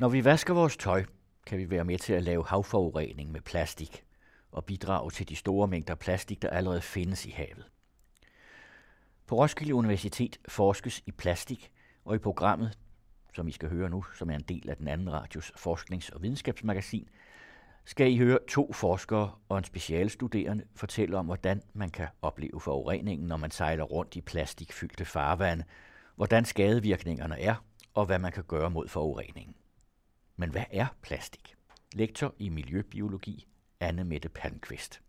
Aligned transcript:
Når 0.00 0.08
vi 0.08 0.24
vasker 0.24 0.54
vores 0.54 0.76
tøj, 0.76 1.04
kan 1.46 1.58
vi 1.58 1.70
være 1.70 1.84
med 1.84 1.98
til 1.98 2.12
at 2.12 2.22
lave 2.22 2.46
havforurening 2.46 3.32
med 3.32 3.40
plastik 3.40 4.04
og 4.52 4.64
bidrage 4.64 5.10
til 5.10 5.28
de 5.28 5.36
store 5.36 5.68
mængder 5.68 5.94
plastik, 5.94 6.42
der 6.42 6.50
allerede 6.50 6.80
findes 6.80 7.26
i 7.26 7.30
havet. 7.30 7.70
På 9.26 9.36
Roskilde 9.36 9.74
Universitet 9.74 10.40
forskes 10.48 11.02
i 11.06 11.12
plastik, 11.12 11.72
og 12.04 12.14
i 12.14 12.18
programmet, 12.18 12.78
som 13.34 13.48
I 13.48 13.52
skal 13.52 13.68
høre 13.68 13.90
nu, 13.90 14.04
som 14.14 14.30
er 14.30 14.34
en 14.34 14.44
del 14.48 14.70
af 14.70 14.76
den 14.76 14.88
anden 14.88 15.12
radios 15.12 15.52
forsknings- 15.56 16.14
og 16.14 16.22
videnskabsmagasin, 16.22 17.08
skal 17.84 18.12
I 18.12 18.18
høre 18.18 18.38
to 18.48 18.72
forskere 18.72 19.32
og 19.48 19.58
en 19.58 19.64
specialstuderende 19.64 20.64
fortælle 20.74 21.16
om, 21.16 21.26
hvordan 21.26 21.62
man 21.72 21.90
kan 21.90 22.08
opleve 22.22 22.60
forureningen, 22.60 23.28
når 23.28 23.36
man 23.36 23.50
sejler 23.50 23.84
rundt 23.84 24.16
i 24.16 24.20
plastikfyldte 24.20 25.04
farvande, 25.04 25.64
hvordan 26.16 26.44
skadevirkningerne 26.44 27.40
er, 27.40 27.64
og 27.94 28.06
hvad 28.06 28.18
man 28.18 28.32
kan 28.32 28.44
gøre 28.44 28.70
mod 28.70 28.88
forureningen. 28.88 29.54
Men 30.40 30.50
hvad 30.50 30.64
er 30.70 30.86
plastik? 31.02 31.54
Lektor 31.94 32.34
i 32.38 32.48
miljøbiologi, 32.48 33.46
Anne 33.80 34.04
Mette 34.04 34.28
Palmqvist. 34.28 35.00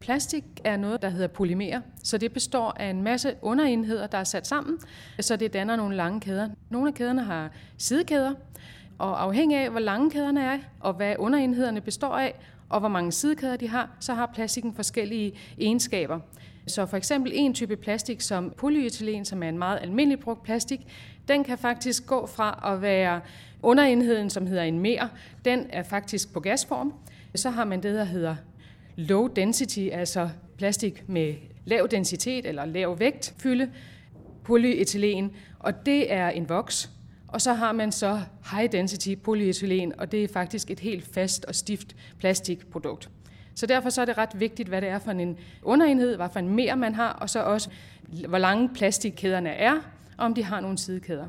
Plastik 0.00 0.44
er 0.64 0.76
noget, 0.76 1.02
der 1.02 1.08
hedder 1.08 1.26
polymer, 1.26 1.80
så 2.02 2.18
det 2.18 2.32
består 2.32 2.70
af 2.70 2.90
en 2.90 3.02
masse 3.02 3.36
underenheder, 3.42 4.06
der 4.06 4.18
er 4.18 4.24
sat 4.24 4.46
sammen, 4.46 4.78
så 5.20 5.36
det 5.36 5.52
danner 5.52 5.76
nogle 5.76 5.96
lange 5.96 6.20
kæder. 6.20 6.48
Nogle 6.70 6.88
af 6.88 6.94
kæderne 6.94 7.24
har 7.24 7.52
sidekæder, 7.78 8.34
og 8.98 9.22
afhængig 9.22 9.58
af, 9.58 9.70
hvor 9.70 9.80
lange 9.80 10.10
kæderne 10.10 10.42
er, 10.42 10.58
og 10.80 10.94
hvad 10.94 11.16
underenhederne 11.18 11.80
består 11.80 12.16
af, 12.18 12.34
og 12.68 12.80
hvor 12.80 12.88
mange 12.88 13.12
sidekæder 13.12 13.56
de 13.56 13.68
har, 13.68 13.96
så 14.00 14.14
har 14.14 14.30
plastikken 14.34 14.74
forskellige 14.74 15.38
egenskaber. 15.58 16.20
Så 16.66 16.86
for 16.86 16.96
eksempel 16.96 17.32
en 17.34 17.54
type 17.54 17.76
plastik 17.76 18.20
som 18.20 18.54
polyethylen, 18.56 19.24
som 19.24 19.42
er 19.42 19.48
en 19.48 19.58
meget 19.58 19.78
almindelig 19.82 20.20
brugt 20.20 20.42
plastik, 20.42 20.80
den 21.28 21.44
kan 21.44 21.58
faktisk 21.58 22.06
gå 22.06 22.26
fra 22.26 22.72
at 22.74 22.82
være 22.82 23.20
underenheden, 23.62 24.30
som 24.30 24.46
hedder 24.46 24.62
en 24.62 24.78
mer, 24.78 25.08
den 25.44 25.66
er 25.70 25.82
faktisk 25.82 26.32
på 26.32 26.40
gasform. 26.40 26.94
Så 27.34 27.50
har 27.50 27.64
man 27.64 27.82
det, 27.82 27.94
der 27.94 28.04
hedder 28.04 28.36
low 28.96 29.26
density, 29.26 29.88
altså 29.92 30.28
plastik 30.58 31.08
med 31.08 31.34
lav 31.64 31.88
densitet 31.90 32.46
eller 32.46 32.64
lav 32.64 32.98
vægt 32.98 33.34
fylde, 33.38 33.70
polyethylen, 34.44 35.32
og 35.58 35.86
det 35.86 36.12
er 36.12 36.28
en 36.28 36.48
voks. 36.48 36.90
Og 37.28 37.40
så 37.40 37.52
har 37.52 37.72
man 37.72 37.92
så 37.92 38.20
high 38.50 38.72
density 38.72 39.14
polyethylen, 39.24 40.00
og 40.00 40.12
det 40.12 40.24
er 40.24 40.28
faktisk 40.28 40.70
et 40.70 40.80
helt 40.80 41.14
fast 41.14 41.44
og 41.44 41.54
stift 41.54 41.96
plastikprodukt. 42.18 43.10
Så 43.54 43.66
derfor 43.66 43.90
så 43.90 44.00
er 44.00 44.04
det 44.04 44.18
ret 44.18 44.40
vigtigt, 44.40 44.68
hvad 44.68 44.80
det 44.80 44.88
er 44.88 44.98
for 44.98 45.10
en 45.10 45.38
underenhed, 45.62 46.16
hvad 46.16 46.28
for 46.32 46.38
en 46.38 46.48
mere 46.48 46.76
man 46.76 46.94
har, 46.94 47.12
og 47.12 47.30
så 47.30 47.42
også, 47.42 47.70
hvor 48.28 48.38
lange 48.38 48.68
plastikkæderne 48.74 49.50
er, 49.50 49.74
og 50.16 50.24
om 50.24 50.34
de 50.34 50.44
har 50.44 50.60
nogle 50.60 50.78
sidekæder. 50.78 51.26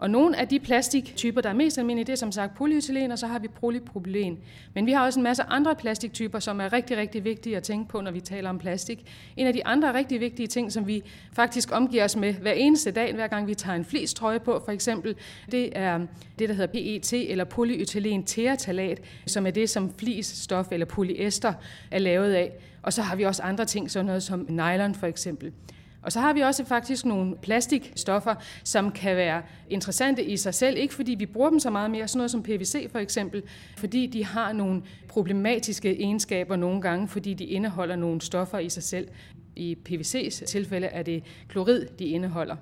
Og 0.00 0.10
nogle 0.10 0.36
af 0.36 0.48
de 0.48 0.60
plastiktyper, 0.60 1.40
der 1.40 1.48
er 1.48 1.52
mest 1.52 1.78
almindelige, 1.78 2.06
det 2.06 2.12
er 2.12 2.16
som 2.16 2.32
sagt 2.32 2.54
polyethylen, 2.54 3.12
og 3.12 3.18
så 3.18 3.26
har 3.26 3.38
vi 3.38 3.48
polypropylen. 3.48 4.38
Men 4.74 4.86
vi 4.86 4.92
har 4.92 5.04
også 5.04 5.20
en 5.20 5.24
masse 5.24 5.42
andre 5.42 5.74
plastiktyper, 5.74 6.38
som 6.38 6.60
er 6.60 6.72
rigtig, 6.72 6.96
rigtig 6.96 7.24
vigtige 7.24 7.56
at 7.56 7.62
tænke 7.62 7.88
på, 7.88 8.00
når 8.00 8.10
vi 8.10 8.20
taler 8.20 8.50
om 8.50 8.58
plastik. 8.58 9.04
En 9.36 9.46
af 9.46 9.52
de 9.52 9.66
andre 9.66 9.94
rigtig 9.94 10.20
vigtige 10.20 10.46
ting, 10.46 10.72
som 10.72 10.86
vi 10.86 11.02
faktisk 11.32 11.72
omgiver 11.72 12.04
os 12.04 12.16
med 12.16 12.34
hver 12.34 12.52
eneste 12.52 12.90
dag, 12.90 13.14
hver 13.14 13.26
gang 13.26 13.46
vi 13.46 13.54
tager 13.54 13.76
en 13.76 13.84
flistrøje 13.84 14.40
på, 14.40 14.62
for 14.64 14.72
eksempel, 14.72 15.14
det 15.52 15.78
er 15.78 15.98
det, 16.38 16.48
der 16.48 16.54
hedder 16.54 16.98
PET, 17.00 17.12
eller 17.12 17.44
polyethylen 17.44 18.24
teratalat, 18.24 19.00
som 19.26 19.46
er 19.46 19.50
det, 19.50 19.70
som 19.70 19.94
flisstof 19.98 20.66
eller 20.72 20.86
polyester 20.86 21.52
er 21.90 21.98
lavet 21.98 22.32
af. 22.32 22.52
Og 22.82 22.92
så 22.92 23.02
har 23.02 23.16
vi 23.16 23.22
også 23.22 23.42
andre 23.42 23.64
ting, 23.64 23.90
sådan 23.90 24.06
noget 24.06 24.22
som 24.22 24.46
nylon 24.48 24.94
for 24.94 25.06
eksempel. 25.06 25.52
Og 26.02 26.12
så 26.12 26.20
har 26.20 26.32
vi 26.32 26.40
også 26.40 26.64
faktisk 26.64 27.04
nogle 27.04 27.36
plastikstoffer, 27.36 28.34
som 28.64 28.92
kan 28.92 29.16
være 29.16 29.42
interessante 29.70 30.24
i 30.24 30.36
sig 30.36 30.54
selv, 30.54 30.76
ikke 30.78 30.94
fordi 30.94 31.14
vi 31.14 31.26
bruger 31.26 31.50
dem 31.50 31.58
så 31.58 31.70
meget 31.70 31.90
mere, 31.90 32.08
sådan 32.08 32.18
noget 32.18 32.30
som 32.30 32.42
PVC 32.42 32.90
for 32.90 32.98
eksempel, 32.98 33.42
fordi 33.76 34.06
de 34.06 34.24
har 34.24 34.52
nogle 34.52 34.82
problematiske 35.08 36.00
egenskaber 36.00 36.56
nogle 36.56 36.82
gange, 36.82 37.08
fordi 37.08 37.34
de 37.34 37.44
indeholder 37.44 37.96
nogle 37.96 38.20
stoffer 38.20 38.58
i 38.58 38.68
sig 38.68 38.82
selv. 38.82 39.08
I 39.56 39.76
PVC's 39.88 40.44
tilfælde 40.44 40.86
er 40.86 41.02
det 41.02 41.24
klorid, 41.48 41.86
de 41.98 42.04
indeholder. 42.04 42.56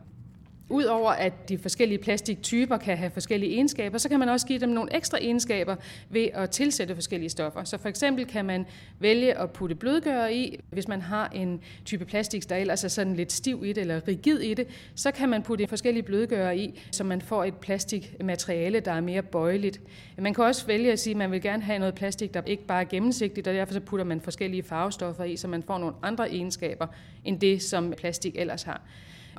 Udover 0.71 1.11
at 1.11 1.49
de 1.49 1.59
forskellige 1.59 1.99
plastiktyper 1.99 2.77
kan 2.77 2.97
have 2.97 3.11
forskellige 3.11 3.53
egenskaber, 3.53 3.99
så 3.99 4.09
kan 4.09 4.19
man 4.19 4.29
også 4.29 4.47
give 4.47 4.59
dem 4.59 4.69
nogle 4.69 4.97
ekstra 4.97 5.19
egenskaber 5.19 5.77
ved 6.11 6.29
at 6.35 6.51
tilsætte 6.51 6.95
forskellige 6.95 7.31
stoffer. 7.31 7.65
Så 7.65 7.79
for 7.79 7.89
eksempel 7.89 8.27
kan 8.27 8.45
man 8.45 8.67
vælge 8.99 9.39
at 9.39 9.51
putte 9.51 9.75
blødgør 9.75 10.27
i. 10.27 10.61
Hvis 10.71 10.89
man 10.89 11.03
har 11.03 11.29
en 11.29 11.61
type 11.85 12.05
plastik, 12.05 12.49
der 12.49 12.57
ellers 12.57 12.85
er 12.85 12.89
sådan 12.89 13.17
lidt 13.17 13.33
stiv 13.33 13.63
i 13.65 13.69
det 13.73 13.81
eller 13.81 14.09
rigid 14.09 14.41
i 14.41 14.55
det, 14.55 14.67
så 14.95 15.11
kan 15.11 15.29
man 15.29 15.43
putte 15.43 15.67
forskellige 15.67 16.03
blødgør 16.03 16.51
i, 16.51 16.81
så 16.93 17.05
man 17.05 17.23
får 17.23 17.45
et 17.45 17.55
plastikmateriale, 17.55 18.81
der 18.81 18.93
er 18.93 19.01
mere 19.01 19.23
bøjeligt. 19.23 19.81
Man 20.19 20.35
kan 20.35 20.45
også 20.45 20.67
vælge 20.67 20.93
at 20.93 20.99
sige, 20.99 21.13
at 21.15 21.19
man 21.19 21.31
vil 21.31 21.43
gerne 21.43 21.63
have 21.63 21.79
noget 21.79 21.95
plastik, 21.95 22.35
der 22.35 22.43
ikke 22.47 22.67
bare 22.67 22.81
er 22.81 22.89
gennemsigtigt, 22.89 23.49
og 23.49 23.55
derfor 23.55 23.73
så 23.73 23.81
putter 23.81 24.05
man 24.05 24.21
forskellige 24.21 24.63
farvestoffer 24.63 25.25
i, 25.25 25.37
så 25.37 25.49
man 25.49 25.63
får 25.63 25.79
nogle 25.79 25.95
andre 26.03 26.31
egenskaber 26.31 26.87
end 27.25 27.41
det, 27.41 27.63
som 27.63 27.95
plastik 27.99 28.37
ellers 28.37 28.63
har. 28.63 28.83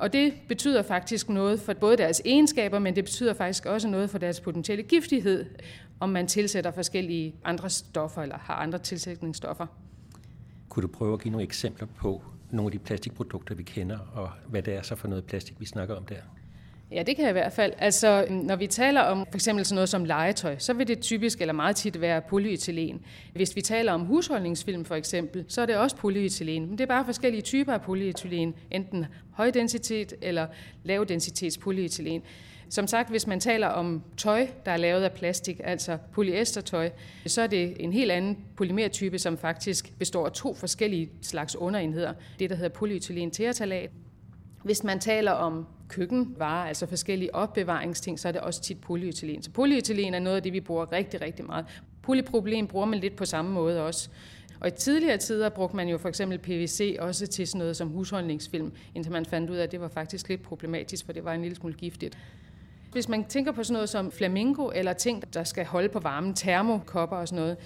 Og 0.00 0.12
det 0.12 0.34
betyder 0.48 0.82
faktisk 0.82 1.28
noget 1.28 1.60
for 1.60 1.74
både 1.74 1.96
deres 1.96 2.22
egenskaber, 2.24 2.78
men 2.78 2.96
det 2.96 3.04
betyder 3.04 3.34
faktisk 3.34 3.66
også 3.66 3.88
noget 3.88 4.10
for 4.10 4.18
deres 4.18 4.40
potentielle 4.40 4.82
giftighed, 4.82 5.46
om 6.00 6.08
man 6.08 6.26
tilsætter 6.26 6.70
forskellige 6.70 7.34
andre 7.44 7.70
stoffer 7.70 8.22
eller 8.22 8.38
har 8.38 8.54
andre 8.54 8.78
tilsætningsstoffer. 8.78 9.66
Kunne 10.68 10.82
du 10.82 10.88
prøve 10.88 11.12
at 11.12 11.20
give 11.22 11.32
nogle 11.32 11.44
eksempler 11.44 11.86
på 11.96 12.22
nogle 12.50 12.66
af 12.66 12.72
de 12.72 12.78
plastikprodukter, 12.78 13.54
vi 13.54 13.62
kender, 13.62 13.98
og 14.14 14.30
hvad 14.46 14.62
det 14.62 14.74
er 14.74 14.82
så 14.82 14.96
for 14.96 15.08
noget 15.08 15.24
plastik, 15.24 15.60
vi 15.60 15.64
snakker 15.66 15.94
om 15.94 16.04
der? 16.04 16.16
Ja, 16.92 17.02
det 17.02 17.16
kan 17.16 17.22
jeg 17.22 17.30
i 17.30 17.32
hvert 17.32 17.52
fald. 17.52 17.72
Altså, 17.78 18.26
når 18.30 18.56
vi 18.56 18.66
taler 18.66 19.00
om 19.00 19.26
for 19.30 19.34
eksempel 19.34 19.64
sådan 19.64 19.74
noget 19.74 19.88
som 19.88 20.04
legetøj, 20.04 20.58
så 20.58 20.72
vil 20.72 20.88
det 20.88 21.00
typisk 21.00 21.40
eller 21.40 21.52
meget 21.52 21.76
tit 21.76 22.00
være 22.00 22.22
polyethylen. 22.22 23.04
Hvis 23.32 23.56
vi 23.56 23.60
taler 23.60 23.92
om 23.92 24.00
husholdningsfilm 24.00 24.84
for 24.84 24.94
eksempel, 24.94 25.44
så 25.48 25.62
er 25.62 25.66
det 25.66 25.76
også 25.76 25.96
polyethylen. 25.96 26.66
Men 26.66 26.72
det 26.78 26.80
er 26.80 26.86
bare 26.86 27.04
forskellige 27.04 27.42
typer 27.42 27.72
af 27.72 27.82
polyethylen, 27.82 28.54
enten 28.70 29.06
højdensitet 29.32 30.14
eller 30.22 30.46
lavdensitets 30.84 31.58
polyethylen. 31.58 32.22
Som 32.68 32.86
sagt, 32.86 33.10
hvis 33.10 33.26
man 33.26 33.40
taler 33.40 33.66
om 33.66 34.02
tøj, 34.16 34.46
der 34.64 34.72
er 34.72 34.76
lavet 34.76 35.02
af 35.02 35.12
plastik, 35.12 35.60
altså 35.64 35.98
polyestertøj, 36.12 36.90
så 37.26 37.42
er 37.42 37.46
det 37.46 37.76
en 37.80 37.92
helt 37.92 38.10
anden 38.10 38.38
polymertype, 38.56 39.18
som 39.18 39.38
faktisk 39.38 39.98
består 39.98 40.26
af 40.26 40.32
to 40.32 40.54
forskellige 40.54 41.10
slags 41.22 41.56
underenheder. 41.56 42.12
Det, 42.38 42.50
der 42.50 42.56
hedder 42.56 42.70
polyethylen 42.70 43.30
teratalat. 43.30 43.90
Hvis 44.62 44.84
man 44.84 45.00
taler 45.00 45.32
om 45.32 45.66
køkkenvarer, 45.88 46.68
altså 46.68 46.86
forskellige 46.86 47.34
opbevaringsting, 47.34 48.20
så 48.20 48.28
er 48.28 48.32
det 48.32 48.40
også 48.40 48.60
tit 48.60 48.80
polyethylen. 48.80 49.42
Så 49.42 49.50
polyethylen 49.50 50.14
er 50.14 50.18
noget 50.18 50.36
af 50.36 50.42
det, 50.42 50.52
vi 50.52 50.60
bruger 50.60 50.92
rigtig, 50.92 51.20
rigtig 51.20 51.44
meget. 51.44 51.64
Polypropylen 52.02 52.66
bruger 52.66 52.86
man 52.86 52.98
lidt 52.98 53.16
på 53.16 53.24
samme 53.24 53.50
måde 53.50 53.86
også. 53.86 54.08
Og 54.60 54.68
i 54.68 54.70
tidligere 54.70 55.16
tider 55.16 55.48
brugte 55.48 55.76
man 55.76 55.88
jo 55.88 55.98
for 55.98 56.08
eksempel 56.08 56.38
PVC 56.38 56.96
også 56.98 57.26
til 57.26 57.46
sådan 57.46 57.58
noget 57.58 57.76
som 57.76 57.88
husholdningsfilm, 57.88 58.72
indtil 58.94 59.12
man 59.12 59.26
fandt 59.26 59.50
ud 59.50 59.56
af, 59.56 59.62
at 59.62 59.72
det 59.72 59.80
var 59.80 59.88
faktisk 59.88 60.28
lidt 60.28 60.42
problematisk, 60.42 61.06
for 61.06 61.12
det 61.12 61.24
var 61.24 61.32
en 61.32 61.42
lille 61.42 61.56
smule 61.56 61.74
giftigt. 61.74 62.18
Hvis 62.92 63.08
man 63.08 63.24
tænker 63.24 63.52
på 63.52 63.64
sådan 63.64 63.72
noget 63.72 63.88
som 63.88 64.12
flamingo, 64.12 64.70
eller 64.74 64.92
ting, 64.92 65.34
der 65.34 65.44
skal 65.44 65.64
holde 65.64 65.88
på 65.88 66.00
varmen, 66.00 66.34
termokopper 66.34 67.16
og 67.16 67.28
sådan 67.28 67.42
noget, 67.42 67.56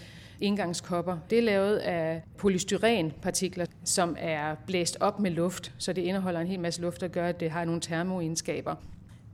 indgangskopper. 0.40 1.18
Det 1.30 1.38
er 1.38 1.42
lavet 1.42 1.76
af 1.76 2.22
polystyrenpartikler, 2.38 3.66
som 3.84 4.16
er 4.18 4.54
blæst 4.66 4.96
op 5.00 5.20
med 5.20 5.30
luft, 5.30 5.74
så 5.78 5.92
det 5.92 6.02
indeholder 6.02 6.40
en 6.40 6.46
hel 6.46 6.60
masse 6.60 6.82
luft, 6.82 7.00
der 7.00 7.08
gør, 7.08 7.26
at 7.26 7.40
det 7.40 7.50
har 7.50 7.64
nogle 7.64 7.80
termoegenskaber. 7.80 8.74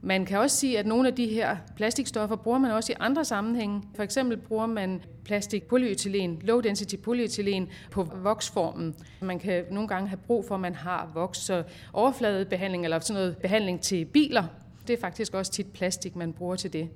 Man 0.03 0.25
kan 0.25 0.39
også 0.39 0.57
sige, 0.57 0.79
at 0.79 0.87
nogle 0.87 1.09
af 1.09 1.15
de 1.15 1.27
her 1.27 1.57
plastikstoffer 1.77 2.37
bruger 2.37 2.59
man 2.59 2.71
også 2.71 2.93
i 2.93 2.97
andre 3.01 3.25
sammenhænge. 3.25 3.83
For 3.95 4.03
eksempel 4.03 4.37
bruger 4.37 4.67
man 4.67 5.03
plastik 5.25 5.69
polyethylen, 5.69 6.41
low 6.45 6.61
density 6.61 6.97
polyethylen 6.97 7.69
på 7.91 8.09
voksformen. 8.23 8.95
Man 9.21 9.39
kan 9.39 9.65
nogle 9.71 9.89
gange 9.89 10.09
have 10.09 10.21
brug 10.27 10.45
for, 10.49 10.55
at 10.55 10.61
man 10.61 10.75
har 10.75 11.11
voks, 11.15 11.39
så 11.39 11.63
overfladebehandling 11.93 12.85
eller 12.85 12.99
sådan 12.99 13.21
noget 13.21 13.37
behandling 13.37 13.81
til 13.81 14.05
biler, 14.05 14.45
det 14.87 14.97
er 14.97 15.01
faktisk 15.01 15.35
også 15.35 15.53
tit 15.53 15.67
plastik, 15.73 16.17
man 16.17 16.33
bruger 16.33 16.57
til 16.57 16.73
det. 16.73 16.89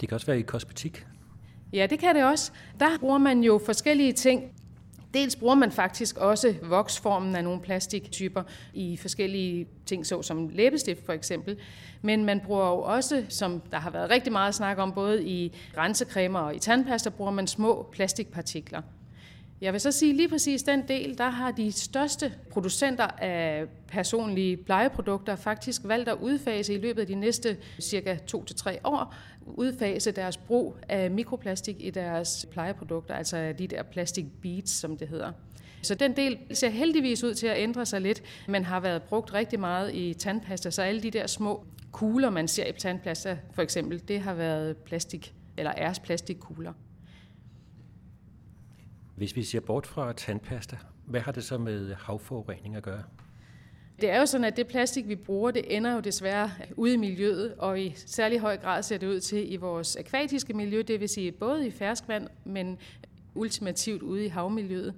Det 0.00 0.08
kan 0.08 0.14
også 0.14 0.26
være 0.26 0.38
i 0.38 0.42
kosmetik. 0.42 1.06
Ja, 1.72 1.86
det 1.86 1.98
kan 1.98 2.14
det 2.14 2.24
også. 2.24 2.52
Der 2.80 2.98
bruger 3.00 3.18
man 3.18 3.40
jo 3.40 3.60
forskellige 3.66 4.12
ting. 4.12 4.52
Dels 5.14 5.36
bruger 5.36 5.54
man 5.54 5.72
faktisk 5.72 6.16
også 6.16 6.54
voksformen 6.62 7.36
af 7.36 7.44
nogle 7.44 7.60
plastiktyper 7.60 8.42
i 8.74 8.96
forskellige 8.96 9.66
ting, 9.86 10.06
såsom 10.06 10.48
læbestift 10.48 11.06
for 11.06 11.12
eksempel. 11.12 11.58
Men 12.02 12.24
man 12.24 12.40
bruger 12.40 12.66
jo 12.66 12.78
også, 12.78 13.24
som 13.28 13.62
der 13.70 13.78
har 13.78 13.90
været 13.90 14.10
rigtig 14.10 14.32
meget 14.32 14.54
snak 14.54 14.78
om, 14.78 14.92
både 14.92 15.24
i 15.24 15.52
rensekremer 15.76 16.38
og 16.38 16.56
i 16.56 16.58
tandpasta, 16.58 17.10
bruger 17.10 17.30
man 17.30 17.46
små 17.46 17.88
plastikpartikler. 17.92 18.82
Jeg 19.60 19.72
vil 19.72 19.80
så 19.80 19.92
sige 19.92 20.12
lige 20.12 20.28
præcis 20.28 20.62
den 20.62 20.88
del, 20.88 21.18
der 21.18 21.28
har 21.28 21.50
de 21.50 21.72
største 21.72 22.34
producenter 22.50 23.06
af 23.06 23.64
personlige 23.88 24.56
plejeprodukter 24.56 25.36
faktisk 25.36 25.82
valgt 25.84 26.08
at 26.08 26.16
udfase 26.20 26.74
i 26.74 26.78
løbet 26.78 27.00
af 27.00 27.06
de 27.06 27.14
næste 27.14 27.56
cirka 27.80 28.16
2-3 28.34 28.76
år, 28.84 29.14
udfase 29.46 30.10
deres 30.10 30.36
brug 30.36 30.76
af 30.88 31.10
mikroplastik 31.10 31.76
i 31.78 31.90
deres 31.90 32.46
plejeprodukter, 32.50 33.14
altså 33.14 33.54
de 33.58 33.66
der 33.66 33.82
plastic 33.82 34.26
beads, 34.42 34.70
som 34.70 34.96
det 34.96 35.08
hedder. 35.08 35.32
Så 35.82 35.94
den 35.94 36.16
del 36.16 36.38
ser 36.52 36.68
heldigvis 36.68 37.24
ud 37.24 37.34
til 37.34 37.46
at 37.46 37.58
ændre 37.58 37.86
sig 37.86 38.00
lidt, 38.00 38.22
men 38.48 38.64
har 38.64 38.80
været 38.80 39.02
brugt 39.02 39.34
rigtig 39.34 39.60
meget 39.60 39.94
i 39.94 40.14
tandpasta, 40.14 40.70
så 40.70 40.82
alle 40.82 41.02
de 41.02 41.10
der 41.10 41.26
små 41.26 41.64
kugler, 41.92 42.30
man 42.30 42.48
ser 42.48 42.66
i 42.66 42.72
tandpasta 42.72 43.38
for 43.52 43.62
eksempel, 43.62 44.08
det 44.08 44.20
har 44.20 44.34
været 44.34 44.76
plastik, 44.76 45.34
eller 45.56 45.72
æres 45.76 45.98
plastikkugler. 45.98 46.72
Hvis 49.16 49.36
vi 49.36 49.42
ser 49.42 49.60
bort 49.60 49.86
fra 49.86 50.12
tandpasta, 50.12 50.76
hvad 51.06 51.20
har 51.20 51.32
det 51.32 51.44
så 51.44 51.58
med 51.58 51.94
havforurening 51.94 52.76
at 52.76 52.82
gøre? 52.82 53.02
Det 54.00 54.10
er 54.10 54.18
jo 54.20 54.26
sådan, 54.26 54.44
at 54.44 54.56
det 54.56 54.66
plastik, 54.66 55.08
vi 55.08 55.16
bruger, 55.16 55.50
det 55.50 55.76
ender 55.76 55.94
jo 55.94 56.00
desværre 56.00 56.50
ude 56.76 56.94
i 56.94 56.96
miljøet, 56.96 57.54
og 57.58 57.80
i 57.80 57.92
særlig 57.96 58.40
høj 58.40 58.56
grad 58.56 58.82
ser 58.82 58.98
det 58.98 59.06
ud 59.06 59.20
til 59.20 59.52
i 59.52 59.56
vores 59.56 59.96
akvatiske 59.96 60.54
miljø, 60.54 60.82
det 60.82 61.00
vil 61.00 61.08
sige 61.08 61.32
både 61.32 61.66
i 61.66 61.70
ferskvand, 61.70 62.28
men 62.44 62.78
ultimativt 63.36 64.02
ude 64.02 64.24
i 64.24 64.28
havmiljøet. 64.28 64.94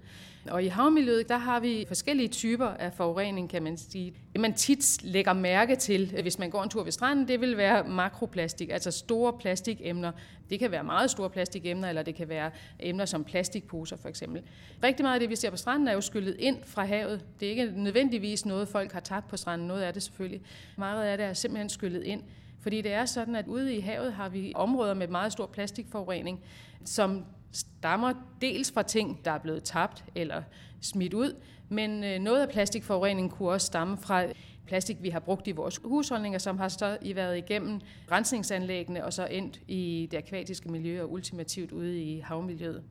Og 0.51 0.65
i 0.65 0.67
havmiljøet, 0.67 1.29
der 1.29 1.39
har 1.39 1.61
vi 1.61 1.85
forskellige 1.89 2.29
typer 2.29 2.67
af 2.67 2.93
forurening, 2.93 3.51
kan 3.51 3.63
man 3.63 3.77
sige. 3.77 4.15
Det 4.33 4.41
man 4.41 4.55
tit 4.55 5.03
lægger 5.03 5.33
mærke 5.33 5.77
til, 5.77 6.15
øh, 6.17 6.23
hvis 6.23 6.39
man 6.39 6.51
går 6.51 6.63
en 6.63 6.69
tur 6.69 6.85
ved 6.85 6.93
stranden, 6.93 7.29
det 7.29 7.41
vil 7.41 7.57
være 7.57 7.85
makroplastik, 7.85 8.71
altså 8.71 8.91
store 8.91 9.33
plastikemner. 9.33 10.13
Det 10.51 10.59
kan 10.59 10.71
være 10.71 10.85
meget 10.85 11.11
store 11.11 11.31
plastikemner, 11.31 11.89
eller 11.89 12.03
det 12.03 12.15
kan 12.15 12.29
være 12.29 12.51
emner 12.81 13.05
som 13.05 13.25
plastikposer 13.25 13.97
for 13.97 14.09
eksempel. 14.09 14.43
Rigtig 14.83 15.05
meget 15.05 15.15
af 15.15 15.21
det, 15.21 15.31
vi 15.31 15.37
ser 15.37 15.51
på 15.51 15.57
stranden, 15.57 15.89
er 15.89 15.93
jo 15.93 16.01
skyllet 16.01 16.37
ind 16.39 16.57
fra 16.65 16.85
havet. 16.85 17.25
Det 17.41 17.47
er 17.47 17.51
ikke 17.51 17.73
nødvendigvis 17.77 18.47
noget, 18.47 18.69
folk 18.69 18.93
har 18.93 19.01
tabt 19.01 19.29
på 19.29 19.37
stranden. 19.37 19.69
Noget 19.69 19.83
af 19.83 19.93
det 19.93 20.03
selvfølgelig. 20.03 20.41
Meget 20.77 21.05
af 21.05 21.17
det 21.17 21.27
er 21.27 21.33
simpelthen 21.33 21.69
skyllet 21.69 22.03
ind. 22.03 22.23
Fordi 22.61 22.81
det 22.81 22.93
er 22.93 23.05
sådan, 23.05 23.37
at 23.37 23.47
ude 23.47 23.75
i 23.75 23.81
havet 23.81 24.13
har 24.13 24.29
vi 24.29 24.53
områder 24.55 24.95
med 24.95 25.09
meget 25.09 25.33
stor 25.33 25.47
plastikforurening, 25.47 26.41
som 26.85 27.25
stammer 27.53 28.13
dels 28.41 28.73
fra 28.73 28.83
ting, 28.83 29.25
der 29.25 29.31
er 29.31 29.39
blevet 29.39 29.65
tabt 29.65 30.05
eller 30.15 30.43
smidt 30.81 31.15
ud, 31.15 31.37
men 31.69 32.05
øh, 32.05 32.19
noget 32.19 32.43
af 32.43 32.49
plastikforureningen 32.49 33.31
kunne 33.31 33.49
også 33.49 33.67
stamme 33.67 33.99
fra 33.99 34.25
plastik, 34.67 34.97
vi 35.03 35.09
har 35.09 35.21
brugt 35.21 35.49
i 35.49 35.53
vores 35.53 35.81
husholdninger, 35.85 36.39
som 36.39 36.59
har 36.59 36.69
så 36.69 36.99
i 37.03 37.17
været 37.17 37.39
igennem 37.39 37.81
rensningsanlæggene 38.11 39.05
og 39.05 39.13
så 39.13 39.27
endt 39.27 39.61
i 39.69 40.09
det 40.11 40.17
akvatiske 40.19 40.71
miljø 40.71 41.03
og 41.03 41.13
ultimativt 41.13 41.73
ude 41.73 42.03
i 42.03 42.21
havmiljøet. 42.21 42.83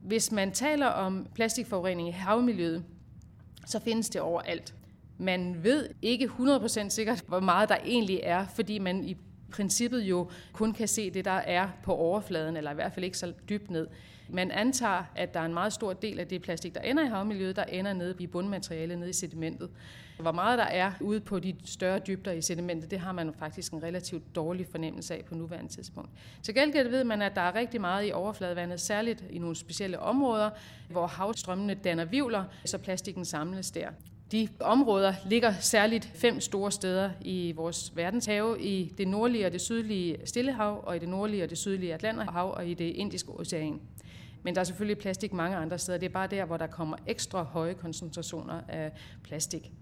Hvis 0.00 0.32
man 0.32 0.52
taler 0.52 0.86
om 0.86 1.26
plastikforurening 1.34 2.08
i 2.08 2.10
havmiljøet, 2.10 2.84
så 3.66 3.80
findes 3.80 4.08
det 4.08 4.20
overalt. 4.20 4.74
Man 5.18 5.64
ved 5.64 5.88
ikke 6.02 6.24
100% 6.24 6.88
sikkert, 6.88 7.24
hvor 7.28 7.40
meget 7.40 7.68
der 7.68 7.76
egentlig 7.84 8.20
er, 8.22 8.46
fordi 8.46 8.78
man 8.78 9.04
i 9.04 9.16
princippet 9.52 10.00
jo 10.00 10.30
kun 10.52 10.72
kan 10.72 10.88
se 10.88 11.10
det, 11.10 11.24
der 11.24 11.30
er 11.30 11.68
på 11.82 11.94
overfladen, 11.94 12.56
eller 12.56 12.70
i 12.70 12.74
hvert 12.74 12.92
fald 12.92 13.04
ikke 13.04 13.18
så 13.18 13.32
dybt 13.48 13.70
ned. 13.70 13.86
Man 14.28 14.50
antager, 14.50 15.04
at 15.14 15.34
der 15.34 15.40
er 15.40 15.44
en 15.44 15.54
meget 15.54 15.72
stor 15.72 15.92
del 15.92 16.20
af 16.20 16.28
det 16.28 16.42
plastik, 16.42 16.74
der 16.74 16.80
ender 16.80 17.04
i 17.04 17.08
havmiljøet, 17.08 17.56
der 17.56 17.64
ender 17.64 17.92
nede 17.92 18.14
i 18.18 18.26
bundmaterialet, 18.26 18.98
nede 18.98 19.10
i 19.10 19.12
sedimentet. 19.12 19.70
Hvor 20.20 20.32
meget 20.32 20.58
der 20.58 20.64
er 20.64 20.92
ude 21.00 21.20
på 21.20 21.38
de 21.38 21.54
større 21.64 21.98
dybder 21.98 22.32
i 22.32 22.42
sedimentet, 22.42 22.90
det 22.90 23.00
har 23.00 23.12
man 23.12 23.34
faktisk 23.38 23.72
en 23.72 23.82
relativt 23.82 24.34
dårlig 24.34 24.66
fornemmelse 24.70 25.14
af 25.14 25.24
på 25.24 25.34
nuværende 25.34 25.72
tidspunkt. 25.72 26.10
Til 26.42 26.54
gengæld 26.54 26.88
ved 26.88 27.04
man, 27.04 27.22
at 27.22 27.34
der 27.34 27.40
er 27.40 27.54
rigtig 27.54 27.80
meget 27.80 28.08
i 28.08 28.12
overfladevandet, 28.12 28.80
særligt 28.80 29.24
i 29.30 29.38
nogle 29.38 29.56
specielle 29.56 29.98
områder, 29.98 30.50
hvor 30.88 31.06
havstrømmene 31.06 31.74
danner 31.74 32.04
vivler, 32.04 32.44
så 32.64 32.78
plastikken 32.78 33.24
samles 33.24 33.70
der. 33.70 33.88
De 34.32 34.48
områder 34.60 35.14
ligger 35.26 35.54
særligt 35.60 36.12
fem 36.14 36.40
store 36.40 36.72
steder 36.72 37.10
i 37.20 37.52
vores 37.52 37.96
verdenshave, 37.96 38.62
i 38.62 38.92
det 38.98 39.08
nordlige 39.08 39.46
og 39.46 39.52
det 39.52 39.60
sydlige 39.60 40.16
Stillehav, 40.24 40.82
og 40.86 40.96
i 40.96 40.98
det 40.98 41.08
nordlige 41.08 41.42
og 41.42 41.50
det 41.50 41.58
sydlige 41.58 41.94
Atlanterhav 41.94 42.54
og 42.54 42.66
i 42.66 42.74
det 42.74 42.84
indiske 42.84 43.30
ocean. 43.30 43.80
Men 44.42 44.54
der 44.54 44.60
er 44.60 44.64
selvfølgelig 44.64 44.98
plastik 44.98 45.32
mange 45.32 45.56
andre 45.56 45.78
steder. 45.78 45.98
Det 45.98 46.06
er 46.06 46.10
bare 46.10 46.26
der, 46.26 46.44
hvor 46.44 46.56
der 46.56 46.66
kommer 46.66 46.96
ekstra 47.06 47.42
høje 47.42 47.74
koncentrationer 47.74 48.60
af 48.68 48.92
plastik. 49.22 49.72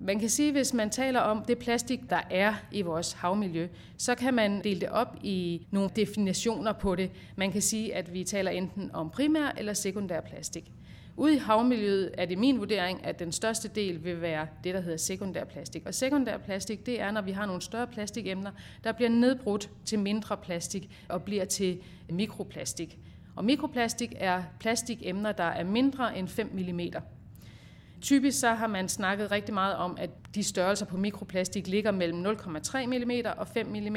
Man 0.00 0.20
kan 0.20 0.28
sige, 0.28 0.48
at 0.48 0.54
hvis 0.54 0.74
man 0.74 0.90
taler 0.90 1.20
om 1.20 1.44
det 1.44 1.58
plastik, 1.58 2.00
der 2.10 2.20
er 2.30 2.54
i 2.72 2.82
vores 2.82 3.12
havmiljø, 3.12 3.68
så 3.98 4.14
kan 4.14 4.34
man 4.34 4.64
dele 4.64 4.80
det 4.80 4.88
op 4.88 5.16
i 5.22 5.66
nogle 5.70 5.90
definitioner 5.96 6.72
på 6.72 6.94
det. 6.94 7.10
Man 7.36 7.52
kan 7.52 7.62
sige, 7.62 7.94
at 7.94 8.12
vi 8.12 8.24
taler 8.24 8.50
enten 8.50 8.90
om 8.92 9.10
primær 9.10 9.54
eller 9.56 9.72
sekundær 9.72 10.20
plastik. 10.20 10.72
Ude 11.16 11.34
i 11.34 11.38
havmiljøet 11.38 12.10
er 12.18 12.26
det 12.26 12.38
min 12.38 12.58
vurdering, 12.58 13.04
at 13.04 13.18
den 13.18 13.32
største 13.32 13.68
del 13.68 14.04
vil 14.04 14.20
være 14.20 14.46
det, 14.64 14.74
der 14.74 14.80
hedder 14.80 14.96
sekundær 14.96 15.44
plastik. 15.44 15.86
Og 15.86 15.94
sekundær 15.94 16.38
plastik, 16.38 16.86
det 16.86 17.00
er, 17.00 17.10
når 17.10 17.22
vi 17.22 17.32
har 17.32 17.46
nogle 17.46 17.62
større 17.62 17.86
plastikemner, 17.86 18.50
der 18.84 18.92
bliver 18.92 19.08
nedbrudt 19.08 19.70
til 19.84 19.98
mindre 19.98 20.36
plastik 20.36 20.90
og 21.08 21.22
bliver 21.22 21.44
til 21.44 21.80
mikroplastik. 22.10 22.98
Og 23.36 23.44
mikroplastik 23.44 24.12
er 24.16 24.42
plastikemner, 24.60 25.32
der 25.32 25.44
er 25.44 25.64
mindre 25.64 26.18
end 26.18 26.28
5 26.28 26.50
mm. 26.54 26.80
Typisk 28.00 28.40
så 28.40 28.48
har 28.48 28.66
man 28.66 28.88
snakket 28.88 29.30
rigtig 29.30 29.54
meget 29.54 29.76
om, 29.76 29.96
at 30.00 30.10
de 30.34 30.42
størrelser 30.42 30.86
på 30.86 30.96
mikroplastik 30.96 31.66
ligger 31.66 31.90
mellem 31.90 32.26
0,3 32.26 32.86
mm 32.86 33.10
og 33.36 33.48
5 33.48 33.66
mm, 33.66 33.96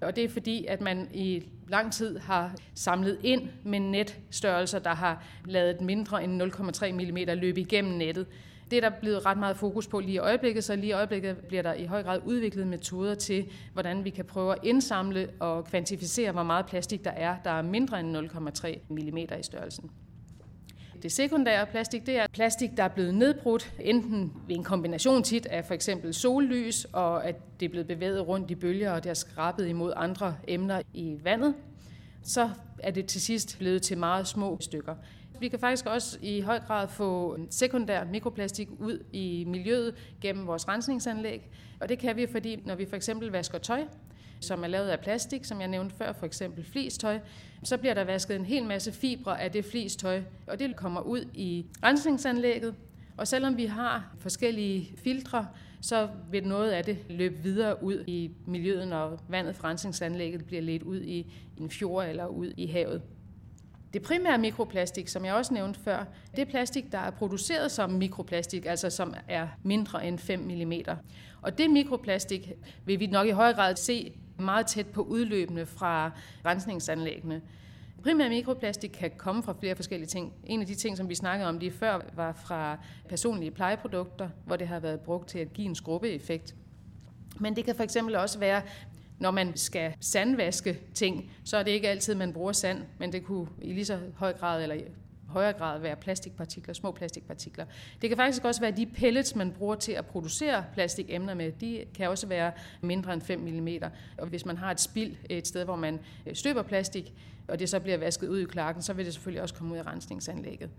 og 0.00 0.16
det 0.16 0.24
er 0.24 0.28
fordi, 0.28 0.66
at 0.66 0.80
man 0.80 1.08
i 1.14 1.42
lang 1.68 1.92
tid 1.92 2.18
har 2.18 2.54
samlet 2.74 3.18
ind 3.22 3.48
med 3.64 3.80
netstørrelser, 3.80 4.78
der 4.78 4.94
har 4.94 5.24
lavet 5.44 5.80
mindre 5.80 6.24
end 6.24 6.42
0,3 6.42 6.92
mm 6.92 7.38
løbe 7.38 7.60
igennem 7.60 7.92
nettet. 7.92 8.26
Det 8.70 8.76
er 8.84 8.90
der 8.90 8.98
blevet 9.00 9.26
ret 9.26 9.38
meget 9.38 9.56
fokus 9.56 9.86
på 9.86 10.00
lige 10.00 10.14
i 10.14 10.18
øjeblikket, 10.18 10.64
så 10.64 10.76
lige 10.76 10.86
i 10.86 10.92
øjeblikket 10.92 11.36
bliver 11.36 11.62
der 11.62 11.74
i 11.74 11.84
høj 11.84 12.02
grad 12.02 12.20
udviklet 12.24 12.66
metoder 12.66 13.14
til, 13.14 13.46
hvordan 13.72 14.04
vi 14.04 14.10
kan 14.10 14.24
prøve 14.24 14.52
at 14.52 14.58
indsamle 14.62 15.28
og 15.40 15.64
kvantificere, 15.64 16.32
hvor 16.32 16.42
meget 16.42 16.66
plastik 16.66 17.04
der 17.04 17.10
er, 17.10 17.36
der 17.44 17.50
er 17.50 17.62
mindre 17.62 18.00
end 18.00 18.16
0,3 18.16 18.78
mm 18.88 19.16
i 19.16 19.26
størrelsen. 19.42 19.90
Det 21.04 21.12
sekundære 21.12 21.66
plastik, 21.66 22.06
det 22.06 22.18
er 22.18 22.26
plastik, 22.32 22.70
der 22.76 22.82
er 22.82 22.88
blevet 22.88 23.14
nedbrudt, 23.14 23.72
enten 23.80 24.32
ved 24.48 24.56
en 24.56 24.64
kombination 24.64 25.22
tit 25.22 25.46
af 25.46 25.64
for 25.64 25.74
eksempel 25.74 26.14
sollys, 26.14 26.84
og 26.84 27.26
at 27.26 27.60
det 27.60 27.66
er 27.66 27.70
blevet 27.70 27.86
bevæget 27.86 28.28
rundt 28.28 28.50
i 28.50 28.54
bølger, 28.54 28.90
og 28.90 29.02
det 29.02 29.06
har 29.10 29.14
skrabet 29.14 29.68
imod 29.68 29.92
andre 29.96 30.36
emner 30.48 30.82
i 30.94 31.18
vandet. 31.22 31.54
Så 32.22 32.50
er 32.78 32.90
det 32.90 33.06
til 33.06 33.20
sidst 33.20 33.58
blevet 33.58 33.82
til 33.82 33.98
meget 33.98 34.26
små 34.26 34.58
stykker. 34.60 34.94
Vi 35.40 35.48
kan 35.48 35.58
faktisk 35.58 35.86
også 35.86 36.18
i 36.22 36.40
høj 36.40 36.60
grad 36.60 36.88
få 36.88 37.38
sekundær 37.50 38.04
mikroplastik 38.04 38.68
ud 38.78 39.04
i 39.12 39.44
miljøet 39.46 39.94
gennem 40.20 40.46
vores 40.46 40.68
rensningsanlæg. 40.68 41.50
Og 41.80 41.88
det 41.88 41.98
kan 41.98 42.16
vi, 42.16 42.26
fordi 42.26 42.62
når 42.64 42.74
vi 42.74 42.86
for 42.86 42.96
eksempel 42.96 43.30
vasker 43.30 43.58
tøj, 43.58 43.84
som 44.44 44.64
er 44.64 44.68
lavet 44.68 44.88
af 44.88 45.00
plastik, 45.00 45.44
som 45.44 45.60
jeg 45.60 45.68
nævnte 45.68 45.96
før, 45.96 46.12
for 46.12 46.26
eksempel 46.26 46.64
flistøj, 46.64 47.18
så 47.64 47.76
bliver 47.76 47.94
der 47.94 48.04
vasket 48.04 48.36
en 48.36 48.44
hel 48.44 48.64
masse 48.64 48.92
fibre 48.92 49.40
af 49.40 49.50
det 49.50 49.64
flistøj, 49.64 50.22
og 50.46 50.58
det 50.58 50.76
kommer 50.76 51.00
ud 51.00 51.24
i 51.34 51.66
rensningsanlægget. 51.82 52.74
Og 53.16 53.28
selvom 53.28 53.56
vi 53.56 53.66
har 53.66 54.14
forskellige 54.18 54.92
filtre, 54.96 55.46
så 55.80 56.08
vil 56.30 56.44
noget 56.44 56.70
af 56.70 56.84
det 56.84 56.98
løbe 57.08 57.36
videre 57.42 57.82
ud 57.82 58.04
i 58.06 58.30
miljøet, 58.46 58.88
når 58.88 59.22
vandet 59.28 59.56
fra 59.56 59.68
rensningsanlægget 59.68 60.44
bliver 60.44 60.62
ledt 60.62 60.82
ud 60.82 61.00
i 61.00 61.32
en 61.60 61.70
fjord 61.70 62.06
eller 62.06 62.26
ud 62.26 62.52
i 62.56 62.66
havet. 62.66 63.02
Det 63.92 64.02
primære 64.02 64.38
mikroplastik, 64.38 65.08
som 65.08 65.24
jeg 65.24 65.34
også 65.34 65.54
nævnte 65.54 65.80
før, 65.80 66.04
det 66.30 66.38
er 66.38 66.44
plastik, 66.50 66.92
der 66.92 66.98
er 66.98 67.10
produceret 67.10 67.70
som 67.70 67.90
mikroplastik, 67.90 68.66
altså 68.66 68.90
som 68.90 69.14
er 69.28 69.48
mindre 69.62 70.06
end 70.06 70.18
5 70.18 70.40
mm. 70.40 70.72
Og 71.42 71.58
det 71.58 71.70
mikroplastik 71.70 72.52
vil 72.84 73.00
vi 73.00 73.06
nok 73.06 73.26
i 73.26 73.30
høj 73.30 73.52
grad 73.52 73.76
se 73.76 74.12
meget 74.38 74.66
tæt 74.66 74.86
på 74.86 75.02
udløbende 75.02 75.66
fra 75.66 76.10
rensningsanlæggene. 76.44 77.42
Primær 78.02 78.28
mikroplastik 78.28 78.90
kan 78.90 79.10
komme 79.16 79.42
fra 79.42 79.54
flere 79.60 79.76
forskellige 79.76 80.08
ting. 80.08 80.32
En 80.44 80.60
af 80.60 80.66
de 80.66 80.74
ting, 80.74 80.96
som 80.96 81.08
vi 81.08 81.14
snakkede 81.14 81.48
om 81.48 81.58
lige 81.58 81.72
før, 81.72 82.00
var 82.14 82.32
fra 82.32 82.78
personlige 83.08 83.50
plejeprodukter, 83.50 84.28
hvor 84.46 84.56
det 84.56 84.68
har 84.68 84.80
været 84.80 85.00
brugt 85.00 85.28
til 85.28 85.38
at 85.38 85.52
give 85.52 85.66
en 85.66 85.74
skrubbeeffekt. 85.74 86.54
Men 87.40 87.56
det 87.56 87.64
kan 87.64 87.74
for 87.76 87.82
eksempel 87.82 88.16
også 88.16 88.38
være, 88.38 88.62
når 89.18 89.30
man 89.30 89.56
skal 89.56 89.94
sandvaske 90.00 90.78
ting, 90.94 91.30
så 91.44 91.56
er 91.56 91.62
det 91.62 91.70
ikke 91.70 91.88
altid, 91.88 92.14
man 92.14 92.32
bruger 92.32 92.52
sand, 92.52 92.82
men 92.98 93.12
det 93.12 93.24
kunne 93.24 93.48
i 93.62 93.72
lige 93.72 93.84
så 93.84 93.98
høj 94.16 94.32
grad 94.32 94.62
eller 94.62 94.76
højere 95.34 95.52
grad 95.52 95.80
være 95.80 95.96
plastikpartikler, 95.96 96.74
små 96.74 96.90
plastikpartikler. 96.92 97.64
Det 98.02 98.10
kan 98.10 98.16
faktisk 98.16 98.44
også 98.44 98.60
være 98.60 98.70
de 98.70 98.86
pellets, 98.86 99.36
man 99.36 99.52
bruger 99.52 99.74
til 99.74 99.92
at 99.92 100.06
producere 100.06 100.64
plastikemner 100.72 101.34
med. 101.34 101.52
De 101.52 101.84
kan 101.94 102.08
også 102.08 102.26
være 102.26 102.52
mindre 102.80 103.12
end 103.12 103.22
5 103.22 103.40
mm. 103.40 103.68
Og 104.18 104.26
hvis 104.26 104.46
man 104.46 104.56
har 104.56 104.70
et 104.70 104.80
spild 104.80 105.16
et 105.30 105.46
sted, 105.46 105.64
hvor 105.64 105.76
man 105.76 106.00
øh, 106.26 106.34
støber 106.34 106.62
plastik, 106.62 107.12
og 107.48 107.58
det 107.58 107.68
så 107.68 107.80
bliver 107.80 107.96
vasket 107.96 108.28
ud 108.28 108.40
i 108.40 108.44
klarken, 108.44 108.82
så 108.82 108.92
vil 108.92 109.04
det 109.04 109.14
selvfølgelig 109.14 109.42
også 109.42 109.54
komme 109.54 109.74
ud 109.74 109.78
af 109.78 109.86
rensningsanlægget. 109.86 110.70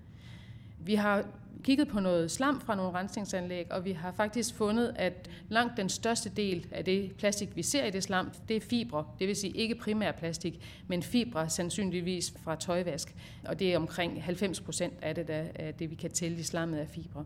Vi 0.85 0.95
har 0.95 1.25
kigget 1.63 1.87
på 1.87 1.99
noget 1.99 2.31
slam 2.31 2.61
fra 2.61 2.75
nogle 2.75 2.93
rensningsanlæg, 2.99 3.71
og 3.71 3.85
vi 3.85 3.91
har 3.91 4.11
faktisk 4.11 4.55
fundet, 4.55 4.93
at 4.95 5.29
langt 5.49 5.77
den 5.77 5.89
største 5.89 6.29
del 6.29 6.67
af 6.71 6.85
det 6.85 7.11
plastik, 7.17 7.55
vi 7.55 7.63
ser 7.63 7.85
i 7.85 7.89
det 7.89 8.03
slam, 8.03 8.31
det 8.47 8.57
er 8.57 8.61
fibre. 8.61 9.05
Det 9.19 9.27
vil 9.27 9.35
sige 9.35 9.57
ikke 9.57 9.75
primær 9.75 10.11
plastik, 10.11 10.83
men 10.87 11.03
fibre 11.03 11.49
sandsynligvis 11.49 12.33
fra 12.43 12.55
tøjvask. 12.55 13.15
Og 13.45 13.59
det 13.59 13.73
er 13.73 13.77
omkring 13.77 14.23
90 14.23 14.61
procent 14.61 14.93
af 15.01 15.15
det, 15.15 15.27
der, 15.27 15.43
af 15.55 15.73
det, 15.73 15.89
vi 15.89 15.95
kan 15.95 16.11
tælle 16.11 16.39
i 16.39 16.43
slammet 16.43 16.77
af 16.77 16.87
fibre. 16.87 17.25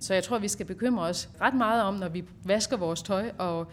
Så 0.00 0.14
jeg 0.14 0.24
tror, 0.24 0.38
vi 0.38 0.48
skal 0.48 0.66
bekymre 0.66 1.04
os 1.04 1.28
ret 1.40 1.54
meget 1.54 1.82
om, 1.82 1.94
når 1.94 2.08
vi 2.08 2.24
vasker 2.44 2.76
vores 2.76 3.02
tøj 3.02 3.30
og 3.38 3.66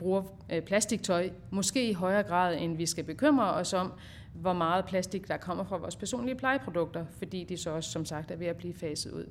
bruger 0.00 0.22
øh, 0.52 0.62
plastiktøj, 0.62 1.30
måske 1.50 1.90
i 1.90 1.92
højere 1.92 2.22
grad, 2.22 2.56
end 2.58 2.76
vi 2.76 2.86
skal 2.86 3.04
bekymre 3.04 3.52
os 3.52 3.72
om, 3.72 3.92
hvor 4.34 4.52
meget 4.52 4.84
plastik, 4.84 5.28
der 5.28 5.36
kommer 5.36 5.64
fra 5.64 5.76
vores 5.76 5.96
personlige 5.96 6.34
plejeprodukter, 6.34 7.04
fordi 7.18 7.44
de 7.44 7.56
så 7.56 7.70
også, 7.70 7.90
som 7.90 8.04
sagt, 8.04 8.30
er 8.30 8.36
ved 8.36 8.46
at 8.46 8.56
blive 8.56 8.74
faset 8.74 9.12
ud. 9.12 9.26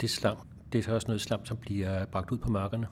Det 0.00 0.10
slam, 0.10 0.36
Det 0.72 0.78
er 0.78 0.82
så 0.82 0.94
også 0.94 1.06
noget 1.06 1.20
slam, 1.20 1.44
som 1.44 1.56
bliver 1.56 2.04
bragt 2.04 2.30
ud 2.30 2.38
på 2.38 2.48
markerne. 2.48 2.86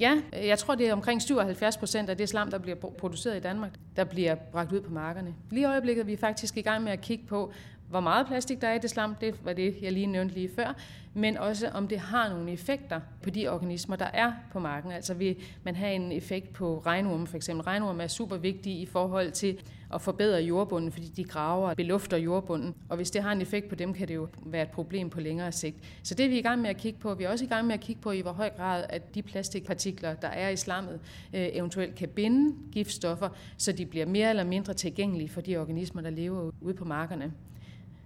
Ja, 0.00 0.22
jeg 0.32 0.58
tror, 0.58 0.74
det 0.74 0.88
er 0.88 0.92
omkring 0.92 1.22
77 1.22 1.76
procent 1.76 2.10
af 2.10 2.16
det 2.16 2.28
slam, 2.28 2.50
der 2.50 2.58
bliver 2.58 2.76
produceret 2.76 3.36
i 3.36 3.40
Danmark, 3.40 3.70
der 3.96 4.04
bliver 4.04 4.34
bragt 4.34 4.72
ud 4.72 4.80
på 4.80 4.90
markerne. 4.90 5.34
Lige 5.50 5.62
i 5.62 5.64
øjeblikket 5.64 6.02
er 6.02 6.06
vi 6.06 6.16
faktisk 6.16 6.56
i 6.56 6.60
gang 6.60 6.84
med 6.84 6.92
at 6.92 7.00
kigge 7.00 7.26
på, 7.26 7.52
hvor 7.94 8.00
meget 8.00 8.26
plastik 8.26 8.60
der 8.60 8.68
er 8.68 8.74
i 8.74 8.78
det 8.78 8.90
slam, 8.90 9.14
det 9.14 9.34
var 9.44 9.52
det, 9.52 9.74
jeg 9.82 9.92
lige 9.92 10.06
nævnte 10.06 10.34
lige 10.34 10.50
før, 10.56 10.74
men 11.14 11.36
også 11.36 11.68
om 11.68 11.88
det 11.88 11.98
har 11.98 12.28
nogle 12.28 12.52
effekter 12.52 13.00
på 13.22 13.30
de 13.30 13.48
organismer, 13.48 13.96
der 13.96 14.04
er 14.12 14.32
på 14.52 14.58
marken. 14.58 14.92
Altså 14.92 15.14
vil 15.14 15.36
man 15.64 15.76
have 15.76 15.94
en 15.94 16.12
effekt 16.12 16.52
på 16.52 16.82
regnorme 16.86 17.26
for 17.26 17.36
eksempel. 17.36 17.64
Regnorme 17.64 18.02
er 18.02 18.06
super 18.06 18.36
vigtige 18.36 18.80
i 18.80 18.86
forhold 18.86 19.30
til 19.30 19.58
at 19.94 20.00
forbedre 20.00 20.38
jordbunden, 20.38 20.92
fordi 20.92 21.06
de 21.06 21.24
graver 21.24 21.68
og 21.68 21.76
belufter 21.76 22.16
jordbunden. 22.16 22.74
Og 22.88 22.96
hvis 22.96 23.10
det 23.10 23.22
har 23.22 23.32
en 23.32 23.42
effekt 23.42 23.68
på 23.68 23.74
dem, 23.74 23.94
kan 23.94 24.08
det 24.08 24.14
jo 24.14 24.28
være 24.46 24.62
et 24.62 24.70
problem 24.70 25.10
på 25.10 25.20
længere 25.20 25.52
sigt. 25.52 25.76
Så 26.02 26.14
det 26.14 26.26
er 26.26 26.30
vi 26.30 26.38
i 26.38 26.42
gang 26.42 26.60
med 26.60 26.70
at 26.70 26.76
kigge 26.76 26.98
på. 26.98 27.14
Vi 27.14 27.24
er 27.24 27.28
også 27.28 27.44
i 27.44 27.48
gang 27.48 27.66
med 27.66 27.74
at 27.74 27.80
kigge 27.80 28.02
på, 28.02 28.10
i 28.10 28.20
hvor 28.20 28.32
høj 28.32 28.50
grad 28.50 28.84
at 28.88 29.14
de 29.14 29.22
plastikpartikler, 29.22 30.14
der 30.14 30.28
er 30.28 30.48
i 30.48 30.56
slammet, 30.56 31.00
øh, 31.34 31.48
eventuelt 31.52 31.94
kan 31.94 32.08
binde 32.08 32.54
giftstoffer, 32.72 33.28
så 33.56 33.72
de 33.72 33.86
bliver 33.86 34.06
mere 34.06 34.30
eller 34.30 34.44
mindre 34.44 34.74
tilgængelige 34.74 35.28
for 35.28 35.40
de 35.40 35.56
organismer, 35.56 36.02
der 36.02 36.10
lever 36.10 36.50
ude 36.60 36.74
på 36.74 36.84
markerne. 36.84 37.32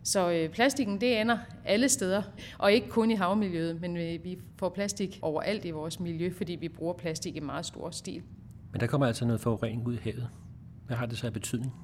Så 0.08 0.30
øh, 0.30 0.48
plastikken, 0.48 1.00
det 1.00 1.20
ender 1.20 1.38
alle 1.64 1.88
steder, 1.88 2.22
og 2.58 2.72
ikke 2.72 2.88
kun 2.88 3.10
i 3.10 3.14
havmiljøet, 3.14 3.80
men 3.80 3.96
øh, 3.96 4.24
vi 4.24 4.38
får 4.58 4.68
plastik 4.68 5.18
overalt 5.22 5.64
i 5.64 5.70
vores 5.70 6.00
miljø, 6.00 6.32
fordi 6.36 6.52
vi 6.52 6.68
bruger 6.68 6.92
plastik 6.92 7.36
i 7.36 7.40
meget 7.40 7.66
stor 7.66 7.90
stil. 7.90 8.22
Men 8.72 8.80
der 8.80 8.86
kommer 8.86 9.06
altså 9.06 9.24
noget 9.24 9.40
forurening 9.40 9.86
ud 9.86 9.94
i 9.94 9.98
havet. 10.02 10.28
Hvad 10.86 10.96
har 10.96 11.06
det 11.06 11.18
så 11.18 11.26
af 11.26 11.32
betydning? 11.32 11.74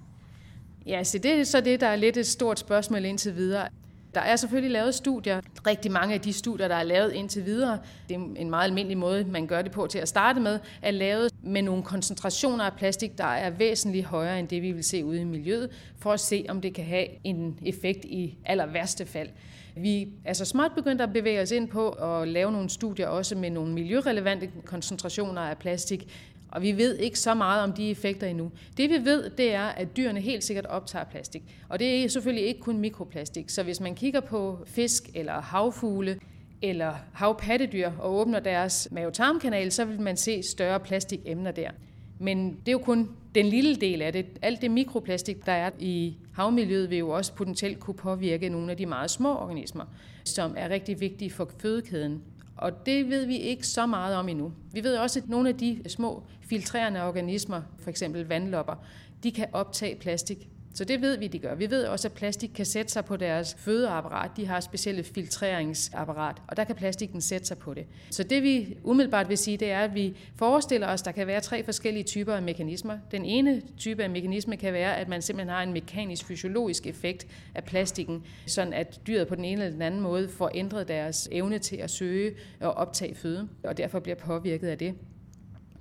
Ja, 0.86 1.04
så 1.04 1.18
det 1.18 1.32
er 1.32 1.44
så 1.44 1.60
det, 1.60 1.80
der 1.80 1.86
er 1.86 1.96
lidt 1.96 2.16
et 2.16 2.26
stort 2.26 2.58
spørgsmål 2.58 3.04
indtil 3.04 3.36
videre. 3.36 3.68
Der 4.14 4.20
er 4.20 4.36
selvfølgelig 4.36 4.70
lavet 4.70 4.94
studier. 4.94 5.40
Rigtig 5.66 5.92
mange 5.92 6.14
af 6.14 6.20
de 6.20 6.32
studier, 6.32 6.68
der 6.68 6.74
er 6.74 6.82
lavet 6.82 7.12
indtil 7.12 7.44
videre, 7.46 7.78
det 8.08 8.14
er 8.14 8.20
en 8.36 8.50
meget 8.50 8.64
almindelig 8.64 8.98
måde, 8.98 9.24
man 9.24 9.46
gør 9.46 9.62
det 9.62 9.72
på 9.72 9.86
til 9.86 9.98
at 9.98 10.08
starte 10.08 10.40
med, 10.40 10.58
er 10.82 10.90
lavet 10.90 11.32
med 11.42 11.62
nogle 11.62 11.82
koncentrationer 11.82 12.64
af 12.64 12.72
plastik, 12.72 13.18
der 13.18 13.24
er 13.24 13.50
væsentligt 13.50 14.06
højere 14.06 14.38
end 14.38 14.48
det, 14.48 14.62
vi 14.62 14.72
vil 14.72 14.84
se 14.84 15.04
ude 15.04 15.20
i 15.20 15.24
miljøet, 15.24 15.70
for 15.98 16.12
at 16.12 16.20
se, 16.20 16.46
om 16.48 16.60
det 16.60 16.74
kan 16.74 16.84
have 16.84 17.06
en 17.24 17.58
effekt 17.66 18.04
i 18.04 18.38
aller 18.44 18.66
værste 18.66 19.06
fald. 19.06 19.28
Vi 19.76 20.08
er 20.24 20.32
så 20.32 20.44
småt 20.44 20.70
begyndt 20.74 21.00
at 21.00 21.12
bevæge 21.12 21.42
os 21.42 21.50
ind 21.50 21.68
på 21.68 21.90
at 21.90 22.28
lave 22.28 22.52
nogle 22.52 22.70
studier 22.70 23.08
også 23.08 23.34
med 23.34 23.50
nogle 23.50 23.72
miljørelevante 23.72 24.50
koncentrationer 24.64 25.40
af 25.40 25.58
plastik, 25.58 26.08
og 26.54 26.62
vi 26.62 26.72
ved 26.72 26.98
ikke 26.98 27.18
så 27.18 27.34
meget 27.34 27.62
om 27.62 27.72
de 27.72 27.90
effekter 27.90 28.26
endnu. 28.26 28.52
Det 28.76 28.90
vi 28.90 29.04
ved, 29.04 29.30
det 29.30 29.54
er, 29.54 29.64
at 29.64 29.96
dyrene 29.96 30.20
helt 30.20 30.44
sikkert 30.44 30.66
optager 30.66 31.04
plastik. 31.04 31.42
Og 31.68 31.78
det 31.78 32.04
er 32.04 32.08
selvfølgelig 32.08 32.46
ikke 32.46 32.60
kun 32.60 32.78
mikroplastik. 32.78 33.50
Så 33.50 33.62
hvis 33.62 33.80
man 33.80 33.94
kigger 33.94 34.20
på 34.20 34.58
fisk 34.66 35.10
eller 35.14 35.40
havfugle, 35.40 36.18
eller 36.62 36.94
havpattedyr 37.12 37.90
og 37.98 38.14
åbner 38.14 38.40
deres 38.40 38.88
mavetarmkanal, 38.90 39.72
så 39.72 39.84
vil 39.84 40.00
man 40.00 40.16
se 40.16 40.42
større 40.42 40.80
plastikemner 40.80 41.50
der. 41.50 41.70
Men 42.18 42.50
det 42.50 42.68
er 42.68 42.72
jo 42.72 42.78
kun 42.78 43.08
den 43.34 43.46
lille 43.46 43.76
del 43.76 44.02
af 44.02 44.12
det. 44.12 44.26
Alt 44.42 44.62
det 44.62 44.70
mikroplastik, 44.70 45.46
der 45.46 45.52
er 45.52 45.70
i 45.78 46.16
havmiljøet, 46.34 46.90
vil 46.90 46.98
jo 46.98 47.10
også 47.10 47.32
potentielt 47.32 47.80
kunne 47.80 47.94
påvirke 47.94 48.48
nogle 48.48 48.70
af 48.70 48.76
de 48.76 48.86
meget 48.86 49.10
små 49.10 49.36
organismer, 49.36 49.84
som 50.24 50.54
er 50.56 50.68
rigtig 50.68 51.00
vigtige 51.00 51.30
for 51.30 51.50
fødekæden. 51.58 52.22
Og 52.56 52.86
det 52.86 53.10
ved 53.10 53.26
vi 53.26 53.36
ikke 53.36 53.66
så 53.66 53.86
meget 53.86 54.16
om 54.16 54.28
endnu. 54.28 54.52
Vi 54.72 54.84
ved 54.84 54.96
også, 54.96 55.20
at 55.20 55.28
nogle 55.28 55.48
af 55.48 55.56
de 55.56 55.80
små 55.86 56.22
filtrerende 56.48 57.02
organismer, 57.02 57.62
for 57.78 57.90
eksempel 57.90 58.28
vandlopper, 58.28 58.74
de 59.22 59.32
kan 59.32 59.46
optage 59.52 59.96
plastik 59.96 60.48
så 60.74 60.84
det 60.84 61.02
ved 61.02 61.18
vi, 61.18 61.26
de 61.26 61.38
gør. 61.38 61.54
Vi 61.54 61.70
ved 61.70 61.84
også, 61.84 62.08
at 62.08 62.12
plastik 62.12 62.50
kan 62.54 62.66
sætte 62.66 62.92
sig 62.92 63.04
på 63.04 63.16
deres 63.16 63.54
fødeapparat. 63.58 64.30
De 64.36 64.46
har 64.46 64.60
specielle 64.60 65.04
filtreringsapparat, 65.04 66.36
og 66.48 66.56
der 66.56 66.64
kan 66.64 66.74
plastikken 66.74 67.20
sætte 67.20 67.46
sig 67.46 67.58
på 67.58 67.74
det. 67.74 67.86
Så 68.10 68.22
det 68.22 68.42
vi 68.42 68.76
umiddelbart 68.82 69.28
vil 69.28 69.38
sige, 69.38 69.56
det 69.56 69.70
er, 69.70 69.80
at 69.80 69.94
vi 69.94 70.16
forestiller 70.36 70.88
os, 70.88 71.00
at 71.00 71.04
der 71.04 71.12
kan 71.12 71.26
være 71.26 71.40
tre 71.40 71.64
forskellige 71.64 72.04
typer 72.04 72.34
af 72.34 72.42
mekanismer. 72.42 72.98
Den 73.10 73.24
ene 73.24 73.62
type 73.78 74.02
af 74.02 74.10
mekanisme 74.10 74.56
kan 74.56 74.72
være, 74.72 74.96
at 74.96 75.08
man 75.08 75.22
simpelthen 75.22 75.54
har 75.54 75.62
en 75.62 75.72
mekanisk 75.72 76.24
fysiologisk 76.26 76.86
effekt 76.86 77.26
af 77.54 77.64
plastikken, 77.64 78.22
sådan 78.46 78.72
at 78.72 79.00
dyret 79.06 79.28
på 79.28 79.34
den 79.34 79.44
ene 79.44 79.62
eller 79.62 79.72
den 79.72 79.82
anden 79.82 80.00
måde 80.00 80.28
får 80.28 80.50
ændret 80.54 80.88
deres 80.88 81.28
evne 81.32 81.58
til 81.58 81.76
at 81.76 81.90
søge 81.90 82.34
og 82.60 82.72
optage 82.72 83.14
føde, 83.14 83.48
og 83.64 83.76
derfor 83.76 84.00
bliver 84.00 84.16
påvirket 84.16 84.68
af 84.68 84.78
det. 84.78 84.94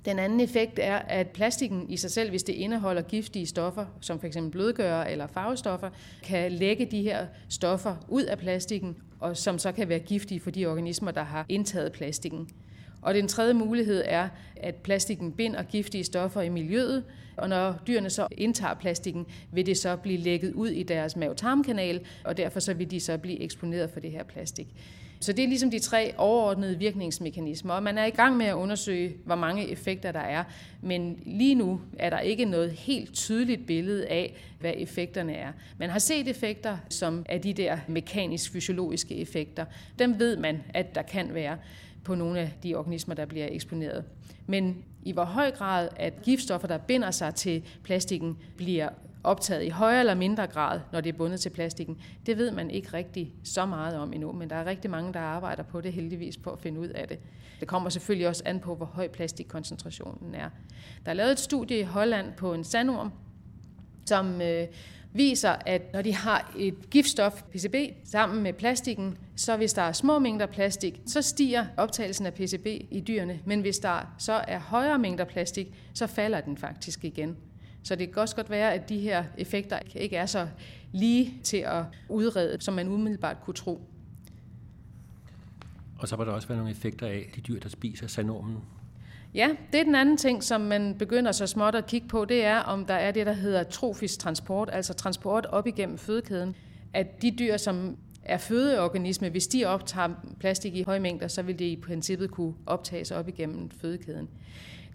Den 0.06 0.20
anden 0.20 0.40
effekt 0.40 0.80
er, 0.80 0.96
at 0.96 1.28
plastikken 1.28 1.90
i 1.90 1.98
sig 1.98 2.12
selv, 2.12 2.30
hvis 2.30 2.44
det 2.44 2.54
indeholder 2.54 3.02
giftige 3.02 3.46
stoffer, 3.46 3.86
som 4.02 4.20
f.eks. 4.20 4.38
blødgører 4.52 5.06
eller 5.06 5.28
farvestoffer, 5.28 5.90
kan 6.24 6.52
lægge 6.52 6.86
de 6.86 7.02
her 7.02 7.28
stoffer 7.50 7.96
ud 8.08 8.24
af 8.24 8.38
plastikken, 8.38 8.96
og 9.20 9.38
som 9.38 9.60
så 9.60 9.72
kan 9.72 9.90
være 9.90 10.00
giftige 10.00 10.40
for 10.40 10.52
de 10.52 10.66
organismer, 10.66 11.12
der 11.12 11.24
har 11.24 11.46
indtaget 11.50 11.92
plastikken. 11.92 12.50
Og 13.02 13.14
den 13.14 13.28
tredje 13.28 13.54
mulighed 13.54 14.04
er, 14.06 14.30
at 14.56 14.76
plastikken 14.76 15.32
binder 15.32 15.64
giftige 15.64 16.04
stoffer 16.04 16.42
i 16.42 16.50
miljøet, 16.50 17.04
og 17.38 17.50
når 17.50 17.76
dyrene 17.88 18.10
så 18.10 18.28
indtager 18.32 18.74
plastikken, 18.74 19.26
vil 19.52 19.66
det 19.66 19.78
så 19.78 19.96
blive 19.96 20.18
lægget 20.18 20.54
ud 20.54 20.70
i 20.70 20.84
deres 20.84 21.16
mavetarmkanal, 21.16 22.06
og 22.24 22.38
derfor 22.38 22.60
så 22.60 22.74
vil 22.74 22.92
de 22.92 23.00
så 23.00 23.18
blive 23.18 23.42
eksponeret 23.42 23.90
for 23.90 24.00
det 24.00 24.12
her 24.12 24.24
plastik. 24.24 24.68
Så 25.24 25.34
det 25.34 25.44
er 25.44 25.48
ligesom 25.48 25.72
de 25.72 25.80
tre 25.80 26.14
overordnede 26.18 26.80
virkningsmekanismer, 26.80 27.74
og 27.74 27.84
man 27.84 27.98
er 27.98 28.06
i 28.06 28.10
gang 28.10 28.38
med 28.38 28.46
at 28.46 28.54
undersøge, 28.54 29.16
hvor 29.26 29.36
mange 29.36 29.70
effekter 29.70 30.12
der 30.12 30.20
er, 30.20 30.44
men 30.82 31.20
lige 31.26 31.56
nu 31.56 31.82
er 32.00 32.10
der 32.10 32.20
ikke 32.20 32.46
noget 32.46 32.72
helt 32.72 33.14
tydeligt 33.14 33.66
billede 33.68 34.08
af, 34.08 34.34
hvad 34.60 34.74
effekterne 34.78 35.34
er. 35.34 35.52
Man 35.78 35.90
har 35.90 36.00
set 36.00 36.28
effekter, 36.28 36.78
som 36.90 37.26
er 37.30 37.38
de 37.38 37.54
der 37.54 37.78
mekanisk-fysiologiske 37.88 39.16
effekter. 39.16 39.66
Dem 40.00 40.20
ved 40.20 40.38
man, 40.38 40.64
at 40.74 40.96
der 40.96 41.02
kan 41.02 41.34
være 41.34 41.58
på 42.04 42.16
nogle 42.16 42.40
af 42.40 42.54
de 42.64 42.76
organismer, 42.76 43.16
der 43.16 43.26
bliver 43.26 43.48
eksponeret. 43.52 44.04
Men 44.48 44.84
i 45.04 45.12
hvor 45.12 45.24
høj 45.24 45.52
grad, 45.52 45.90
at 45.96 46.22
giftstoffer, 46.22 46.68
der 46.68 46.78
binder 46.78 47.12
sig 47.12 47.36
til 47.36 47.64
plastikken, 47.84 48.38
bliver 48.58 48.90
optaget 49.24 49.64
i 49.64 49.70
højere 49.70 50.00
eller 50.00 50.16
mindre 50.16 50.48
grad, 50.48 50.80
når 50.92 51.02
det 51.02 51.14
er 51.14 51.18
bundet 51.18 51.40
til 51.40 51.50
plastikken. 51.50 51.98
Det 52.26 52.38
ved 52.38 52.52
man 52.52 52.72
ikke 52.72 52.94
rigtig 52.94 53.34
så 53.44 53.66
meget 53.66 53.98
om 53.98 54.14
endnu, 54.14 54.32
men 54.32 54.50
der 54.50 54.56
er 54.56 54.66
rigtig 54.66 54.92
mange, 54.92 55.14
der 55.14 55.20
arbejder 55.20 55.64
på 55.64 55.82
det 55.82 55.94
heldigvis 55.94 56.38
på 56.38 56.50
at 56.50 56.60
finde 56.60 56.80
ud 56.80 56.88
af 56.88 57.08
det. 57.08 57.20
Det 57.60 57.68
kommer 57.68 57.90
selvfølgelig 57.90 58.28
også 58.28 58.44
an 58.46 58.60
på, 58.60 58.76
hvor 58.76 58.86
høj 58.86 59.08
plastikkoncentrationen 59.08 60.36
er. 60.36 60.50
Der 61.06 61.12
er 61.12 61.16
lavet 61.16 61.32
et 61.32 61.40
studie 61.40 61.80
i 61.80 61.84
Holland 61.84 62.34
på 62.38 62.54
en 62.54 62.64
sandorm, 62.64 63.12
som 64.06 64.42
øh, 64.42 64.68
viser, 65.14 65.56
at 65.66 65.94
når 65.94 66.02
de 66.02 66.14
har 66.14 66.54
et 66.58 66.90
giftstof, 66.90 67.44
PCB, 67.44 67.76
sammen 68.04 68.44
med 68.44 68.54
plastikken, 68.54 69.18
så 69.36 69.58
hvis 69.58 69.74
der 69.74 69.82
er 69.82 69.92
små 69.92 70.20
mængder 70.20 70.46
plastik, 70.46 71.02
så 71.06 71.22
stiger 71.22 71.66
optagelsen 71.78 72.26
af 72.26 72.34
PCB 72.34 72.66
i 72.92 73.04
dyrene, 73.08 73.40
men 73.46 73.62
hvis 73.62 73.80
der 73.80 74.14
så 74.18 74.34
er 74.34 74.60
højere 74.60 75.00
mængder 75.00 75.26
plastik, 75.26 75.68
så 75.94 76.08
falder 76.08 76.42
den 76.42 76.58
faktisk 76.58 77.06
igen. 77.06 77.38
Så 77.84 77.96
det 77.96 78.14
kan 78.14 78.22
også 78.22 78.36
godt 78.36 78.50
være, 78.50 78.74
at 78.74 78.90
de 78.90 79.00
her 79.00 79.24
effekter 79.38 79.80
ikke 79.96 80.16
er 80.16 80.26
så 80.26 80.48
lige 80.92 81.34
til 81.44 81.58
at 81.58 81.84
udrede, 82.10 82.62
som 82.62 82.74
man 82.74 82.88
umiddelbart 82.88 83.38
kunne 83.42 83.54
tro. 83.54 83.82
Og 86.00 86.08
så 86.08 86.16
var 86.16 86.26
der 86.26 86.32
også 86.32 86.48
være 86.48 86.58
nogle 86.58 86.72
effekter 86.72 87.08
af 87.08 87.32
de 87.36 87.42
dyr, 87.42 87.60
der 87.60 87.70
spiser 87.70 88.08
sandormen. 88.08 88.58
Ja, 89.36 89.50
det 89.72 89.80
er 89.80 89.84
den 89.84 89.96
anden 89.96 90.18
ting, 90.18 90.44
som 90.44 90.62
man 90.62 90.96
begynder 91.00 91.32
så 91.32 91.48
småt 91.48 91.76
at 91.76 91.88
kigge 91.88 92.08
på, 92.08 92.26
det 92.26 92.46
er, 92.46 92.60
om 92.60 92.86
der 92.86 92.94
er 92.94 93.12
det, 93.12 93.26
der 93.26 93.34
hedder 93.34 93.64
trofisk 93.64 94.20
transport, 94.20 94.70
altså 94.74 94.94
transport 94.94 95.46
op 95.46 95.68
igennem 95.68 95.98
fødekæden. 95.98 96.56
At 96.94 97.22
de 97.22 97.32
dyr, 97.32 97.58
som 97.58 97.98
er 98.24 98.38
fødeorganisme, 98.38 99.30
hvis 99.30 99.48
de 99.48 99.66
optager 99.66 100.10
plastik 100.40 100.76
i 100.76 100.84
høje 100.84 101.00
mængder, 101.00 101.28
så 101.28 101.42
vil 101.42 101.60
det 101.60 101.66
i 101.66 101.76
princippet 101.76 102.32
kunne 102.32 102.54
optages 102.66 103.12
op 103.12 103.28
igennem 103.28 103.70
fødekæden. 103.70 104.30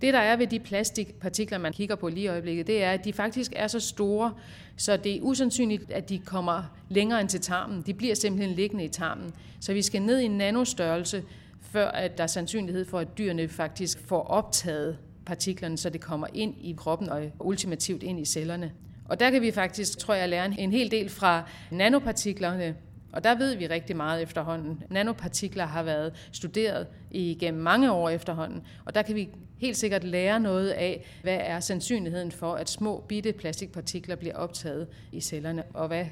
Det, 0.01 0.15
der 0.15 0.21
er 0.21 0.37
ved 0.37 0.47
de 0.47 0.59
plastikpartikler, 0.59 1.59
man 1.59 1.73
kigger 1.73 1.95
på 1.95 2.09
lige 2.09 2.25
i 2.25 2.29
øjeblikket, 2.29 2.67
det 2.67 2.85
er, 2.85 2.91
at 2.91 3.05
de 3.05 3.13
faktisk 3.13 3.53
er 3.57 3.67
så 3.67 3.81
store, 3.81 4.35
så 4.77 4.97
det 4.97 5.17
er 5.17 5.21
usandsynligt, 5.21 5.91
at 5.91 6.09
de 6.09 6.19
kommer 6.19 6.63
længere 6.89 7.21
end 7.21 7.29
til 7.29 7.41
tarmen. 7.41 7.83
De 7.83 7.95
bliver 7.95 8.15
simpelthen 8.15 8.57
liggende 8.57 8.85
i 8.85 8.89
tarmen. 8.89 9.33
Så 9.61 9.73
vi 9.73 9.83
skal 9.83 10.03
ned 10.03 10.19
i 10.19 10.29
nanostørrelse, 10.29 11.23
før 11.61 11.89
at 11.89 12.19
der 12.19 12.23
er 12.23 12.29
sandsynlighed 12.29 12.85
for, 12.85 12.99
at 12.99 13.19
dyrene 13.19 13.49
faktisk 13.49 14.07
får 14.07 14.23
optaget 14.23 14.99
partiklerne, 15.27 15.77
så 15.77 15.91
det 15.91 16.01
kommer 16.01 16.27
ind 16.35 16.55
i 16.61 16.75
kroppen 16.79 17.09
og 17.09 17.23
ultimativt 17.41 18.03
ind 18.03 18.21
i 18.21 18.25
cellerne. 18.25 18.73
Og 19.05 19.21
der 19.21 19.31
kan 19.31 19.43
vi 19.43 19.51
faktisk, 19.51 19.99
tror 19.99 20.15
jeg, 20.15 20.29
lære 20.29 20.61
en 20.61 20.73
hel 20.73 20.91
del 20.91 21.09
fra 21.09 21.51
nanopartiklerne, 21.71 22.77
og 23.13 23.25
der 23.25 23.35
ved 23.35 23.57
vi 23.57 23.67
rigtig 23.67 23.97
meget 23.97 24.23
efterhånden. 24.23 24.83
Nanopartikler 24.91 25.67
har 25.67 25.83
været 25.83 26.29
studeret 26.33 26.87
igennem 27.11 27.63
mange 27.63 27.93
år 27.93 28.09
efterhånden, 28.09 28.63
og 28.85 28.95
der 28.95 29.03
kan 29.03 29.15
vi 29.15 29.29
helt 29.59 29.77
sikkert 29.77 30.05
lære 30.05 30.41
noget 30.41 30.71
af, 30.71 31.07
hvad 31.23 31.39
er 31.41 31.61
sandsynligheden 31.61 32.33
for, 32.33 32.55
at 32.55 32.71
små 32.71 33.05
bitte 33.09 33.33
plastikpartikler 33.33 34.17
bliver 34.17 34.35
optaget 34.35 34.89
i 35.13 35.21
cellerne, 35.21 35.63
og 35.75 35.89
hvad 35.89 36.07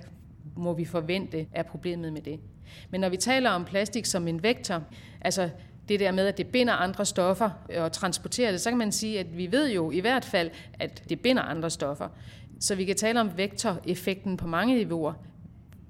må 0.56 0.72
vi 0.72 0.84
forvente 0.84 1.46
er 1.52 1.62
problemet 1.62 2.12
med 2.12 2.22
det. 2.22 2.40
Men 2.90 3.00
når 3.00 3.08
vi 3.08 3.16
taler 3.16 3.50
om 3.50 3.64
plastik 3.64 4.06
som 4.06 4.28
en 4.28 4.42
vektor, 4.42 4.82
altså 5.20 5.50
det 5.88 6.00
der 6.00 6.12
med, 6.12 6.26
at 6.26 6.38
det 6.38 6.46
binder 6.46 6.74
andre 6.74 7.04
stoffer 7.04 7.50
og 7.76 7.92
transporterer 7.92 8.50
det, 8.50 8.60
så 8.60 8.70
kan 8.70 8.78
man 8.78 8.92
sige, 8.92 9.20
at 9.20 9.36
vi 9.36 9.52
ved 9.52 9.70
jo 9.70 9.90
i 9.90 10.00
hvert 10.00 10.24
fald, 10.24 10.50
at 10.78 11.02
det 11.08 11.20
binder 11.20 11.42
andre 11.42 11.70
stoffer. 11.70 12.08
Så 12.60 12.74
vi 12.74 12.84
kan 12.84 12.96
tale 12.96 13.20
om 13.20 13.30
vektoreffekten 13.36 14.36
på 14.36 14.46
mange 14.46 14.74
niveauer. 14.74 15.12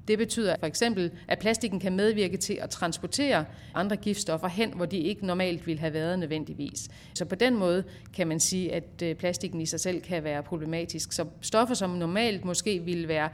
Det 0.08 0.18
betyder 0.18 0.56
for 0.60 0.66
eksempel, 0.66 1.10
at 1.28 1.38
plastikken 1.38 1.80
kan 1.80 1.96
medvirke 1.96 2.36
til 2.36 2.58
at 2.62 2.70
transportere 2.70 3.44
andre 3.74 3.96
giftstoffer 3.96 4.48
hen, 4.48 4.72
hvor 4.76 4.86
de 4.86 4.98
ikke 4.98 5.26
normalt 5.26 5.66
ville 5.66 5.80
have 5.80 5.92
været 5.92 6.18
nødvendigvis. 6.18 6.88
Så 7.14 7.24
på 7.24 7.34
den 7.34 7.56
måde 7.56 7.84
kan 8.14 8.26
man 8.26 8.40
sige, 8.40 8.72
at 8.72 9.02
øh, 9.02 9.14
plastikken 9.14 9.60
i 9.60 9.66
sig 9.66 9.80
selv 9.80 10.00
kan 10.00 10.24
være 10.24 10.42
problematisk. 10.42 11.12
Så 11.12 11.26
stoffer, 11.40 11.74
som 11.74 11.90
normalt 11.90 12.44
måske 12.44 12.82
ville 12.84 13.08
være 13.08 13.28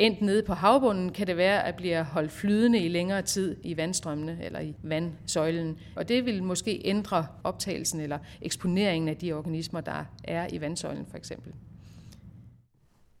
endt 0.00 0.20
nede 0.20 0.42
på 0.42 0.54
havbunden, 0.54 1.12
kan 1.12 1.26
det 1.26 1.36
være, 1.36 1.64
at 1.64 1.76
bliver 1.76 2.02
holdt 2.02 2.32
flydende 2.32 2.78
i 2.78 2.88
længere 2.88 3.22
tid 3.22 3.56
i 3.62 3.76
vandstrømmene 3.76 4.38
eller 4.44 4.60
i 4.60 4.74
vandsøjlen. 4.82 5.78
Og 5.96 6.08
det 6.08 6.26
vil 6.26 6.42
måske 6.42 6.82
ændre 6.84 7.26
optagelsen 7.44 8.00
eller 8.00 8.18
eksponeringen 8.42 9.08
af 9.08 9.16
de 9.16 9.32
organismer, 9.32 9.80
der 9.80 10.04
er 10.24 10.46
i 10.52 10.60
vandsøjlen 10.60 11.06
for 11.10 11.16
eksempel. 11.16 11.52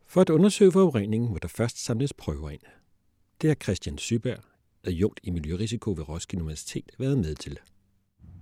For 0.06 0.20
at 0.20 0.30
undersøge 0.30 0.72
forureningen 0.72 1.30
må 1.30 1.38
der 1.42 1.48
først 1.48 1.84
samles 1.84 2.12
prøver 2.12 2.50
ind. 2.50 2.60
Det 3.42 3.50
har 3.50 3.54
Christian 3.54 3.98
Syberg, 3.98 4.38
adjunkt 4.84 5.20
i 5.22 5.30
Miljørisiko 5.30 5.90
ved 5.90 6.08
Roskilde 6.08 6.42
Universitet, 6.42 6.90
været 6.98 7.18
med 7.18 7.34
til. 7.34 7.58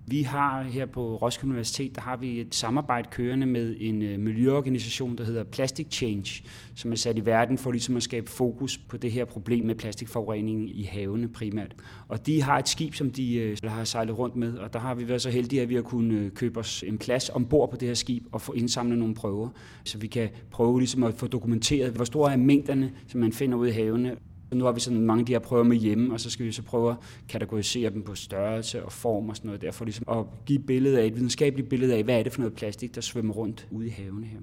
Vi 0.06 0.22
har 0.22 0.62
her 0.62 0.86
på 0.86 1.16
Roskilde 1.16 1.50
Universitet, 1.50 1.94
der 1.94 2.00
har 2.00 2.16
vi 2.16 2.40
et 2.40 2.54
samarbejde 2.54 3.08
kørende 3.10 3.46
med 3.46 3.76
en 3.78 4.02
øh, 4.02 4.20
miljøorganisation, 4.20 5.18
der 5.18 5.24
hedder 5.24 5.44
Plastic 5.44 5.86
Change, 5.90 6.44
som 6.74 6.92
er 6.92 6.96
sat 6.96 7.18
i 7.18 7.26
verden 7.26 7.58
for 7.58 7.70
ligesom 7.70 7.96
at 7.96 8.02
skabe 8.02 8.30
fokus 8.30 8.78
på 8.78 8.96
det 8.96 9.12
her 9.12 9.24
problem 9.24 9.66
med 9.66 9.74
plastikforurening 9.74 10.78
i 10.78 10.82
havene 10.82 11.28
primært. 11.28 11.74
Og 12.08 12.26
de 12.26 12.42
har 12.42 12.58
et 12.58 12.68
skib, 12.68 12.94
som 12.94 13.10
de 13.10 13.36
øh, 13.36 13.56
har 13.64 13.84
sejlet 13.84 14.18
rundt 14.18 14.36
med, 14.36 14.58
og 14.58 14.72
der 14.72 14.78
har 14.78 14.94
vi 14.94 15.08
været 15.08 15.22
så 15.22 15.30
heldige, 15.30 15.62
at 15.62 15.68
vi 15.68 15.74
har 15.74 15.82
kunnet 15.82 16.16
øh, 16.18 16.30
købe 16.30 16.60
os 16.60 16.84
en 16.86 16.98
plads 16.98 17.28
ombord 17.28 17.70
på 17.70 17.76
det 17.76 17.88
her 17.88 17.94
skib 17.94 18.24
og 18.32 18.40
få 18.40 18.52
indsamlet 18.52 18.98
nogle 18.98 19.14
prøver, 19.14 19.48
så 19.84 19.98
vi 19.98 20.06
kan 20.06 20.28
prøve 20.50 20.80
ligesom 20.80 21.04
at 21.04 21.14
få 21.14 21.26
dokumenteret, 21.26 21.92
hvor 21.92 22.04
store 22.04 22.32
er 22.32 22.36
mængderne, 22.36 22.92
som 23.08 23.20
man 23.20 23.32
finder 23.32 23.58
ude 23.58 23.70
i 23.70 23.72
havene, 23.72 24.16
nu 24.54 24.64
har 24.64 24.72
vi 24.72 24.80
sådan 24.80 25.00
mange 25.00 25.20
af 25.20 25.26
de 25.26 25.32
her 25.32 25.38
prøver 25.38 25.64
med 25.64 25.76
hjemme, 25.76 26.14
og 26.14 26.20
så 26.20 26.30
skal 26.30 26.46
vi 26.46 26.52
så 26.52 26.62
prøve 26.62 26.90
at 26.90 26.96
kategorisere 27.28 27.90
dem 27.90 28.02
på 28.02 28.14
størrelse 28.14 28.84
og 28.84 28.92
form 28.92 29.28
og 29.28 29.36
sådan 29.36 29.48
noget, 29.48 29.62
derfor 29.62 29.84
ligesom 29.84 30.04
at 30.08 30.24
give 30.46 30.58
et 30.58 30.66
billede 30.66 31.00
af, 31.00 31.06
et 31.06 31.16
videnskabeligt 31.16 31.68
billede 31.68 31.94
af, 31.94 32.04
hvad 32.04 32.18
er 32.18 32.22
det 32.22 32.32
for 32.32 32.40
noget 32.40 32.54
plastik, 32.54 32.94
der 32.94 33.00
svømmer 33.00 33.34
rundt 33.34 33.68
ude 33.70 33.86
i 33.86 33.90
havene 33.90 34.26
her. 34.26 34.38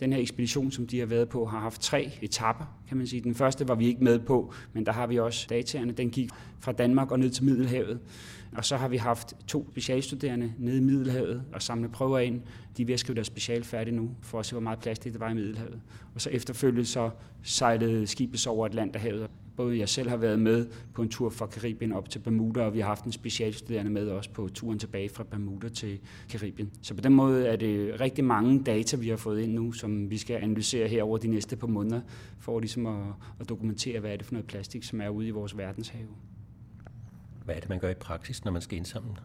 Den 0.00 0.12
her 0.12 0.20
ekspedition, 0.20 0.70
som 0.70 0.86
de 0.86 0.98
har 0.98 1.06
været 1.06 1.28
på, 1.28 1.44
har 1.44 1.58
haft 1.60 1.80
tre 1.80 2.10
etapper, 2.22 2.78
kan 2.88 2.96
man 2.96 3.06
sige. 3.06 3.20
Den 3.22 3.34
første 3.34 3.68
var 3.68 3.74
vi 3.74 3.86
ikke 3.86 4.04
med 4.04 4.18
på, 4.18 4.52
men 4.72 4.86
der 4.86 4.92
har 4.92 5.06
vi 5.06 5.18
også 5.18 5.46
dataerne. 5.50 5.92
Den 5.92 6.10
gik 6.10 6.30
fra 6.60 6.72
Danmark 6.72 7.10
og 7.10 7.18
ned 7.18 7.30
til 7.30 7.44
Middelhavet. 7.44 8.00
Og 8.56 8.64
så 8.64 8.76
har 8.76 8.88
vi 8.88 8.96
haft 8.96 9.34
to 9.46 9.68
specialstuderende 9.70 10.52
nede 10.58 10.76
i 10.76 10.80
Middelhavet 10.80 11.42
og 11.52 11.62
samle 11.62 11.88
prøver 11.88 12.18
ind. 12.18 12.42
De 12.76 12.82
er 12.82 12.86
ved 12.86 12.94
at 12.94 13.00
skrive 13.00 13.14
deres 13.14 13.26
special 13.26 13.64
færdigt 13.64 13.96
nu, 13.96 14.10
for 14.22 14.40
at 14.40 14.46
se, 14.46 14.52
hvor 14.52 14.60
meget 14.60 14.78
plastik 14.78 15.12
der 15.12 15.18
var 15.18 15.30
i 15.30 15.34
Middelhavet. 15.34 15.80
Og 16.14 16.20
så 16.20 16.30
efterfølgende 16.30 16.84
så 16.84 17.10
sejlede 17.42 18.06
skibet 18.06 18.46
over 18.46 18.66
Atlanterhavet. 18.66 19.30
Både 19.56 19.78
jeg 19.78 19.88
selv 19.88 20.08
har 20.08 20.16
været 20.16 20.38
med 20.38 20.66
på 20.94 21.02
en 21.02 21.08
tur 21.08 21.30
fra 21.30 21.46
Karibien 21.46 21.92
op 21.92 22.10
til 22.10 22.18
Bermuda, 22.18 22.60
og 22.60 22.74
vi 22.74 22.80
har 22.80 22.86
haft 22.86 23.04
en 23.04 23.12
specialstuderende 23.12 23.90
med 23.90 24.08
også 24.08 24.30
på 24.30 24.48
turen 24.48 24.78
tilbage 24.78 25.08
fra 25.08 25.24
Bermuda 25.24 25.68
til 25.68 25.98
Karibien. 26.28 26.70
Så 26.82 26.94
på 26.94 27.00
den 27.00 27.14
måde 27.14 27.46
er 27.46 27.56
det 27.56 28.00
rigtig 28.00 28.24
mange 28.24 28.62
data, 28.62 28.96
vi 28.96 29.08
har 29.08 29.16
fået 29.16 29.40
ind 29.40 29.52
nu, 29.52 29.72
som 29.72 30.10
vi 30.10 30.18
skal 30.18 30.36
analysere 30.36 30.88
her 30.88 31.02
over 31.02 31.18
de 31.18 31.28
næste 31.28 31.56
par 31.56 31.66
måneder, 31.66 32.00
for 32.38 32.60
ligesom 32.60 32.86
at, 32.86 33.02
at 33.40 33.48
dokumentere, 33.48 34.00
hvad 34.00 34.12
er 34.12 34.16
det 34.16 34.26
for 34.26 34.34
noget 34.34 34.46
plastik, 34.46 34.84
som 34.84 35.00
er 35.00 35.08
ude 35.08 35.26
i 35.26 35.30
vores 35.30 35.58
verdenshave. 35.58 36.08
Hvad 37.44 37.54
er 37.54 37.60
det, 37.60 37.68
man 37.68 37.78
gør 37.78 37.90
i 37.90 37.94
praksis, 37.94 38.44
når 38.44 38.52
man 38.52 38.62
skal 38.62 38.78
indsamle? 38.78 39.16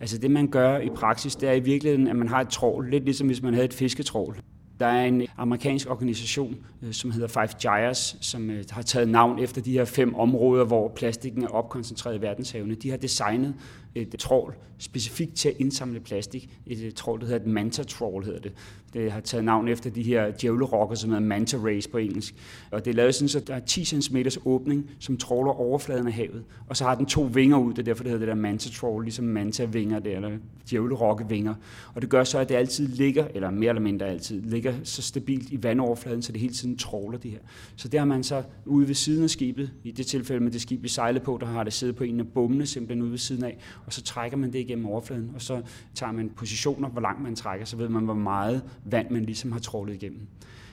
Altså 0.00 0.18
det, 0.18 0.30
man 0.30 0.48
gør 0.48 0.78
i 0.78 0.88
praksis, 0.88 1.36
det 1.36 1.48
er 1.48 1.52
i 1.52 1.60
virkeligheden, 1.60 2.08
at 2.08 2.16
man 2.16 2.28
har 2.28 2.40
et 2.40 2.48
trål, 2.48 2.90
lidt 2.90 3.04
ligesom 3.04 3.26
hvis 3.26 3.42
man 3.42 3.54
havde 3.54 3.64
et 3.64 3.74
fisketrål. 3.74 4.36
Der 4.82 4.88
er 4.88 5.06
en 5.06 5.26
amerikansk 5.36 5.90
organisation, 5.90 6.56
øh, 6.82 6.92
som 6.92 7.10
hedder 7.10 7.28
Five 7.28 7.48
Gyres, 7.62 8.16
som 8.20 8.50
øh, 8.50 8.64
har 8.70 8.82
taget 8.82 9.08
navn 9.08 9.38
efter 9.38 9.60
de 9.60 9.72
her 9.72 9.84
fem 9.84 10.14
områder, 10.14 10.64
hvor 10.64 10.92
plastikken 10.96 11.44
er 11.44 11.48
opkoncentreret 11.48 12.18
i 12.18 12.20
verdenshavene. 12.20 12.74
De 12.74 12.90
har 12.90 12.96
designet 12.96 13.54
et 13.94 14.14
trål 14.18 14.54
specifikt 14.82 15.34
til 15.34 15.48
at 15.48 15.54
indsamle 15.58 16.00
plastik. 16.00 16.58
Et 16.66 16.84
øh, 16.84 16.92
trål, 16.92 17.20
der 17.20 17.26
hedder 17.26 17.40
et 17.40 17.46
manta 17.46 17.82
trål, 17.82 18.24
hedder 18.24 18.40
det. 18.40 18.52
Det 18.92 19.12
har 19.12 19.20
taget 19.20 19.44
navn 19.44 19.68
efter 19.68 19.90
de 19.90 20.02
her 20.02 20.32
djævlerokker, 20.40 20.96
som 20.96 21.10
hedder 21.10 21.26
manta 21.26 21.56
rays 21.56 21.88
på 21.88 21.98
engelsk. 21.98 22.34
Og 22.70 22.84
det 22.84 22.90
er 22.90 22.94
lavet 22.94 23.14
sådan, 23.14 23.28
så 23.28 23.40
der 23.40 23.54
er 23.54 23.60
10 23.60 23.84
cm 23.84 24.16
åbning, 24.44 24.90
som 24.98 25.16
tråler 25.16 25.52
overfladen 25.52 26.06
af 26.06 26.12
havet. 26.12 26.44
Og 26.68 26.76
så 26.76 26.84
har 26.84 26.94
den 26.94 27.06
to 27.06 27.22
vinger 27.22 27.58
ud, 27.58 27.72
det 27.72 27.78
er 27.78 27.82
derfor, 27.82 28.02
det 28.02 28.12
hedder 28.12 28.26
det 28.26 28.36
der 28.36 28.40
manta 28.42 28.70
trål, 28.70 29.02
ligesom 29.02 29.24
manta 29.24 29.64
vinger 29.64 29.98
der, 29.98 30.16
eller 30.16 30.30
djævlerokke 30.70 31.28
vinger. 31.28 31.54
Og 31.94 32.02
det 32.02 32.10
gør 32.10 32.24
så, 32.24 32.38
at 32.38 32.48
det 32.48 32.54
altid 32.54 32.88
ligger, 32.88 33.26
eller 33.34 33.50
mere 33.50 33.68
eller 33.68 33.82
mindre 33.82 34.06
altid, 34.06 34.42
ligger 34.42 34.74
så 34.84 35.02
stabilt 35.02 35.50
i 35.50 35.62
vandoverfladen, 35.62 36.22
så 36.22 36.32
det 36.32 36.40
hele 36.40 36.54
tiden 36.54 36.78
tråler 36.78 37.18
de 37.18 37.30
her. 37.30 37.38
Så 37.76 37.88
der 37.88 37.98
har 37.98 38.06
man 38.06 38.22
så 38.22 38.42
ude 38.66 38.88
ved 38.88 38.94
siden 38.94 39.24
af 39.24 39.30
skibet, 39.30 39.70
i 39.84 39.90
det 39.90 40.06
tilfælde 40.06 40.44
med 40.44 40.52
det 40.52 40.60
skib, 40.60 40.82
vi 40.82 40.88
sejlede 40.88 41.24
på, 41.24 41.38
der 41.40 41.46
har 41.46 41.64
det 41.64 41.72
siddet 41.72 41.96
på 41.96 42.04
en 42.04 42.20
af 42.20 42.28
bommene 42.28 42.66
simpelthen 42.66 43.02
ude 43.02 43.10
ved 43.10 43.18
siden 43.18 43.44
af, 43.44 43.58
og 43.86 43.92
så 43.92 44.02
trækker 44.02 44.36
man 44.36 44.52
det 44.52 44.58
igennem 44.58 44.86
overfladen, 44.86 45.30
og 45.34 45.42
så 45.42 45.62
tager 45.94 46.12
man 46.12 46.30
positioner, 46.36 46.88
hvor 46.88 47.00
langt 47.00 47.22
man 47.22 47.36
trækker, 47.36 47.66
så 47.66 47.76
ved 47.76 47.88
man, 47.88 48.04
hvor 48.04 48.14
meget 48.14 48.62
vand 48.84 49.10
man 49.10 49.24
ligesom 49.24 49.52
har 49.52 49.60
trålet 49.60 49.94
igennem. 49.94 50.20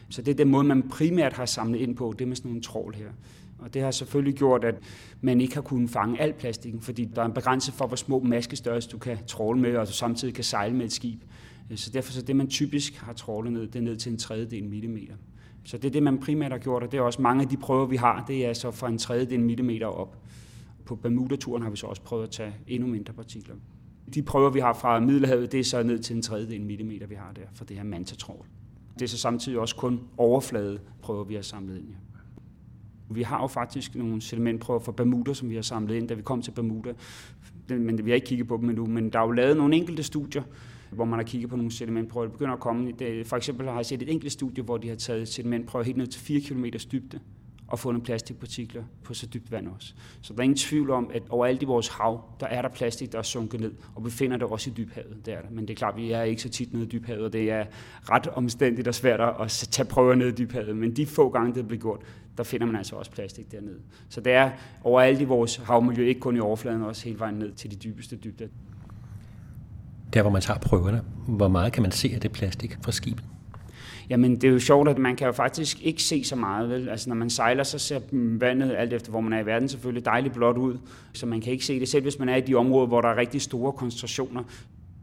Så 0.09 0.21
det 0.21 0.31
er 0.31 0.35
den 0.35 0.49
måde, 0.49 0.63
man 0.63 0.89
primært 0.89 1.33
har 1.33 1.45
samlet 1.45 1.79
ind 1.79 1.95
på, 1.95 2.15
det 2.19 2.27
med 2.27 2.35
sådan 2.35 2.49
nogle 2.49 2.61
trål 2.61 2.95
her. 2.95 3.09
Og 3.59 3.73
det 3.73 3.81
har 3.81 3.91
selvfølgelig 3.91 4.35
gjort, 4.35 4.63
at 4.63 4.75
man 5.21 5.41
ikke 5.41 5.53
har 5.53 5.61
kunnet 5.61 5.89
fange 5.89 6.21
al 6.21 6.33
plastikken, 6.33 6.81
fordi 6.81 7.09
der 7.15 7.21
er 7.21 7.25
en 7.25 7.33
begrænse 7.33 7.71
for, 7.71 7.87
hvor 7.87 7.95
små 7.95 8.19
maskestørrelse 8.19 8.89
du 8.89 8.97
kan 8.97 9.17
tråle 9.27 9.59
med, 9.59 9.75
og 9.75 9.87
du 9.87 9.91
samtidig 9.91 10.33
kan 10.33 10.43
sejle 10.43 10.75
med 10.75 10.85
et 10.85 10.91
skib. 10.91 11.21
Så 11.75 11.91
derfor 11.91 12.11
så 12.11 12.21
det, 12.21 12.35
man 12.35 12.47
typisk 12.47 12.95
har 12.95 13.13
trålet 13.13 13.53
ned, 13.53 13.67
det 13.67 13.75
er 13.75 13.83
ned 13.83 13.97
til 13.97 14.11
en 14.11 14.17
tredjedel 14.17 14.63
millimeter. 14.63 15.13
Så 15.63 15.77
det 15.77 15.85
er 15.85 15.91
det, 15.91 16.03
man 16.03 16.17
primært 16.17 16.51
har 16.51 16.57
gjort, 16.57 16.83
og 16.83 16.91
det 16.91 16.97
er 16.97 17.01
også 17.01 17.21
mange 17.21 17.43
af 17.43 17.49
de 17.49 17.57
prøver, 17.57 17.85
vi 17.85 17.95
har, 17.95 18.25
det 18.27 18.45
er 18.45 18.53
så 18.53 18.71
fra 18.71 18.89
en 18.89 18.97
tredjedel 18.97 19.39
millimeter 19.39 19.87
op. 19.87 20.17
På 20.89 20.95
Bermuda-turen 20.95 21.63
har 21.63 21.69
vi 21.69 21.77
så 21.77 21.87
også 21.87 22.01
prøvet 22.01 22.23
at 22.23 22.29
tage 22.29 22.53
endnu 22.67 22.87
mindre 22.87 23.13
partikler. 23.13 23.55
De 24.13 24.21
prøver, 24.21 24.49
vi 24.49 24.59
har 24.59 24.73
fra 24.73 24.99
Middelhavet, 24.99 25.51
det 25.51 25.59
er 25.59 25.63
så 25.63 25.83
ned 25.83 25.99
til 25.99 26.15
en 26.15 26.21
tredjedel 26.21 26.61
millimeter, 26.61 27.07
vi 27.07 27.15
har 27.15 27.31
der 27.35 27.41
for 27.53 27.65
det 27.65 27.77
her 27.77 27.83
mantatrål. 27.83 28.45
Det 28.93 29.01
er 29.01 29.07
så 29.07 29.17
samtidig 29.17 29.59
også 29.59 29.75
kun 29.75 29.99
overflade 30.17 30.79
prøver, 31.01 31.23
vi 31.23 31.35
har 31.35 31.41
samlet 31.41 31.77
ind. 31.77 31.87
Ja. 31.89 31.95
Vi 33.09 33.21
har 33.21 33.41
jo 33.41 33.47
faktisk 33.47 33.95
nogle 33.95 34.21
sedimentprøver 34.21 34.79
fra 34.79 34.91
Bermuda, 34.91 35.33
som 35.33 35.49
vi 35.49 35.55
har 35.55 35.61
samlet 35.61 35.95
ind, 35.95 36.07
da 36.07 36.13
vi 36.13 36.21
kom 36.21 36.41
til 36.41 36.51
Bermuda. 36.51 36.93
Men 37.67 38.05
vi 38.05 38.11
har 38.11 38.15
ikke 38.15 38.27
kigget 38.27 38.47
på 38.47 38.57
dem 38.57 38.69
endnu, 38.69 38.85
men 38.85 39.09
der 39.09 39.19
er 39.19 39.23
jo 39.23 39.31
lavet 39.31 39.57
nogle 39.57 39.75
enkelte 39.75 40.03
studier, 40.03 40.43
hvor 40.91 41.05
man 41.05 41.19
har 41.19 41.23
kigget 41.23 41.49
på 41.49 41.55
nogle 41.55 41.71
sedimentprøver. 41.71 42.25
Det 42.25 42.33
begynder 42.33 42.53
at 42.53 42.59
komme. 42.59 42.93
For 43.25 43.35
eksempel 43.35 43.67
har 43.67 43.75
jeg 43.75 43.85
set 43.85 44.01
et 44.01 44.11
enkelt 44.11 44.31
studie, 44.31 44.63
hvor 44.63 44.77
de 44.77 44.89
har 44.89 44.95
taget 44.95 45.27
sedimentprøver 45.27 45.85
helt 45.85 45.97
ned 45.97 46.07
til 46.07 46.21
4 46.21 46.41
km 46.41 46.65
dybde 46.91 47.19
og 47.69 47.79
fundet 47.79 48.03
plastikpartikler 48.03 48.83
på 49.03 49.13
så 49.13 49.25
dybt 49.25 49.51
vand 49.51 49.67
også. 49.67 49.93
Så 50.21 50.33
der 50.33 50.39
er 50.39 50.43
ingen 50.43 50.57
tvivl 50.57 50.89
om, 50.89 51.11
at 51.13 51.23
overalt 51.29 51.61
i 51.61 51.65
vores 51.65 51.87
hav, 51.87 52.23
der 52.39 52.47
er 52.47 52.61
der 52.61 52.69
plastik, 52.69 53.11
der 53.11 53.17
er 53.17 53.23
sunket 53.23 53.59
ned, 53.59 53.71
og 53.95 54.03
befinder 54.03 54.37
det 54.37 54.47
også 54.47 54.69
i 54.69 54.73
dybhavet. 54.73 55.25
Det 55.25 55.33
er 55.33 55.41
der. 55.41 55.49
Men 55.51 55.67
det 55.67 55.73
er 55.73 55.75
klart, 55.75 55.97
vi 55.97 56.11
er 56.11 56.21
ikke 56.21 56.41
så 56.41 56.49
tit 56.49 56.73
nede 56.73 56.85
i 56.85 56.87
dybhavet, 56.87 57.25
og 57.25 57.33
det 57.33 57.51
er 57.51 57.65
ret 58.09 58.27
omstændigt 58.27 58.87
og 58.87 58.95
svært 58.95 59.19
at 59.19 59.67
tage 59.71 59.85
prøver 59.85 60.15
ned 60.15 60.27
i 60.27 60.31
dybhavet. 60.31 60.77
Men 60.77 60.95
de 60.95 61.05
få 61.05 61.29
gange, 61.29 61.55
det 61.55 61.67
bliver 61.67 61.81
gjort, 61.81 62.01
der 62.37 62.43
finder 62.43 62.65
man 62.67 62.75
altså 62.75 62.95
også 62.95 63.11
plastik 63.11 63.51
dernede. 63.51 63.79
Så 64.09 64.21
det 64.21 64.33
er 64.33 64.51
overalt 64.83 65.21
i 65.21 65.23
vores 65.23 65.55
havmiljø, 65.55 66.07
ikke 66.07 66.21
kun 66.21 66.35
i 66.35 66.39
overfladen, 66.39 66.83
også 66.83 67.05
hele 67.05 67.19
vejen 67.19 67.35
ned 67.35 67.51
til 67.51 67.71
de 67.71 67.75
dybeste 67.75 68.15
dybder. 68.15 68.47
Der, 70.13 70.21
hvor 70.21 70.31
man 70.31 70.41
tager 70.41 70.59
prøverne, 70.59 71.01
hvor 71.27 71.47
meget 71.47 71.73
kan 71.73 71.83
man 71.83 71.91
se 71.91 72.11
af 72.13 72.21
det 72.21 72.31
plastik 72.31 72.77
fra 72.83 72.91
skibet? 72.91 73.23
Jamen, 74.09 74.35
det 74.35 74.43
er 74.43 74.51
jo 74.51 74.59
sjovt, 74.59 74.89
at 74.89 74.97
man 74.97 75.15
kan 75.15 75.27
jo 75.27 75.31
faktisk 75.31 75.81
ikke 75.81 76.03
se 76.03 76.23
så 76.23 76.35
meget. 76.35 76.69
Vel? 76.69 76.89
Altså, 76.89 77.09
når 77.09 77.15
man 77.15 77.29
sejler, 77.29 77.63
så 77.63 77.79
ser 77.79 77.99
vandet, 78.11 78.75
alt 78.77 78.93
efter 78.93 79.11
hvor 79.11 79.21
man 79.21 79.33
er 79.33 79.39
i 79.39 79.45
verden, 79.45 79.69
selvfølgelig 79.69 80.05
dejligt 80.05 80.33
blåt 80.33 80.57
ud. 80.57 80.77
Så 81.13 81.25
man 81.25 81.41
kan 81.41 81.53
ikke 81.53 81.65
se 81.65 81.79
det, 81.79 81.87
selv 81.87 82.03
hvis 82.03 82.19
man 82.19 82.29
er 82.29 82.35
i 82.35 82.41
de 82.41 82.55
områder, 82.55 82.87
hvor 82.87 83.01
der 83.01 83.09
er 83.09 83.17
rigtig 83.17 83.41
store 83.41 83.71
koncentrationer. 83.71 84.43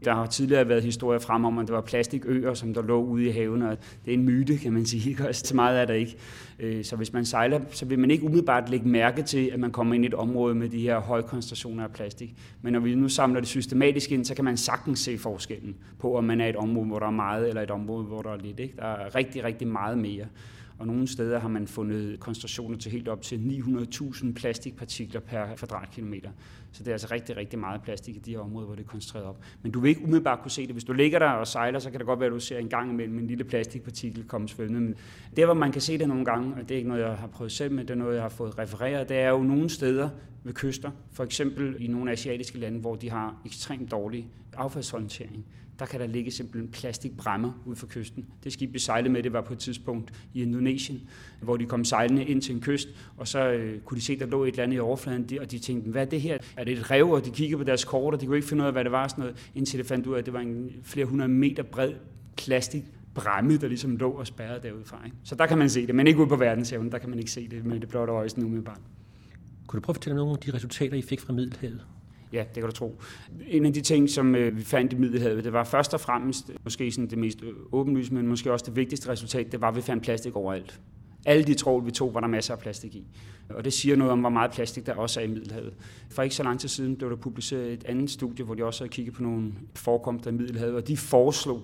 Der 0.05 0.13
har 0.13 0.25
tidligere 0.25 0.69
været 0.69 0.83
historier 0.83 1.19
frem 1.19 1.45
om, 1.45 1.57
at 1.57 1.67
der 1.67 1.73
var 1.73 1.81
plastikøer, 1.81 2.53
som 2.53 2.73
der 2.73 2.81
lå 2.81 3.03
ude 3.03 3.25
i 3.25 3.29
haven, 3.29 3.61
og 3.61 3.77
det 4.05 4.13
er 4.13 4.17
en 4.17 4.23
myte, 4.23 4.57
kan 4.57 4.73
man 4.73 4.85
sige. 4.85 5.09
Ikke? 5.09 5.23
Altså, 5.23 5.47
så 5.47 5.55
meget 5.55 5.81
er 5.81 5.85
der 5.85 5.93
ikke. 5.93 6.17
Øh, 6.59 6.83
så 6.83 6.95
hvis 6.95 7.13
man 7.13 7.25
sejler, 7.25 7.59
så 7.71 7.85
vil 7.85 7.99
man 7.99 8.11
ikke 8.11 8.23
umiddelbart 8.23 8.69
lægge 8.69 8.87
mærke 8.87 9.23
til, 9.23 9.49
at 9.53 9.59
man 9.59 9.71
kommer 9.71 9.95
ind 9.95 10.03
i 10.03 10.07
et 10.07 10.13
område 10.13 10.55
med 10.55 10.69
de 10.69 10.79
her 10.79 10.99
høje 10.99 11.21
koncentrationer 11.21 11.83
af 11.83 11.91
plastik. 11.91 12.35
Men 12.61 12.73
når 12.73 12.79
vi 12.79 12.95
nu 12.95 13.09
samler 13.09 13.39
det 13.39 13.49
systematisk 13.49 14.11
ind, 14.11 14.25
så 14.25 14.35
kan 14.35 14.45
man 14.45 14.57
sagtens 14.57 14.99
se 14.99 15.17
forskellen 15.17 15.75
på, 15.99 16.17
om 16.17 16.23
man 16.23 16.41
er 16.41 16.45
i 16.45 16.49
et 16.49 16.55
område, 16.55 16.87
hvor 16.87 16.99
der 16.99 17.07
er 17.07 17.11
meget, 17.11 17.49
eller 17.49 17.61
et 17.61 17.71
område, 17.71 18.03
hvor 18.03 18.21
der 18.21 18.29
er 18.29 18.37
lidt. 18.37 18.59
Ikke? 18.59 18.73
Der 18.77 18.85
er 18.85 19.15
rigtig, 19.15 19.43
rigtig 19.43 19.67
meget 19.67 19.97
mere 19.97 20.25
og 20.79 20.87
nogle 20.87 21.07
steder 21.07 21.39
har 21.39 21.47
man 21.47 21.67
fundet 21.67 22.19
koncentrationer 22.19 22.77
til 22.77 22.91
helt 22.91 23.07
op 23.07 23.21
til 23.21 23.35
900.000 23.37 24.33
plastikpartikler 24.33 25.19
per 25.19 25.55
kvadratkilometer. 25.55 26.29
Så 26.71 26.83
det 26.83 26.87
er 26.87 26.93
altså 26.93 27.07
rigtig, 27.11 27.37
rigtig 27.37 27.59
meget 27.59 27.81
plastik 27.81 28.15
i 28.15 28.19
de 28.19 28.31
her 28.31 28.39
områder, 28.39 28.65
hvor 28.65 28.75
det 28.75 28.83
er 28.83 28.87
koncentreret 28.87 29.25
op. 29.25 29.39
Men 29.61 29.71
du 29.71 29.79
vil 29.79 29.89
ikke 29.89 30.03
umiddelbart 30.03 30.39
kunne 30.39 30.51
se 30.51 30.61
det. 30.61 30.71
Hvis 30.71 30.83
du 30.83 30.93
ligger 30.93 31.19
der 31.19 31.29
og 31.29 31.47
sejler, 31.47 31.79
så 31.79 31.91
kan 31.91 31.99
det 31.99 32.07
godt 32.07 32.19
være, 32.19 32.27
at 32.27 32.33
du 32.33 32.39
ser 32.39 32.57
en 32.57 32.69
gang 32.69 32.91
imellem 32.91 33.19
en 33.19 33.27
lille 33.27 33.43
plastikpartikel 33.43 34.23
komme 34.23 34.49
svømmende. 34.49 34.81
Men 34.81 34.95
der, 35.35 35.45
hvor 35.45 35.53
man 35.53 35.71
kan 35.71 35.81
se 35.81 35.97
det 35.97 36.07
nogle 36.07 36.25
gange, 36.25 36.53
og 36.53 36.61
det 36.61 36.71
er 36.71 36.77
ikke 36.77 36.89
noget, 36.89 37.03
jeg 37.03 37.15
har 37.17 37.27
prøvet 37.27 37.51
selv, 37.51 37.71
men 37.71 37.79
det 37.79 37.89
er 37.89 37.95
noget, 37.95 38.15
jeg 38.15 38.21
har 38.21 38.29
fået 38.29 38.59
refereret, 38.59 39.09
det 39.09 39.17
er 39.17 39.29
jo 39.29 39.43
nogle 39.43 39.69
steder 39.69 40.09
ved 40.43 40.53
kyster, 40.53 40.91
for 41.11 41.23
eksempel 41.23 41.75
i 41.79 41.87
nogle 41.87 42.11
asiatiske 42.11 42.57
lande, 42.57 42.79
hvor 42.79 42.95
de 42.95 43.09
har 43.09 43.41
ekstremt 43.45 43.91
dårlig 43.91 44.27
affaldshåndtering 44.57 45.45
der 45.79 45.85
kan 45.85 45.99
der 45.99 46.07
ligge 46.07 46.31
simpelthen 46.31 46.71
plastikbræmmer 46.71 47.63
ud 47.65 47.75
for 47.75 47.87
kysten. 47.87 48.25
Det 48.43 48.53
skib, 48.53 48.73
vi 48.73 48.79
sejlede 48.79 49.13
med, 49.13 49.23
det 49.23 49.33
var 49.33 49.41
på 49.41 49.53
et 49.53 49.59
tidspunkt 49.59 50.13
i 50.33 50.41
Indonesien, 50.41 51.01
hvor 51.41 51.57
de 51.57 51.65
kom 51.65 51.85
sejlende 51.85 52.25
ind 52.25 52.41
til 52.41 52.55
en 52.55 52.61
kyst, 52.61 52.89
og 53.17 53.27
så 53.27 53.51
øh, 53.51 53.79
kunne 53.79 53.95
de 53.95 54.01
se, 54.01 54.19
der 54.19 54.25
lå 54.25 54.43
et 54.43 54.51
eller 54.51 54.63
andet 54.63 54.75
i 54.75 54.79
overfladen, 54.79 55.29
og 55.41 55.51
de 55.51 55.59
tænkte, 55.59 55.91
hvad 55.91 56.01
er 56.01 56.09
det 56.09 56.21
her? 56.21 56.37
Er 56.57 56.63
det 56.63 56.73
et 56.73 56.91
rev? 56.91 57.09
Og 57.09 57.25
de 57.25 57.31
kiggede 57.31 57.57
på 57.57 57.63
deres 57.63 57.85
kort, 57.85 58.13
og 58.13 58.21
de 58.21 58.25
kunne 58.25 58.37
ikke 58.37 58.47
finde 58.47 58.63
ud 58.63 58.67
af, 58.67 58.73
hvad 58.73 58.83
det 58.83 58.91
var, 58.91 59.07
sådan 59.07 59.21
noget, 59.21 59.49
indtil 59.55 59.79
de 59.79 59.83
fandt 59.83 60.07
ud 60.07 60.13
af, 60.13 60.19
at 60.19 60.25
det 60.25 60.33
var 60.33 60.39
en 60.39 60.71
flere 60.83 61.05
hundrede 61.05 61.29
meter 61.29 61.63
bred 61.63 61.93
plastik 62.37 62.83
bræmme, 63.13 63.57
der 63.57 63.67
ligesom 63.67 63.97
lå 63.97 64.11
og 64.11 64.27
spærrede 64.27 64.61
derudfra. 64.63 65.05
Ikke? 65.05 65.17
Så 65.23 65.35
der 65.35 65.45
kan 65.45 65.57
man 65.57 65.69
se 65.69 65.87
det, 65.87 65.95
men 65.95 66.07
ikke 66.07 66.19
ude 66.19 66.27
på 66.27 66.35
verdenshavnen, 66.35 66.91
der 66.91 66.97
kan 66.97 67.09
man 67.09 67.19
ikke 67.19 67.31
se 67.31 67.47
det 67.47 67.65
med 67.65 67.79
det 67.79 67.89
blotte 67.89 68.13
øje 68.13 68.29
sådan 68.29 68.43
umiddelbart. 68.43 68.79
Kunne 69.67 69.77
du 69.77 69.81
prøve 69.81 69.93
at 69.93 69.95
fortælle 69.95 70.15
nogle 70.15 70.31
af 70.31 70.37
de 70.37 70.53
resultater, 70.53 70.97
I 70.97 71.01
fik 71.01 71.19
fra 71.19 71.33
Middelhavet? 71.33 71.85
Ja, 72.33 72.39
det 72.39 72.53
kan 72.53 72.63
du 72.63 72.71
tro. 72.71 73.01
En 73.47 73.65
af 73.65 73.73
de 73.73 73.81
ting, 73.81 74.09
som 74.09 74.35
øh, 74.35 74.57
vi 74.57 74.63
fandt 74.63 74.93
i 74.93 74.95
Middelhavet, 74.95 75.43
det 75.43 75.53
var 75.53 75.63
først 75.63 75.93
og 75.93 75.99
fremmest, 75.99 76.51
måske 76.63 76.91
sådan 76.91 77.09
det 77.09 77.17
mest 77.17 77.39
åbenlyse, 77.71 78.13
men 78.13 78.27
måske 78.27 78.51
også 78.51 78.65
det 78.65 78.75
vigtigste 78.75 79.09
resultat, 79.09 79.51
det 79.51 79.61
var, 79.61 79.67
at 79.67 79.75
vi 79.75 79.81
fandt 79.81 80.03
plastik 80.03 80.35
overalt. 80.35 80.79
Alle 81.25 81.43
de 81.43 81.53
trål, 81.53 81.85
vi 81.85 81.91
tog, 81.91 82.13
var 82.13 82.19
der 82.19 82.27
masser 82.27 82.53
af 82.53 82.59
plastik 82.59 82.95
i. 82.95 83.07
Og 83.49 83.65
det 83.65 83.73
siger 83.73 83.95
noget 83.95 84.11
om, 84.11 84.19
hvor 84.19 84.29
meget 84.29 84.51
plastik 84.51 84.85
der 84.85 84.95
også 84.95 85.19
er 85.19 85.23
i 85.23 85.27
Middelhavet. 85.27 85.73
For 86.09 86.23
ikke 86.23 86.35
så 86.35 86.43
lang 86.43 86.59
tid 86.59 86.69
siden 86.69 86.95
blev 86.95 87.09
der 87.09 87.15
publiceret 87.15 87.73
et 87.73 87.83
andet 87.85 88.09
studie, 88.09 88.45
hvor 88.45 88.55
de 88.55 88.65
også 88.65 88.83
havde 88.83 88.91
kigget 88.91 89.13
på 89.15 89.23
nogle 89.23 89.53
forekomster 89.75 90.31
i 90.31 90.33
Middelhavet, 90.33 90.75
og 90.75 90.87
de 90.87 90.97
foreslog, 90.97 91.61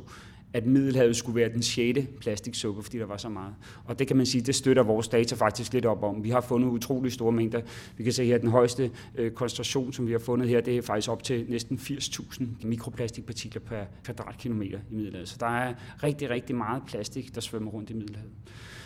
at 0.53 0.65
Middelhavet 0.65 1.15
skulle 1.15 1.35
være 1.35 1.49
den 1.49 1.61
sjette 1.61 2.07
plastiksuppe, 2.19 2.83
fordi 2.83 2.97
der 2.97 3.05
var 3.05 3.17
så 3.17 3.29
meget. 3.29 3.53
Og 3.85 3.99
det 3.99 4.07
kan 4.07 4.17
man 4.17 4.25
sige, 4.25 4.41
det 4.41 4.55
støtter 4.55 4.83
vores 4.83 5.07
data 5.07 5.35
faktisk 5.35 5.73
lidt 5.73 5.85
op 5.85 6.03
om. 6.03 6.23
Vi 6.23 6.29
har 6.29 6.41
fundet 6.41 6.67
utrolig 6.67 7.11
store 7.11 7.31
mængder. 7.31 7.61
Vi 7.97 8.03
kan 8.03 8.13
se 8.13 8.25
her, 8.25 8.35
at 8.35 8.41
den 8.41 8.49
højeste 8.49 8.91
øh, 9.15 9.31
koncentration, 9.31 9.93
som 9.93 10.07
vi 10.07 10.11
har 10.11 10.19
fundet 10.19 10.49
her, 10.49 10.61
det 10.61 10.77
er 10.77 10.81
faktisk 10.81 11.09
op 11.09 11.23
til 11.23 11.45
næsten 11.49 11.77
80.000 11.77 12.43
mikroplastikpartikler 12.63 13.61
per 13.61 13.83
kvadratkilometer 14.03 14.79
i 14.91 14.95
Middelhavet. 14.95 15.29
Så 15.29 15.35
der 15.39 15.57
er 15.57 15.73
rigtig, 16.03 16.29
rigtig 16.29 16.55
meget 16.55 16.83
plastik, 16.87 17.35
der 17.35 17.41
svømmer 17.41 17.71
rundt 17.71 17.89
i 17.89 17.93
Middelhavet. 17.93 18.31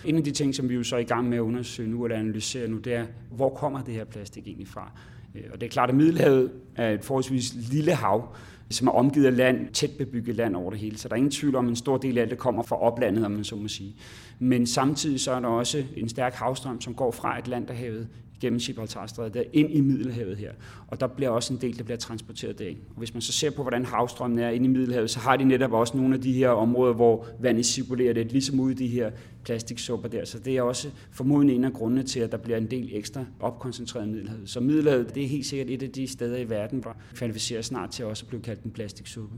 En 0.05 0.15
af 0.15 0.23
de 0.23 0.31
ting, 0.31 0.55
som 0.55 0.69
vi 0.69 0.75
jo 0.75 0.83
så 0.83 0.95
er 0.95 0.99
i 0.99 1.03
gang 1.03 1.29
med 1.29 1.37
at 1.37 1.41
undersøge 1.41 1.89
nu, 1.89 2.05
eller 2.05 2.17
analysere 2.17 2.67
nu, 2.67 2.77
det 2.77 2.93
er, 2.93 3.05
hvor 3.31 3.49
kommer 3.49 3.81
det 3.81 3.93
her 3.93 4.03
plastik 4.05 4.47
egentlig 4.47 4.67
fra? 4.67 4.91
Øh, 5.35 5.43
og 5.53 5.61
det 5.61 5.67
er 5.67 5.71
klart, 5.71 5.89
at 5.89 5.95
Middelhavet 5.95 6.51
er 6.75 6.89
et 6.89 7.03
forholdsvis 7.03 7.53
lille 7.71 7.93
hav, 7.93 8.35
som 8.69 8.87
er 8.87 8.91
omgivet 8.91 9.25
af 9.25 9.37
land, 9.37 9.73
tæt 9.73 9.91
bebygget 9.97 10.35
land 10.35 10.55
over 10.55 10.71
det 10.71 10.79
hele. 10.79 10.97
Så 10.97 11.07
der 11.07 11.13
er 11.13 11.17
ingen 11.17 11.31
tvivl 11.31 11.55
om, 11.55 11.65
at 11.65 11.69
en 11.69 11.75
stor 11.75 11.97
del 11.97 12.17
af 12.17 12.29
det 12.29 12.37
kommer 12.37 12.63
fra 12.63 12.81
oplandet, 12.81 13.25
om 13.25 13.31
man 13.31 13.43
så 13.43 13.55
må 13.55 13.67
sige. 13.67 13.95
Men 14.39 14.67
samtidig 14.67 15.19
så 15.19 15.31
er 15.31 15.39
der 15.39 15.47
også 15.47 15.83
en 15.95 16.09
stærk 16.09 16.33
havstrøm, 16.33 16.81
som 16.81 16.93
går 16.93 17.11
fra 17.11 17.37
Atlanterhavet 17.37 18.07
gennem 18.41 18.59
Gibraltarstrædet 18.59 19.33
der 19.33 19.43
ind 19.53 19.71
i 19.71 19.81
Middelhavet 19.81 20.37
her. 20.37 20.51
Og 20.87 20.99
der 20.99 21.07
bliver 21.07 21.29
også 21.29 21.53
en 21.53 21.61
del, 21.61 21.77
der 21.77 21.83
bliver 21.83 21.97
transporteret 21.97 22.59
derind. 22.59 22.77
Og 22.89 22.95
hvis 22.95 23.13
man 23.13 23.21
så 23.21 23.31
ser 23.31 23.49
på, 23.49 23.61
hvordan 23.61 23.85
havstrømmen 23.85 24.39
er 24.39 24.49
ind 24.49 24.65
i 24.65 24.67
Middelhavet, 24.67 25.09
så 25.09 25.19
har 25.19 25.37
de 25.37 25.43
netop 25.43 25.73
også 25.73 25.97
nogle 25.97 26.15
af 26.15 26.21
de 26.21 26.33
her 26.33 26.49
områder, 26.49 26.93
hvor 26.93 27.25
vandet 27.39 27.65
cirkulerer 27.65 28.13
lidt, 28.13 28.31
ligesom 28.31 28.59
ude 28.59 28.71
i 28.71 28.75
de 28.75 28.87
her 28.87 29.11
plastiksupper 29.43 30.09
der. 30.09 30.25
Så 30.25 30.39
det 30.39 30.57
er 30.57 30.61
også 30.61 30.89
formodentlig 31.11 31.55
en 31.55 31.63
af 31.63 31.73
grundene 31.73 32.03
til, 32.03 32.19
at 32.19 32.31
der 32.31 32.37
bliver 32.37 32.57
en 32.57 32.71
del 32.71 32.89
ekstra 32.93 33.25
opkoncentreret 33.39 34.07
i 34.07 34.09
Middelhavet. 34.09 34.49
Så 34.49 34.59
Middelhavet, 34.59 35.15
det 35.15 35.23
er 35.23 35.27
helt 35.27 35.45
sikkert 35.45 35.69
et 35.69 35.83
af 35.83 35.89
de 35.89 36.07
steder 36.07 36.37
i 36.37 36.49
verden, 36.49 36.79
hvor 36.79 36.95
kvalificerer 37.15 37.61
snart 37.61 37.89
til 37.89 38.05
også 38.05 38.23
at 38.23 38.27
blive 38.27 38.41
kaldt 38.41 38.63
en 38.63 38.71
plastiksuppe. 38.71 39.35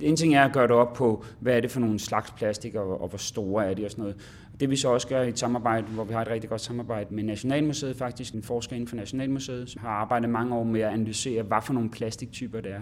En 0.00 0.16
ting 0.16 0.34
er 0.34 0.44
at 0.44 0.52
gøre 0.52 0.68
det 0.68 0.76
op 0.76 0.92
på, 0.92 1.24
hvad 1.40 1.56
er 1.56 1.60
det 1.60 1.70
for 1.70 1.80
nogle 1.80 1.98
slags 1.98 2.30
plastik, 2.30 2.74
og, 2.74 3.00
og 3.00 3.08
hvor 3.08 3.18
store 3.18 3.70
er 3.70 3.74
de 3.74 3.84
og 3.84 3.90
sådan 3.90 4.02
noget. 4.02 4.16
Det 4.60 4.70
vi 4.70 4.76
så 4.76 4.88
også 4.88 5.08
gør 5.08 5.22
i 5.22 5.28
et 5.28 5.38
samarbejde, 5.38 5.86
hvor 5.86 6.04
vi 6.04 6.12
har 6.12 6.22
et 6.22 6.28
rigtig 6.28 6.50
godt 6.50 6.60
samarbejde 6.60 7.14
med 7.14 7.22
Nationalmuseet, 7.22 7.96
faktisk 7.96 8.34
en 8.34 8.42
forsker 8.42 8.76
inden 8.76 8.88
for 8.88 8.96
Nationalmuseet, 8.96 9.70
som 9.70 9.80
har 9.80 9.88
arbejdet 9.88 10.30
mange 10.30 10.54
år 10.54 10.64
med 10.64 10.80
at 10.80 10.92
analysere, 10.92 11.42
hvad 11.42 11.58
for 11.62 11.72
nogle 11.72 11.90
plastiktyper 11.90 12.60
det 12.60 12.72
er. 12.72 12.80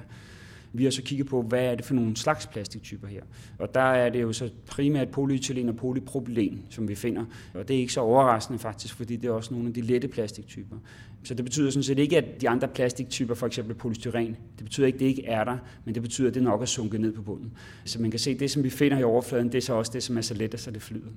Vi 0.77 0.85
har 0.85 0.91
så 0.91 1.03
kigget 1.03 1.27
på, 1.27 1.43
hvad 1.43 1.65
er 1.65 1.75
det 1.75 1.85
for 1.85 1.95
nogle 1.95 2.17
slags 2.17 2.47
plastiktyper 2.47 3.09
her. 3.09 3.23
Og 3.59 3.75
der 3.75 3.81
er 3.81 4.11
det 4.11 4.23
jo 4.23 4.33
så 4.33 4.51
primært 4.67 5.09
polyethylen 5.09 5.69
og 5.69 5.77
polypropylen, 5.77 6.63
som 6.71 6.89
vi 6.89 6.95
finder. 6.95 7.25
Og 7.55 7.69
det 7.69 7.77
er 7.77 7.81
ikke 7.81 7.93
så 7.93 8.01
overraskende 8.01 8.59
faktisk, 8.59 8.95
fordi 8.95 9.17
det 9.17 9.29
er 9.29 9.33
også 9.33 9.55
nogle 9.55 9.69
af 9.69 9.75
de 9.75 9.81
lette 9.81 10.09
plastiktyper. 10.09 10.77
Så 11.25 11.35
det 11.35 11.45
betyder 11.45 11.71
sådan 11.71 11.83
set 11.83 11.99
ikke, 11.99 12.19
at 12.19 12.41
de 12.41 12.49
andre 12.49 12.69
plastiktyper, 12.69 13.35
for 13.35 13.47
eksempel 13.47 13.75
polystyren, 13.75 14.37
det 14.59 14.65
betyder 14.65 14.87
ikke, 14.87 14.97
at 14.97 15.01
det 15.01 15.07
ikke 15.07 15.27
er 15.27 15.45
der, 15.45 15.59
men 15.85 15.95
det 15.95 16.03
betyder, 16.03 16.29
at 16.29 16.35
det 16.35 16.43
nok 16.43 16.63
er 16.63 16.67
sunket 16.67 17.01
ned 17.01 17.13
på 17.13 17.23
bunden. 17.23 17.53
Så 17.85 18.01
man 18.01 18.11
kan 18.11 18.21
se, 18.21 18.31
at 18.31 18.41
det, 18.41 18.51
som 18.51 18.65
vi 18.65 18.71
finder 18.71 18.99
i 18.99 19.03
overfladen, 19.03 19.47
det 19.47 19.55
er 19.55 19.63
så 19.63 19.75
også 19.75 19.93
det, 19.95 20.03
som 20.03 20.17
er 20.17 20.21
så 20.21 20.35
let, 20.35 20.61
så 20.61 20.71
det 20.71 20.83
flyder. 20.83 21.11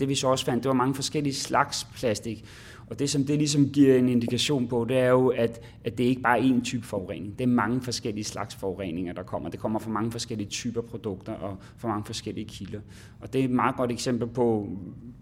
Det 0.00 0.08
vi 0.08 0.14
så 0.14 0.28
også 0.28 0.44
fandt, 0.44 0.62
det 0.62 0.68
var 0.68 0.74
mange 0.74 0.94
forskellige 0.94 1.34
slags 1.34 1.84
plastik. 1.94 2.44
Og 2.90 2.98
det, 2.98 3.10
som 3.10 3.24
det 3.24 3.38
ligesom 3.38 3.68
giver 3.68 3.96
en 3.96 4.08
indikation 4.08 4.68
på, 4.68 4.86
det 4.88 4.98
er 4.98 5.08
jo, 5.08 5.28
at, 5.28 5.60
at 5.84 5.98
det 5.98 6.04
ikke 6.04 6.22
bare 6.22 6.38
er 6.38 6.42
én 6.42 6.64
type 6.64 6.86
forurening. 6.86 7.38
Det 7.38 7.44
er 7.44 7.48
mange 7.48 7.82
forskellige 7.82 8.24
slags 8.24 8.54
forureninger, 8.54 9.12
der 9.12 9.22
kommer. 9.22 9.48
Det 9.48 9.60
kommer 9.60 9.78
fra 9.78 9.90
mange 9.90 10.10
forskellige 10.10 10.48
typer 10.48 10.80
produkter 10.80 11.32
og 11.32 11.56
fra 11.76 11.88
mange 11.88 12.04
forskellige 12.04 12.48
kilder. 12.48 12.80
Og 13.20 13.32
det 13.32 13.40
er 13.40 13.44
et 13.44 13.50
meget 13.50 13.76
godt 13.76 13.92
eksempel 13.92 14.28
på 14.28 14.68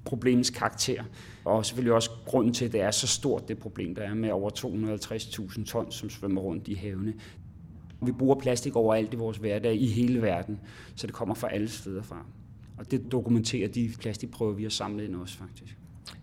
problemets 0.05 0.51
karakter. 0.51 1.03
Og 1.45 1.67
selvfølgelig 1.67 1.95
også 1.95 2.11
grunden 2.27 2.55
til, 2.55 2.65
at 2.65 2.73
det 2.73 2.81
er 2.81 2.91
så 2.91 3.07
stort, 3.07 3.49
det 3.49 3.59
problem, 3.59 3.95
der 3.95 4.03
er 4.03 4.15
med 4.15 4.31
over 4.31 4.51
250.000 4.51 5.65
tons, 5.65 5.95
som 5.95 6.11
svømmer 6.11 6.41
rundt 6.41 6.69
i 6.69 6.75
havene. 6.75 7.15
Vi 8.03 8.13
bruger 8.13 8.35
plastik 8.35 8.77
overalt 8.77 9.15
i 9.15 9.17
vores 9.17 9.37
hverdag 9.37 9.75
i 9.81 9.87
hele 9.87 10.23
verden, 10.23 10.61
så 10.95 11.07
det 11.07 11.15
kommer 11.15 11.35
fra 11.35 11.53
alle 11.53 11.69
steder 11.69 12.03
fra. 12.03 12.27
Og 12.79 12.91
det 12.91 13.13
dokumenterer 13.13 13.69
de 13.69 13.93
plastikprøver, 14.01 14.53
vi 14.53 14.63
har 14.63 14.71
samlet 14.71 15.05
ind 15.05 15.17
også 15.17 15.37
faktisk. 15.39 15.79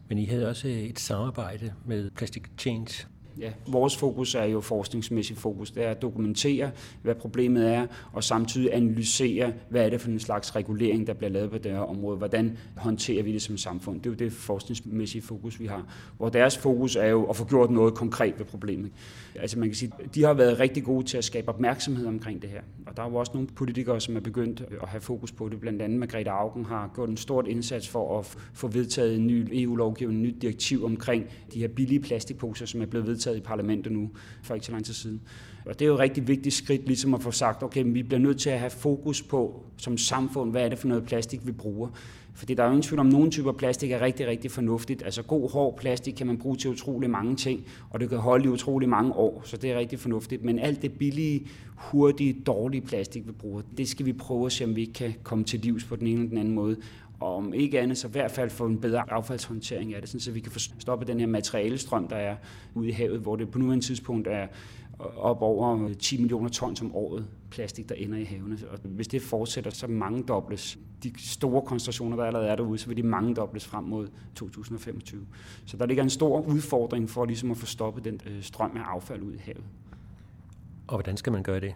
Men 0.10 0.18
I 0.18 0.26
havde 0.26 0.50
også 0.50 0.68
øh, 0.68 0.74
et 0.74 1.00
samarbejde 1.00 1.74
med 1.86 2.12
Plastic 2.12 2.44
Change. 2.58 3.08
Ja, 3.40 3.52
vores 3.68 3.98
fokus 3.98 4.36
er 4.36 4.44
jo 4.44 4.62
forskningsmæssigt 4.62 5.40
fokus. 5.40 5.72
Det 5.72 5.86
er 5.86 5.90
at 5.90 6.02
dokumentere, 6.02 6.72
hvad 7.02 7.16
problemet 7.16 7.74
er, 7.74 7.88
og 8.14 8.24
samtidig 8.24 8.76
analysere, 8.76 9.54
hvad 9.70 9.86
er 9.86 9.90
det 9.90 10.02
for 10.02 10.10
en 10.10 10.20
slags 10.20 10.56
regulering, 10.56 11.08
der 11.08 11.14
bliver 11.14 11.30
lavet 11.30 11.52
på 11.52 11.58
det 11.58 11.72
her 11.72 11.80
område. 11.80 12.18
Hvordan 12.18 12.58
håndterer 12.78 13.24
vi 13.24 13.34
det 13.34 13.42
som 13.42 13.58
samfund? 13.58 14.02
Det 14.02 14.06
er 14.06 14.10
jo 14.10 14.16
det 14.16 14.32
forskningsmæssige 14.32 15.22
fokus, 15.22 15.60
vi 15.60 15.66
har. 15.66 15.86
Hvor 16.18 16.30
deres 16.30 16.58
fokus 16.58 16.96
er 16.96 17.08
jo 17.08 17.24
at 17.24 17.36
få 17.36 17.46
gjort 17.46 17.72
noget 17.72 17.94
konkret 17.94 18.34
ved 18.38 18.46
problemet. 18.46 18.92
Altså 19.36 19.60
man 19.60 19.70
kan 19.70 19.76
sige, 19.76 19.92
de 20.16 20.24
har 20.24 20.34
været 20.34 20.60
rigtig 20.60 20.84
gode 20.84 21.06
til 21.06 21.18
at 21.18 21.24
skabe 21.24 21.50
opmærksomhed 21.50 22.08
omkring 22.08 22.42
det 22.42 22.50
her. 22.50 22.62
Og 22.88 22.98
der 22.98 23.04
er 23.04 23.10
jo 23.10 23.16
også 23.16 23.32
nogle 23.34 23.48
politikere, 23.48 24.02
som 24.02 24.16
er 24.16 24.20
begyndt 24.20 24.64
at 24.82 24.88
have 24.88 25.02
fokus 25.02 25.32
på 25.32 25.50
det. 25.50 25.60
Blandt 25.60 25.82
andet 25.82 26.00
Margrethe 26.00 26.32
Augen 26.32 26.66
har 26.66 26.92
gjort 26.96 27.10
en 27.10 27.18
stort 27.18 27.48
indsats 27.48 27.90
for 27.90 28.20
at 28.20 28.26
få 28.54 28.68
vedtaget 28.68 29.16
en 29.16 29.28
ny 29.28 29.48
EU-lovgivning, 29.52 30.20
en 30.20 30.24
nyt 30.24 30.42
direktiv 30.42 30.86
omkring 30.86 31.26
de 31.54 31.60
her 31.60 31.68
billige 31.68 32.00
plastikposer, 32.00 32.66
som 32.66 32.82
er 32.82 32.86
blevet 32.86 33.08
vedtaget 33.08 33.25
i 33.32 33.40
parlamentet 33.40 33.92
nu 33.92 34.10
for 34.44 34.54
ikke 34.54 34.66
så 34.66 34.72
lang 34.72 34.86
tid 34.86 34.94
siden. 34.94 35.22
Og 35.66 35.80
det 35.80 35.86
er 35.86 35.88
jo 35.88 35.94
et 35.94 36.00
rigtig 36.00 36.28
vigtigt 36.28 36.56
skridt, 36.56 36.86
ligesom 36.86 37.14
at 37.14 37.22
få 37.22 37.32
sagt, 37.32 37.64
okay, 37.64 37.84
vi 37.86 38.04
bliver 38.04 38.20
nødt 38.20 38.40
til 38.40 38.50
at 38.50 38.60
have 38.60 38.70
fokus 38.70 39.22
på 39.22 39.64
som 39.78 39.98
samfund, 39.98 40.52
hvad 40.52 40.66
er 40.66 40.70
det 40.70 40.78
for 40.78 40.88
noget 40.88 41.06
plastik, 41.06 41.48
vi 41.48 41.52
bruger. 41.52 41.90
Fordi 42.36 42.54
der 42.54 42.64
er 42.64 42.68
jo 42.68 42.72
ingen 42.72 42.84
tvivl 42.84 43.00
om, 43.00 43.08
at 43.08 43.14
nogle 43.14 43.32
typer 43.32 43.52
plastik 43.52 43.92
er 43.92 44.02
rigtig, 44.02 44.28
rigtig 44.28 44.52
fornuftigt. 44.52 45.04
Altså 45.04 45.24
god, 45.24 45.52
hård 45.52 45.78
plastik 45.78 46.14
kan 46.14 46.28
man 46.28 46.38
bruge 46.38 46.58
til 46.58 46.70
utrolig 46.70 47.10
mange 47.10 47.36
ting, 47.36 47.66
og 47.90 48.00
det 48.00 48.10
kan 48.10 48.18
holde 48.18 48.46
i 48.46 48.48
utrolig 48.48 48.90
mange 48.90 49.14
år, 49.14 49.42
så 49.46 49.58
det 49.58 49.72
er 49.72 49.80
rigtig 49.80 50.00
fornuftigt. 50.00 50.44
Men 50.44 50.60
alt 50.60 50.82
det 50.82 50.92
billige, 50.92 51.48
hurtige, 51.76 52.34
dårlige 52.46 52.82
plastik, 52.82 53.28
vi 53.28 53.32
bruger, 53.32 53.62
det 53.78 53.88
skal 53.88 54.06
vi 54.06 54.14
prøve 54.14 54.46
at 54.46 54.52
se, 54.52 54.64
om 54.64 54.76
vi 54.76 54.82
ikke 54.82 54.94
kan 54.94 55.14
komme 55.24 55.44
til 55.44 55.60
livs 55.60 55.84
på 55.84 55.96
den 55.96 56.08
ene 56.08 56.18
eller 56.18 56.30
den 56.30 56.38
anden 56.38 56.54
måde. 56.54 56.78
Og 57.20 57.36
om 57.36 57.54
ikke 57.54 57.80
andet, 57.80 57.98
så 57.98 58.08
i 58.08 58.12
hvert 58.12 58.32
fald 58.32 58.50
få 58.50 58.66
en 58.66 58.82
bedre 58.82 59.12
affaldshåndtering 59.12 59.94
af 59.94 60.02
det, 60.02 60.22
så 60.24 60.32
vi 60.32 60.40
kan 60.40 60.52
få 60.52 60.60
stoppet 60.60 61.08
den 61.08 61.20
her 61.20 61.28
materialestrøm, 61.28 62.08
der 62.08 62.16
er 62.16 62.36
ude 62.74 62.88
i 62.88 62.92
havet, 62.92 63.20
hvor 63.20 63.36
det 63.36 63.52
på 63.52 63.60
nuværende 63.60 63.86
tidspunkt 63.86 64.28
er 64.28 64.48
op 65.00 65.42
over 65.42 65.94
10 65.94 66.18
millioner 66.18 66.50
tons 66.50 66.82
om 66.82 66.96
året 66.96 67.28
plastik, 67.52 67.90
der 67.90 67.96
ender 67.96 68.18
i 68.18 68.24
havene. 68.24 68.58
Og 68.72 68.80
hvis 68.84 69.08
det 69.08 69.22
fortsætter, 69.22 69.72
så 69.72 69.88
mange 69.88 70.24
dobles. 70.24 70.78
De 71.04 71.12
store 71.18 71.62
koncentrationer, 71.62 72.18
der 72.18 72.24
allerede 72.24 72.48
er 72.48 72.56
derude, 72.56 72.78
så 72.78 72.88
vil 72.88 72.98
de 72.98 73.04
mange 73.04 73.36
dobles 73.36 73.66
frem 73.66 73.84
mod 73.84 74.08
2025. 74.36 75.22
Så 75.66 75.78
der 75.78 75.86
ligger 75.86 76.04
en 76.04 76.10
stor 76.10 76.42
udfordring 76.42 77.10
for 77.10 77.26
ligesom 77.26 77.52
at 77.52 77.58
få 77.58 77.66
stoppet 77.66 78.06
den 78.06 78.22
øh, 78.26 78.44
strøm 78.44 78.72
af 78.78 78.82
affald 78.82 79.22
ud 79.22 79.34
i 79.34 79.38
havet. 79.38 79.64
Og 80.88 80.96
hvordan 80.96 81.18
skal 81.18 81.34
man 81.34 81.44
gøre 81.44 81.60
det? 81.60 81.74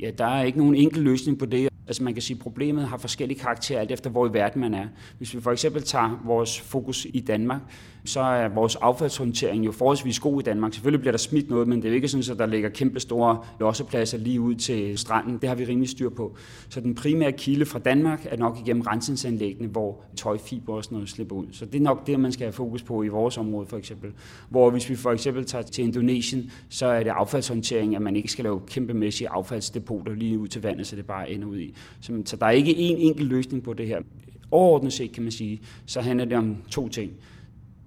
Ja, 0.00 0.10
der 0.18 0.26
er 0.26 0.42
ikke 0.42 0.58
nogen 0.58 0.74
enkel 0.74 1.02
løsning 1.02 1.38
på 1.38 1.46
det. 1.46 1.68
Altså 1.86 2.02
man 2.02 2.12
kan 2.14 2.22
sige, 2.22 2.34
at 2.34 2.42
problemet 2.42 2.88
har 2.88 2.96
forskellige 2.96 3.38
karakterer, 3.38 3.80
alt 3.80 3.90
efter 3.90 4.10
hvor 4.10 4.28
i 4.28 4.32
verden 4.32 4.60
man 4.60 4.74
er. 4.74 4.86
Hvis 5.18 5.34
vi 5.34 5.40
for 5.40 5.52
eksempel 5.52 5.82
tager 5.82 6.22
vores 6.24 6.60
fokus 6.60 7.06
i 7.14 7.20
Danmark, 7.20 7.60
så 8.06 8.20
er 8.20 8.48
vores 8.48 8.76
affaldshåndtering 8.76 9.66
jo 9.66 9.72
forholdsvis 9.72 10.20
god 10.20 10.40
i 10.40 10.44
Danmark. 10.44 10.72
Selvfølgelig 10.72 11.00
bliver 11.00 11.12
der 11.12 11.18
smidt 11.18 11.50
noget, 11.50 11.68
men 11.68 11.78
det 11.78 11.84
er 11.84 11.88
jo 11.88 11.94
ikke 11.94 12.08
sådan, 12.08 12.32
at 12.32 12.38
der 12.38 12.46
ligger 12.46 12.68
kæmpe 12.68 13.00
store 13.00 13.38
lossepladser 13.60 14.18
lige 14.18 14.40
ud 14.40 14.54
til 14.54 14.98
stranden. 14.98 15.38
Det 15.38 15.48
har 15.48 15.56
vi 15.56 15.64
rimelig 15.64 15.88
styr 15.88 16.08
på. 16.08 16.36
Så 16.68 16.80
den 16.80 16.94
primære 16.94 17.32
kilde 17.32 17.66
fra 17.66 17.78
Danmark 17.78 18.26
er 18.30 18.36
nok 18.36 18.58
igennem 18.58 18.82
rensningsanlæggene, 18.82 19.68
hvor 19.68 20.04
tøjfiber 20.16 20.74
og 20.74 20.84
sådan 20.84 20.96
noget 20.96 21.08
slipper 21.08 21.36
ud. 21.36 21.46
Så 21.52 21.64
det 21.64 21.74
er 21.74 21.82
nok 21.82 22.06
det, 22.06 22.20
man 22.20 22.32
skal 22.32 22.44
have 22.44 22.52
fokus 22.52 22.82
på 22.82 23.02
i 23.02 23.08
vores 23.08 23.38
område 23.38 23.66
for 23.66 23.76
eksempel. 23.76 24.10
Hvor 24.48 24.70
hvis 24.70 24.90
vi 24.90 24.96
for 24.96 25.12
eksempel 25.12 25.44
tager 25.44 25.62
til 25.62 25.84
Indonesien, 25.84 26.50
så 26.68 26.86
er 26.86 27.02
det 27.02 27.10
affaldshåndtering, 27.10 27.96
at 27.96 28.02
man 28.02 28.16
ikke 28.16 28.28
skal 28.28 28.42
lave 28.42 28.60
kæmpemæssige 28.66 29.28
affaldsdepoter 29.28 30.14
lige 30.14 30.38
ud 30.38 30.48
til 30.48 30.62
vandet, 30.62 30.86
så 30.86 30.96
det 30.96 31.06
bare 31.06 31.30
ender 31.30 31.48
ud 31.48 31.58
i. 31.58 31.74
Så 32.24 32.36
der 32.40 32.46
er 32.46 32.50
ikke 32.50 32.70
én 32.70 32.96
enkelt 32.98 33.28
løsning 33.28 33.62
på 33.62 33.72
det 33.72 33.86
her. 33.86 34.00
Overordnet 34.50 34.92
set 34.92 35.12
kan 35.12 35.22
man 35.22 35.32
sige, 35.32 35.60
så 35.86 36.00
handler 36.00 36.24
det 36.24 36.38
om 36.38 36.56
to 36.70 36.88
ting 36.88 37.12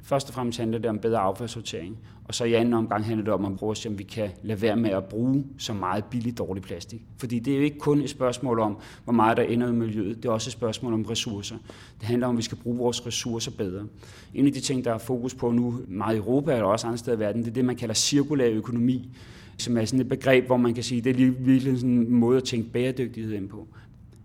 Først 0.09 0.27
og 0.27 0.33
fremmest 0.33 0.59
handler 0.59 0.77
det 0.77 0.89
om 0.89 0.99
bedre 0.99 1.19
affaldssortering, 1.19 1.97
og 2.27 2.35
så 2.35 2.43
i 2.43 2.53
anden 2.53 2.73
omgang 2.73 3.05
handler 3.05 3.23
det 3.23 3.33
om 3.33 3.45
at 3.45 3.57
prøve 3.57 3.71
at 3.71 3.77
se, 3.77 3.89
om 3.89 3.99
vi 3.99 4.03
kan 4.03 4.29
lade 4.43 4.61
være 4.61 4.75
med 4.75 4.89
at 4.89 5.03
bruge 5.03 5.45
så 5.57 5.73
meget 5.73 6.03
billig 6.05 6.37
dårlig 6.37 6.63
plastik. 6.63 7.01
Fordi 7.17 7.39
det 7.39 7.53
er 7.53 7.57
jo 7.57 7.63
ikke 7.63 7.79
kun 7.79 8.01
et 8.01 8.09
spørgsmål 8.09 8.59
om, 8.59 8.77
hvor 9.03 9.13
meget 9.13 9.37
der 9.37 9.43
ender 9.43 9.67
i 9.67 9.71
miljøet, 9.71 10.17
det 10.17 10.25
er 10.25 10.33
også 10.33 10.49
et 10.49 10.51
spørgsmål 10.51 10.93
om 10.93 11.03
ressourcer. 11.03 11.55
Det 11.99 12.07
handler 12.07 12.27
om, 12.27 12.35
at 12.35 12.37
vi 12.37 12.43
skal 12.43 12.57
bruge 12.57 12.77
vores 12.77 13.05
ressourcer 13.05 13.51
bedre. 13.51 13.85
En 14.33 14.45
af 14.45 14.53
de 14.53 14.59
ting, 14.59 14.85
der 14.85 14.93
er 14.93 14.97
fokus 14.97 15.33
på 15.33 15.51
nu 15.51 15.79
meget 15.87 16.15
i 16.15 16.17
Europa 16.17 16.61
og 16.61 16.71
også 16.71 16.87
andre 16.87 16.97
steder 16.97 17.17
i 17.17 17.19
verden, 17.19 17.41
det 17.41 17.49
er 17.49 17.53
det, 17.53 17.65
man 17.65 17.75
kalder 17.75 17.95
cirkulær 17.95 18.49
økonomi, 18.49 19.09
som 19.57 19.77
er 19.77 19.85
sådan 19.85 19.99
et 19.99 20.09
begreb, 20.09 20.45
hvor 20.45 20.57
man 20.57 20.73
kan 20.73 20.83
sige, 20.83 21.01
det 21.01 21.09
er 21.21 21.31
virkelig 21.31 21.79
sådan 21.79 21.89
en 21.89 22.13
måde 22.13 22.37
at 22.37 22.43
tænke 22.43 22.71
bæredygtighed 22.71 23.33
ind 23.33 23.49
på. 23.49 23.67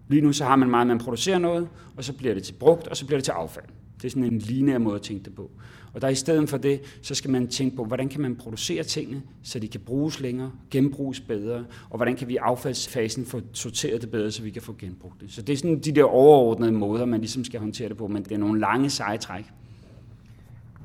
Lige 0.09 0.23
nu 0.23 0.33
så 0.33 0.45
har 0.45 0.57
man 0.57 0.71
meget, 0.71 0.87
man 0.87 0.99
producerer 0.99 1.39
noget, 1.39 1.69
og 1.97 2.05
så 2.05 2.13
bliver 2.13 2.35
det 2.35 2.43
til 2.43 2.53
brugt, 2.53 2.89
og 2.89 2.97
så 2.97 3.07
bliver 3.07 3.19
det 3.19 3.25
til 3.25 3.33
affald. 3.33 3.65
Det 4.05 4.11
er 4.11 4.13
sådan 4.13 4.33
en 4.33 4.39
lineær 4.39 4.79
måde 4.79 4.95
at 4.95 5.03
tænke 5.03 5.25
det 5.25 5.35
på. 5.35 5.51
Og 5.93 6.03
der 6.03 6.09
i 6.09 6.15
stedet 6.15 6.49
for 6.49 6.57
det, 6.57 6.81
så 7.03 7.15
skal 7.15 7.31
man 7.31 7.49
tænke 7.49 7.77
på, 7.77 7.85
hvordan 7.85 8.09
kan 8.09 8.21
man 8.21 8.37
producere 8.37 8.83
tingene, 8.83 9.23
så 9.43 9.59
de 9.59 9.69
kan 9.69 9.81
bruges 9.81 10.21
længere, 10.21 10.51
genbruges 10.71 11.21
bedre, 11.21 11.65
og 11.91 11.97
hvordan 11.97 12.17
kan 12.17 12.29
vi 12.29 12.33
i 12.33 12.37
affaldsfasen 12.37 13.27
få 13.27 13.41
sorteret 13.53 14.03
det 14.03 14.11
bedre, 14.11 14.31
så 14.31 14.43
vi 14.43 14.51
kan 14.51 14.63
få 14.63 14.75
genbrugt 14.79 15.21
det. 15.21 15.33
Så 15.33 15.43
det 15.43 15.53
er 15.53 15.57
sådan 15.57 15.79
de 15.79 15.93
der 15.93 16.05
overordnede 16.05 16.73
måder, 16.73 17.05
man 17.05 17.21
ligesom 17.21 17.45
skal 17.45 17.61
håndtere 17.61 17.89
det 17.89 17.97
på, 17.97 18.09
men 18.09 18.23
det 18.23 18.33
er 18.33 18.39
nogle 18.39 18.61
lange 18.61 18.91
seje 18.91 19.19
træk. 19.19 19.45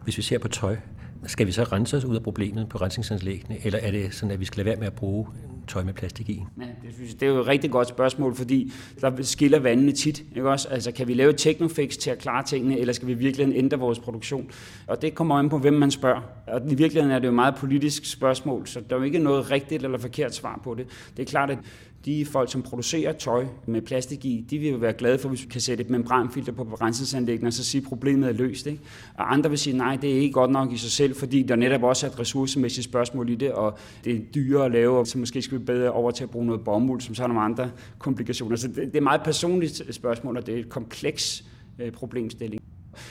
Hvis 0.03 0.17
vi 0.17 0.21
ser 0.21 0.37
på 0.37 0.47
tøj, 0.47 0.77
skal 1.25 1.47
vi 1.47 1.51
så 1.51 1.63
rense 1.63 1.97
os 1.97 2.05
ud 2.05 2.15
af 2.15 2.23
problemet 2.23 2.69
på 2.69 2.77
rensningsanlæggene, 2.77 3.65
eller 3.65 3.79
er 3.79 3.91
det 3.91 4.13
sådan, 4.13 4.31
at 4.31 4.39
vi 4.39 4.45
skal 4.45 4.57
lade 4.57 4.65
være 4.65 4.79
med 4.79 4.87
at 4.87 4.93
bruge 4.93 5.27
tøj 5.69 5.83
med 5.83 5.93
plastik 5.93 6.29
i? 6.29 6.43
Ja, 6.61 6.63
det, 6.63 6.93
synes 6.93 7.11
jeg, 7.11 7.19
det 7.19 7.27
er 7.27 7.31
jo 7.31 7.39
et 7.39 7.47
rigtig 7.47 7.71
godt 7.71 7.87
spørgsmål, 7.87 8.35
fordi 8.35 8.73
der 9.01 9.21
skiller 9.21 9.59
vandene 9.59 9.91
tit. 9.91 10.23
Ikke 10.35 10.49
også? 10.49 10.67
Altså, 10.69 10.91
kan 10.91 11.07
vi 11.07 11.13
lave 11.13 11.29
et 11.29 11.37
teknofix 11.37 11.97
til 11.97 12.09
at 12.09 12.17
klare 12.17 12.43
tingene, 12.43 12.79
eller 12.79 12.93
skal 12.93 13.07
vi 13.07 13.13
virkelig 13.13 13.55
ændre 13.55 13.79
vores 13.79 13.99
produktion? 13.99 14.51
Og 14.87 15.01
det 15.01 15.15
kommer 15.15 15.35
an 15.35 15.49
på, 15.49 15.57
hvem 15.57 15.73
man 15.73 15.91
spørger. 15.91 16.21
Og 16.47 16.61
i 16.71 16.75
virkeligheden 16.75 17.15
er 17.15 17.19
det 17.19 17.25
jo 17.25 17.31
et 17.31 17.35
meget 17.35 17.55
politisk 17.55 18.11
spørgsmål, 18.11 18.67
så 18.67 18.81
der 18.89 18.95
er 18.95 18.99
jo 18.99 19.05
ikke 19.05 19.19
noget 19.19 19.51
rigtigt 19.51 19.83
eller 19.83 19.97
forkert 19.97 20.35
svar 20.35 20.61
på 20.63 20.75
det. 20.75 20.85
Det 21.17 21.23
er 21.23 21.27
klart, 21.27 21.49
at 21.49 21.57
de 22.05 22.25
folk, 22.25 22.51
som 22.51 22.61
producerer 22.61 23.13
tøj 23.13 23.45
med 23.65 23.81
plastik 23.81 24.25
i, 24.25 24.45
de 24.49 24.57
vil 24.57 24.69
jo 24.69 24.77
være 24.77 24.93
glade 24.93 25.19
for, 25.19 25.29
hvis 25.29 25.43
vi 25.43 25.47
kan 25.49 25.61
sætte 25.61 25.83
et 25.83 25.89
membranfilter 25.89 26.51
på 26.51 26.63
rensningsanlæggene 26.63 27.47
og 27.47 27.53
så 27.53 27.63
sige, 27.63 27.81
at 27.81 27.87
problemet 27.87 28.29
er 28.29 28.33
løst. 28.33 28.67
Ikke? 28.67 28.81
Og 29.13 29.33
andre 29.33 29.49
vil 29.49 29.59
sige, 29.59 29.77
nej, 29.77 29.95
det 29.95 30.15
er 30.15 30.19
ikke 30.19 30.33
godt 30.33 30.51
nok 30.51 30.73
i 30.73 30.77
sig 30.77 30.91
selv, 30.91 31.15
fordi 31.15 31.43
der 31.43 31.55
netop 31.55 31.83
også 31.83 32.05
er 32.05 32.11
et 32.11 32.19
ressourcemæssigt 32.19 32.85
spørgsmål 32.85 33.29
i 33.29 33.35
det, 33.35 33.51
og 33.51 33.77
det 34.03 34.15
er 34.15 34.19
dyrere 34.35 34.65
at 34.65 34.71
lave, 34.71 35.05
så 35.05 35.17
måske 35.17 35.41
skal 35.41 35.59
vi 35.59 35.63
bedre 35.63 35.91
over 35.91 36.11
til 36.11 36.23
at 36.23 36.29
bruge 36.29 36.45
noget 36.45 36.63
bomuld, 36.63 37.01
som 37.01 37.15
så 37.15 37.21
har 37.23 37.27
nogle 37.27 37.41
andre 37.41 37.71
komplikationer. 37.97 38.55
Så 38.55 38.67
det, 38.67 38.75
det 38.75 38.93
er 38.93 38.97
et 38.97 39.03
meget 39.03 39.21
personligt 39.23 39.95
spørgsmål, 39.95 40.37
og 40.37 40.45
det 40.45 40.55
er 40.55 40.59
et 40.59 40.69
kompleks 40.69 41.45
øh, 41.79 41.91
problemstilling. 41.91 42.61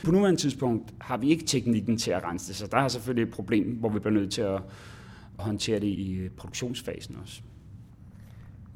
På 0.04 0.10
nuværende 0.10 0.40
tidspunkt 0.40 0.94
har 1.00 1.16
vi 1.16 1.30
ikke 1.30 1.44
teknikken 1.44 1.98
til 1.98 2.10
at 2.10 2.24
rense 2.24 2.48
det, 2.48 2.56
så 2.56 2.66
der 2.66 2.76
er 2.76 2.88
selvfølgelig 2.88 3.28
et 3.28 3.34
problem, 3.34 3.66
hvor 3.66 3.88
vi 3.88 3.98
bliver 3.98 4.14
nødt 4.14 4.32
til 4.32 4.42
at 4.42 4.60
håndtere 5.38 5.80
det 5.80 5.86
i 5.86 6.12
øh, 6.12 6.30
produktionsfasen 6.30 7.16
også. 7.22 7.40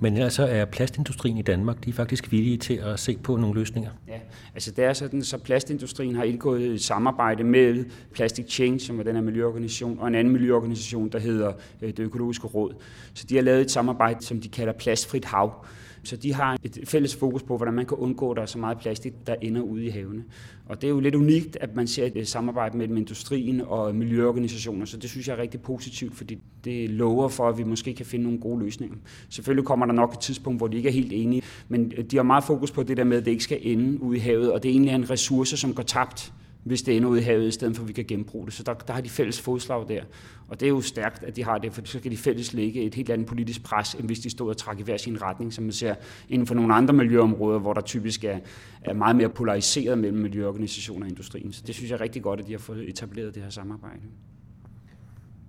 Men 0.03 0.17
altså 0.17 0.47
er 0.47 0.65
plastindustrien 0.65 1.39
i 1.39 1.43
Danmark, 1.43 1.85
de 1.85 1.91
er 1.91 1.95
faktisk 1.95 2.33
villige 2.33 2.57
til 2.57 2.75
at 2.75 3.01
se 3.01 3.17
på 3.23 3.37
nogle 3.37 3.55
løsninger? 3.55 3.91
Ja, 4.09 4.19
altså 4.55 4.71
det 4.71 4.85
er 4.85 4.93
sådan, 4.93 5.23
så 5.23 5.39
plastindustrien 5.39 6.17
har 6.17 6.25
indgået 6.25 6.63
et 6.63 6.83
samarbejde 6.83 7.45
med 7.45 7.85
Plastic 8.15 8.47
Change, 8.49 8.81
som 8.81 8.99
er 8.99 9.03
den 9.03 9.15
her 9.15 9.23
miljøorganisation, 9.23 9.99
og 9.99 10.09
en 10.09 10.15
anden 10.15 10.33
miljøorganisation, 10.33 11.09
der 11.09 11.19
hedder 11.19 11.53
øh, 11.83 11.89
Det 11.89 11.99
Økologiske 11.99 12.47
Råd. 12.47 12.75
Så 13.15 13.27
de 13.29 13.35
har 13.35 13.43
lavet 13.43 13.61
et 13.61 13.71
samarbejde, 13.71 14.25
som 14.25 14.41
de 14.41 14.49
kalder 14.49 14.73
Plastfrit 14.73 15.25
Hav, 15.25 15.65
så 16.05 16.17
de 16.17 16.35
har 16.35 16.59
et 16.65 16.79
fælles 16.85 17.17
fokus 17.17 17.43
på, 17.43 17.57
hvordan 17.57 17.75
man 17.75 17.87
kan 17.87 17.97
undgå, 17.97 18.31
at 18.31 18.37
der 18.37 18.43
er 18.43 18.47
så 18.47 18.59
meget 18.59 18.79
plastik, 18.79 19.13
der 19.27 19.35
ender 19.43 19.61
ude 19.61 19.85
i 19.85 19.89
havene. 19.89 20.25
Og 20.67 20.81
det 20.81 20.87
er 20.87 20.91
jo 20.91 21.01
lidt 21.01 21.15
unikt, 21.15 21.57
at 21.61 21.77
man 21.77 21.87
ser 21.87 22.09
et 22.15 22.29
samarbejde 22.29 22.79
mellem 22.79 22.97
industrien 22.97 23.61
og 23.61 23.95
miljøorganisationer, 23.95 24.85
så 24.87 24.97
det 24.97 25.11
synes 25.11 25.29
jeg 25.29 25.35
er 25.35 25.43
rigtig 25.43 25.61
positivt, 25.61 26.15
fordi 26.15 26.39
det 26.65 26.91
lover 26.91 27.29
for, 27.29 27.49
at 27.49 27.59
vi 27.59 27.65
måske 27.65 27.95
kan 27.95 28.07
finde 28.07 28.25
nogle 28.25 28.39
gode 28.41 28.61
løsninger. 28.65 28.97
Selvfølgelig 29.29 29.67
kommer 29.67 29.87
der 29.87 29.93
nok 29.93 30.13
et 30.13 30.21
tidspunkt, 30.21 30.61
hvor 30.61 30.69
de 30.69 30.77
ikke 30.77 30.89
er 30.89 30.93
helt 30.93 31.13
enige, 31.13 31.43
men 31.69 31.91
de 31.91 32.17
har 32.17 32.23
meget 32.23 32.45
fokus 32.45 32.71
på 32.71 32.83
det 32.83 32.97
der 32.97 33.05
med, 33.05 33.17
at 33.17 33.25
det 33.25 33.31
ikke 33.31 33.45
skal 33.45 33.59
ende 33.63 34.03
ude 34.03 34.17
i 34.17 34.21
havet, 34.21 34.53
og 34.53 34.63
det 34.63 34.71
er 34.71 34.95
en 34.95 35.11
ressource, 35.11 35.57
som 35.57 35.75
går 35.75 35.83
tabt 35.83 36.33
hvis 36.65 36.83
det 36.83 36.97
ender 36.97 37.09
ud 37.09 37.19
i 37.19 37.21
havet, 37.21 37.49
i 37.49 37.51
stedet 37.51 37.77
for 37.77 37.83
at 37.83 37.89
vi 37.89 37.93
kan 37.93 38.05
genbruge 38.05 38.47
det. 38.47 38.55
Så 38.55 38.63
der, 38.63 38.75
der 38.75 38.93
har 38.93 39.01
de 39.01 39.09
fælles 39.09 39.41
fodslag 39.41 39.89
der. 39.89 40.03
Og 40.49 40.61
det 40.61 40.67
er 40.67 40.71
jo 40.71 40.81
stærkt, 40.81 41.23
at 41.23 41.37
de 41.37 41.45
har 41.45 41.59
det, 41.59 41.73
for 41.73 41.83
så 41.85 42.01
kan 42.01 42.11
de 42.11 42.17
fælles 42.17 42.53
lægge 42.53 42.83
et 42.83 42.95
helt 42.95 43.11
andet 43.11 43.27
politisk 43.27 43.63
pres, 43.63 43.95
end 43.95 44.07
hvis 44.07 44.21
de 44.21 44.31
stod 44.31 44.49
og 44.49 44.57
trak 44.57 44.81
i 44.81 44.83
hver 44.83 44.97
sin 44.97 45.23
retning, 45.23 45.53
som 45.53 45.65
man 45.65 45.73
ser 45.73 45.95
inden 46.29 46.47
for 46.47 46.55
nogle 46.55 46.75
andre 46.75 46.95
miljøområder, 46.95 47.59
hvor 47.59 47.73
der 47.73 47.81
typisk 47.81 48.25
er, 48.25 48.39
er 48.83 48.95
meget 48.95 49.17
mere 49.17 49.29
polariseret 49.29 49.99
mellem 49.99 50.19
miljøorganisationer 50.19 51.07
og 51.07 51.11
industrien. 51.11 51.53
Så 51.53 51.63
det 51.67 51.75
synes 51.75 51.91
jeg 51.91 51.97
er 51.97 52.01
rigtig 52.01 52.23
godt, 52.23 52.41
at 52.41 52.47
de 52.47 52.53
har 52.53 52.59
fået 52.59 52.89
etableret 52.89 53.35
det 53.35 53.43
her 53.43 53.51
samarbejde. 53.51 54.03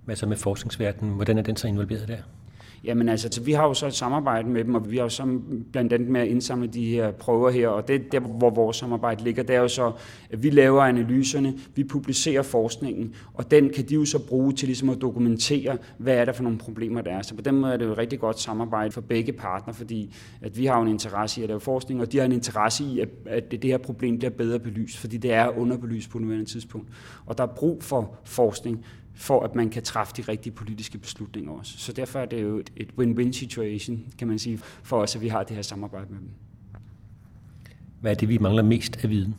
Hvad 0.04 0.16
så 0.16 0.26
med 0.26 0.36
forskningsverdenen? 0.36 1.14
Hvordan 1.14 1.38
er 1.38 1.42
den 1.42 1.56
så 1.56 1.68
involveret 1.68 2.08
der? 2.08 2.18
Jamen 2.84 3.08
altså, 3.08 3.28
så 3.32 3.42
vi 3.42 3.52
har 3.52 3.66
jo 3.66 3.74
så 3.74 3.86
et 3.86 3.94
samarbejde 3.94 4.48
med 4.48 4.64
dem, 4.64 4.74
og 4.74 4.90
vi 4.90 4.96
har 4.96 5.02
jo 5.02 5.08
så 5.08 5.38
blandt 5.72 5.92
andet 5.92 6.08
med 6.08 6.20
at 6.20 6.28
indsamle 6.28 6.66
de 6.66 6.86
her 6.86 7.10
prøver 7.10 7.50
her, 7.50 7.68
og 7.68 7.88
det 7.88 8.12
der, 8.12 8.20
hvor 8.20 8.50
vores 8.50 8.76
samarbejde 8.76 9.24
ligger, 9.24 9.42
det 9.42 9.56
er 9.56 9.60
jo 9.60 9.68
så, 9.68 9.92
at 10.30 10.42
vi 10.42 10.50
laver 10.50 10.82
analyserne, 10.82 11.54
vi 11.74 11.84
publicerer 11.84 12.42
forskningen, 12.42 13.14
og 13.34 13.50
den 13.50 13.70
kan 13.70 13.88
de 13.88 13.94
jo 13.94 14.04
så 14.04 14.26
bruge 14.26 14.52
til 14.52 14.68
ligesom 14.68 14.90
at 14.90 15.00
dokumentere, 15.00 15.78
hvad 15.98 16.14
er 16.14 16.24
der 16.24 16.32
for 16.32 16.42
nogle 16.42 16.58
problemer, 16.58 17.00
der 17.00 17.10
er. 17.10 17.22
Så 17.22 17.34
på 17.34 17.42
den 17.42 17.54
måde 17.54 17.72
er 17.72 17.76
det 17.76 17.84
jo 17.84 17.92
et 17.92 17.98
rigtig 17.98 18.20
godt 18.20 18.40
samarbejde 18.40 18.90
for 18.90 19.00
begge 19.00 19.32
partner, 19.32 19.74
fordi 19.74 20.14
at 20.42 20.58
vi 20.58 20.66
har 20.66 20.76
jo 20.76 20.82
en 20.82 20.88
interesse 20.88 21.40
i 21.40 21.42
at 21.42 21.48
lave 21.48 21.60
forskning, 21.60 22.00
og 22.00 22.12
de 22.12 22.18
har 22.18 22.24
en 22.24 22.32
interesse 22.32 22.84
i, 22.84 23.00
at, 23.00 23.08
at 23.26 23.50
det 23.50 23.64
her 23.64 23.78
problem 23.78 24.18
bliver 24.18 24.30
bedre 24.30 24.58
belyst, 24.58 24.98
fordi 24.98 25.16
det 25.16 25.32
er 25.32 25.58
underbelyst 25.58 26.10
på 26.10 26.18
nuværende 26.18 26.50
tidspunkt. 26.50 26.88
Og 27.26 27.38
der 27.38 27.44
er 27.44 27.54
brug 27.56 27.82
for 27.82 28.16
forskning, 28.24 28.84
for 29.14 29.44
at 29.44 29.54
man 29.54 29.70
kan 29.70 29.82
træffe 29.82 30.12
de 30.16 30.22
rigtige 30.22 30.52
politiske 30.52 30.98
beslutninger 30.98 31.52
også. 31.52 31.78
Så 31.78 31.92
derfor 31.92 32.18
er 32.18 32.24
det 32.24 32.42
jo 32.42 32.58
et 32.58 32.72
et 32.76 32.88
win-win 32.98 33.32
situation, 33.32 34.12
kan 34.18 34.28
man 34.28 34.38
sige, 34.38 34.58
for 34.58 34.96
os, 34.96 35.16
at 35.16 35.22
vi 35.22 35.28
har 35.28 35.42
det 35.42 35.56
her 35.56 35.62
samarbejde 35.62 36.06
med 36.10 36.18
dem. 36.18 36.30
Hvad 38.00 38.10
er 38.10 38.14
det, 38.14 38.28
vi 38.28 38.38
mangler 38.38 38.62
mest 38.62 39.04
af 39.04 39.10
viden? 39.10 39.34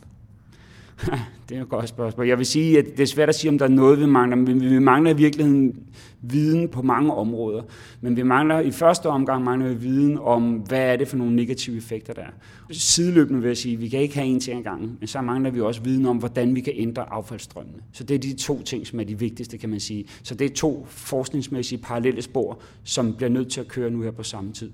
det 1.48 1.56
er 1.56 1.62
et 1.62 1.68
godt 1.68 1.88
spørgsmål. 1.88 2.26
Jeg 2.26 2.38
vil 2.38 2.46
sige, 2.46 2.78
at 2.78 2.84
det 2.84 3.00
er 3.00 3.06
svært 3.06 3.28
at 3.28 3.34
sige, 3.34 3.48
om 3.48 3.58
der 3.58 3.64
er 3.64 3.70
noget, 3.70 4.00
vi 4.00 4.06
mangler. 4.06 4.36
Men 4.36 4.60
vi 4.60 4.78
mangler 4.78 5.10
i 5.10 5.16
virkeligheden 5.16 5.86
viden 6.20 6.68
på 6.68 6.82
mange 6.82 7.14
områder. 7.14 7.62
Men 8.00 8.16
vi 8.16 8.22
mangler 8.22 8.60
i 8.60 8.70
første 8.70 9.06
omgang 9.06 9.44
mangler 9.44 9.68
vi 9.68 9.74
viden 9.74 10.18
om, 10.18 10.52
hvad 10.52 10.92
er 10.92 10.96
det 10.96 11.08
for 11.08 11.16
nogle 11.16 11.36
negative 11.36 11.76
effekter, 11.76 12.12
der 12.14 12.22
er. 12.22 12.30
Sideløbende 12.70 13.40
vil 13.40 13.48
jeg 13.48 13.56
sige, 13.56 13.74
at 13.74 13.80
vi 13.80 13.88
kan 13.88 14.00
ikke 14.00 14.14
have 14.14 14.26
en 14.26 14.40
ting 14.40 14.58
ad 14.58 14.62
gangen, 14.62 14.96
men 15.00 15.06
så 15.06 15.20
mangler 15.20 15.50
vi 15.50 15.60
også 15.60 15.82
viden 15.82 16.06
om, 16.06 16.16
hvordan 16.16 16.54
vi 16.54 16.60
kan 16.60 16.72
ændre 16.76 17.12
affaldsstrømmene. 17.12 17.78
Så 17.92 18.04
det 18.04 18.14
er 18.14 18.18
de 18.18 18.34
to 18.34 18.62
ting, 18.62 18.86
som 18.86 19.00
er 19.00 19.04
de 19.04 19.18
vigtigste, 19.18 19.58
kan 19.58 19.68
man 19.68 19.80
sige. 19.80 20.04
Så 20.22 20.34
det 20.34 20.50
er 20.50 20.54
to 20.54 20.86
forskningsmæssige 20.88 21.78
parallelle 21.78 22.22
spor, 22.22 22.58
som 22.84 23.14
bliver 23.16 23.30
nødt 23.30 23.50
til 23.50 23.60
at 23.60 23.68
køre 23.68 23.90
nu 23.90 24.02
her 24.02 24.10
på 24.10 24.22
samme 24.22 24.52
tid. 24.52 24.70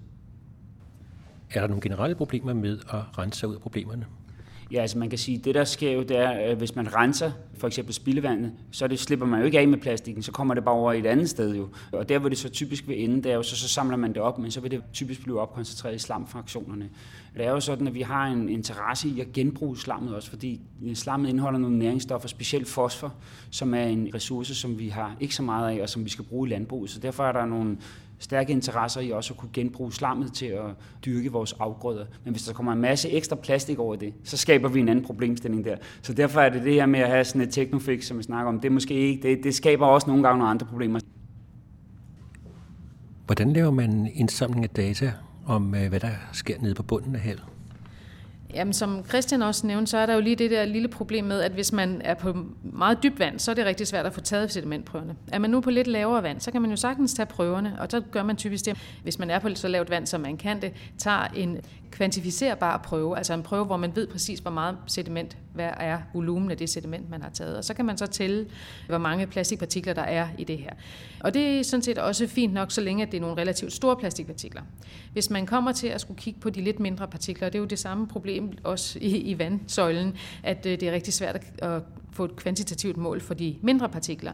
Er 1.50 1.61
der 1.61 1.66
nogle 1.66 1.80
generelle 1.80 2.16
problemer 2.16 2.52
med 2.54 2.78
at 2.88 3.18
rense 3.18 3.40
sig 3.40 3.48
ud 3.48 3.54
af 3.54 3.61
problemerne? 3.61 4.04
Ja, 4.70 4.81
altså 4.81 4.98
man 4.98 5.09
kan 5.09 5.18
sige, 5.18 5.38
det 5.38 5.55
der 5.55 5.64
sker 5.64 5.92
jo, 5.92 6.03
det 6.03 6.18
er, 6.18 6.29
at 6.29 6.57
hvis 6.57 6.77
man 6.77 6.94
renser 6.94 7.33
for 7.59 7.66
eksempel 7.66 7.94
spildevandet, 7.94 8.53
så 8.70 8.88
det, 8.88 8.98
slipper 8.98 9.27
man 9.27 9.38
jo 9.38 9.46
ikke 9.46 9.59
af 9.59 9.68
med 9.68 9.79
plastikken, 9.79 10.22
så 10.22 10.33
kommer 10.33 10.55
det 10.55 10.64
bare 10.64 10.75
over 10.75 10.92
et 10.92 11.07
andet 11.07 11.31
sted 11.31 11.57
jo. 11.57 11.68
Og 11.92 12.09
der 12.09 12.18
hvor 12.18 12.29
det 12.29 12.38
så 12.38 12.48
typisk 12.48 12.88
vil 12.88 13.05
ende, 13.05 13.22
det 13.22 13.33
er 13.33 13.37
jo, 13.37 13.42
så, 13.42 13.57
så 13.57 13.68
samler 13.68 13.96
man 13.96 14.12
det 14.12 14.22
op, 14.22 14.38
men 14.38 14.51
så 14.51 14.61
vil 14.61 14.70
det 14.70 14.83
typisk 14.92 15.22
blive 15.22 15.40
opkoncentreret 15.40 15.94
i 15.94 15.98
slamfraktionerne. 15.98 16.88
Det 17.37 17.46
er 17.46 17.51
jo 17.51 17.61
sådan, 17.61 17.87
at 17.87 17.94
vi 17.94 18.01
har 18.01 18.27
en 18.27 18.48
interesse 18.48 19.09
i 19.09 19.20
at 19.20 19.33
genbruge 19.33 19.79
slammet 19.79 20.14
også, 20.14 20.31
fordi 20.31 20.61
øh, 20.83 20.94
slammet 20.94 21.29
indeholder 21.29 21.59
nogle 21.59 21.79
næringsstoffer, 21.79 22.29
specielt 22.29 22.68
fosfor, 22.68 23.14
som 23.51 23.75
er 23.75 23.85
en 23.85 24.09
ressource, 24.14 24.55
som 24.55 24.79
vi 24.79 24.88
har 24.88 25.16
ikke 25.20 25.35
så 25.35 25.42
meget 25.42 25.79
af, 25.79 25.83
og 25.83 25.88
som 25.88 26.05
vi 26.05 26.11
skal 26.11 26.25
bruge 26.25 26.48
i 26.48 26.53
landbruget. 26.53 26.90
Så 26.90 26.98
derfor 26.98 27.25
er 27.25 27.33
der 27.33 27.46
nogle 27.46 27.77
stærke 28.22 28.52
interesser 28.52 29.00
i 29.00 29.11
også 29.11 29.32
at 29.35 29.38
kunne 29.38 29.50
genbruge 29.52 29.92
slammet 29.92 30.32
til 30.32 30.46
at 30.46 30.64
dyrke 31.04 31.32
vores 31.32 31.52
afgrøder. 31.52 32.04
Men 32.24 32.32
hvis 32.32 32.42
der 32.42 32.52
kommer 32.52 32.72
en 32.72 32.80
masse 32.80 33.11
ekstra 33.11 33.37
plastik 33.37 33.78
over 33.78 33.96
det, 33.96 34.14
så 34.24 34.37
skaber 34.37 34.68
vi 34.68 34.80
en 34.80 34.88
anden 34.88 35.04
problemstilling 35.04 35.64
der. 35.64 35.76
Så 36.02 36.12
derfor 36.12 36.40
er 36.40 36.48
det 36.48 36.64
det 36.64 36.74
her 36.74 36.87
med 36.87 37.00
at 37.00 37.08
have 37.08 37.24
sådan 37.24 37.42
et 37.42 37.50
teknofix, 37.50 38.04
som 38.04 38.18
vi 38.18 38.22
snakker 38.22 38.48
om, 38.48 38.61
det 38.61 38.68
er 38.68 38.72
måske 38.72 38.94
ikke, 38.94 39.28
det, 39.28 39.44
det 39.44 39.54
skaber 39.54 39.87
også 39.87 40.06
nogle 40.06 40.22
gange 40.22 40.38
nogle 40.38 40.50
andre 40.50 40.66
problemer. 40.66 41.00
Hvordan 43.26 43.52
laver 43.52 43.70
man 43.70 44.11
indsamling 44.14 44.64
af 44.64 44.70
data 44.70 45.12
om, 45.46 45.74
øh, 45.74 45.88
hvad 45.88 46.00
der 46.00 46.11
sker 46.32 46.58
nede 46.61 46.74
på 46.74 46.82
bunden 46.82 47.14
af 47.14 47.20
havet? 47.20 47.52
Jamen, 48.55 48.73
som 48.73 49.05
Christian 49.09 49.43
også 49.43 49.67
nævnte, 49.67 49.91
så 49.91 49.99
er 49.99 50.07
der 50.07 50.15
jo 50.15 50.21
lige 50.21 50.37
det 50.37 50.51
der 50.51 50.65
lille 50.65 50.88
problem 50.88 51.25
med, 51.25 51.41
at 51.41 51.53
hvis 51.53 51.73
man 51.73 52.01
er 52.05 52.15
på 52.15 52.37
meget 52.62 53.03
dybt 53.03 53.19
vand, 53.19 53.38
så 53.38 53.51
er 53.51 53.55
det 53.55 53.67
rigtig 53.67 53.87
svært 53.87 54.07
at 54.07 54.15
få 54.15 54.21
taget 54.21 54.53
sedimentprøverne. 54.53 55.17
Er 55.33 55.38
man 55.38 55.51
nu 55.51 55.61
på 55.61 55.71
lidt 55.71 55.87
lavere 55.87 56.23
vand, 56.23 56.41
så 56.41 56.51
kan 56.51 56.62
man 56.62 56.71
jo 56.71 56.77
sagtens 56.77 57.15
tage 57.15 57.27
prøverne, 57.27 57.77
og 57.81 57.87
så 57.91 58.01
gør 58.01 58.23
man 58.23 58.37
typisk 58.37 58.67
det, 58.67 58.79
hvis 59.03 59.19
man 59.19 59.31
er 59.31 59.38
på 59.38 59.49
så 59.55 59.69
lavt 59.69 59.91
vand, 59.91 60.07
som 60.07 60.21
man 60.21 60.37
kan 60.37 60.62
det, 60.62 60.73
tager 60.99 61.25
en 61.37 61.61
kvantificerbar 61.92 62.76
prøve, 62.76 63.16
altså 63.16 63.35
en 63.35 63.42
prøve, 63.42 63.64
hvor 63.64 63.76
man 63.76 63.96
ved 63.96 64.07
præcis, 64.07 64.38
hvor 64.38 64.50
meget 64.50 64.76
sediment, 64.87 65.37
hvad 65.55 65.70
er 65.76 65.98
volumen 66.14 66.50
af 66.50 66.57
det 66.57 66.70
sediment, 66.70 67.11
man 67.11 67.22
har 67.22 67.31
taget. 67.31 67.57
Og 67.57 67.64
så 67.64 67.74
kan 67.74 67.85
man 67.85 67.98
så 67.98 68.07
tælle, 68.07 68.46
hvor 68.88 68.98
mange 68.98 69.26
plastikpartikler 69.26 69.92
der 69.92 70.02
er 70.02 70.28
i 70.38 70.44
det 70.44 70.59
her. 70.59 70.70
Og 71.20 71.35
det 71.35 71.59
er 71.59 71.62
sådan 71.62 71.83
set 71.83 71.98
også 71.98 72.26
fint 72.26 72.52
nok, 72.52 72.70
så 72.70 72.81
længe 72.81 73.07
det 73.07 73.14
er 73.14 73.20
nogle 73.20 73.37
relativt 73.37 73.72
store 73.72 73.96
plastikpartikler. 73.96 74.62
Hvis 75.12 75.31
man 75.31 75.46
kommer 75.46 75.72
til 75.72 75.87
at 75.87 76.00
skulle 76.00 76.20
kigge 76.20 76.40
på 76.40 76.50
de 76.50 76.61
lidt 76.61 76.81
mindre 76.81 77.09
partikler, 77.09 77.48
det 77.48 77.55
er 77.55 77.61
jo 77.61 77.66
det 77.66 77.78
samme 77.78 78.09
problem 78.09 78.52
også 78.64 78.98
i, 78.98 79.16
i 79.16 79.38
vandsøjlen, 79.38 80.16
at 80.42 80.66
øh, 80.66 80.81
det 80.81 80.88
er 80.88 80.92
rigtig 80.92 81.14
svært 81.14 81.40
at 81.59 81.83
få 82.12 82.24
et 82.24 82.37
kvantitativt 82.37 82.96
mål 82.96 83.20
for 83.20 83.35
de 83.35 83.57
mindre 83.62 83.88
partikler. 83.88 84.33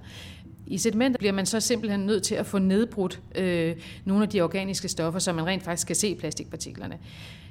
I 0.67 0.79
sediment 0.79 1.19
bliver 1.19 1.33
man 1.33 1.47
så 1.47 1.61
simpelthen 1.61 2.01
nødt 2.01 2.23
til 2.23 2.35
at 2.35 2.47
få 2.47 2.59
nedbrudt 2.59 3.21
øh, 3.35 3.77
nogle 4.05 4.23
af 4.23 4.29
de 4.29 4.41
organiske 4.41 4.89
stoffer, 4.89 5.21
så 5.21 5.33
man 5.33 5.47
rent 5.47 5.63
faktisk 5.63 5.87
kan 5.87 5.97
se 5.97 6.15
plastikpartiklerne. 6.15 6.99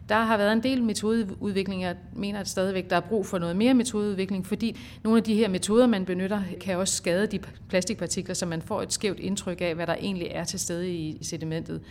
Der 0.10 0.16
har 0.16 0.38
været 0.38 0.54
en 0.54 0.64
del 0.64 0.84
metodeudvikling. 0.84 1.82
Jeg 1.82 1.96
mener 2.14 2.40
at 2.40 2.48
stadigvæk, 2.48 2.90
der 2.90 2.96
er 2.96 3.02
brug 3.02 3.26
for 3.26 3.38
noget 3.38 3.56
mere 3.56 3.74
metodeudvikling, 3.74 4.46
fordi 4.46 4.78
nogle 5.04 5.18
af 5.18 5.24
de 5.24 5.36
her 5.36 5.50
metoder, 5.50 5.88
man 5.88 6.06
benytter, 6.06 6.42
kan 6.62 6.78
også 6.78 6.96
skade 6.96 7.28
de 7.28 7.40
plastikpartikler, 7.70 8.36
så 8.36 8.46
man 8.46 8.62
får 8.62 8.82
et 8.82 8.94
skævt 8.94 9.20
indtryk 9.20 9.62
af, 9.62 9.76
hvad 9.76 9.88
der 9.88 9.96
egentlig 9.96 10.28
er 10.32 10.44
til 10.44 10.60
stede 10.60 10.94
i 10.94 11.18
sedimentet. 11.22 11.82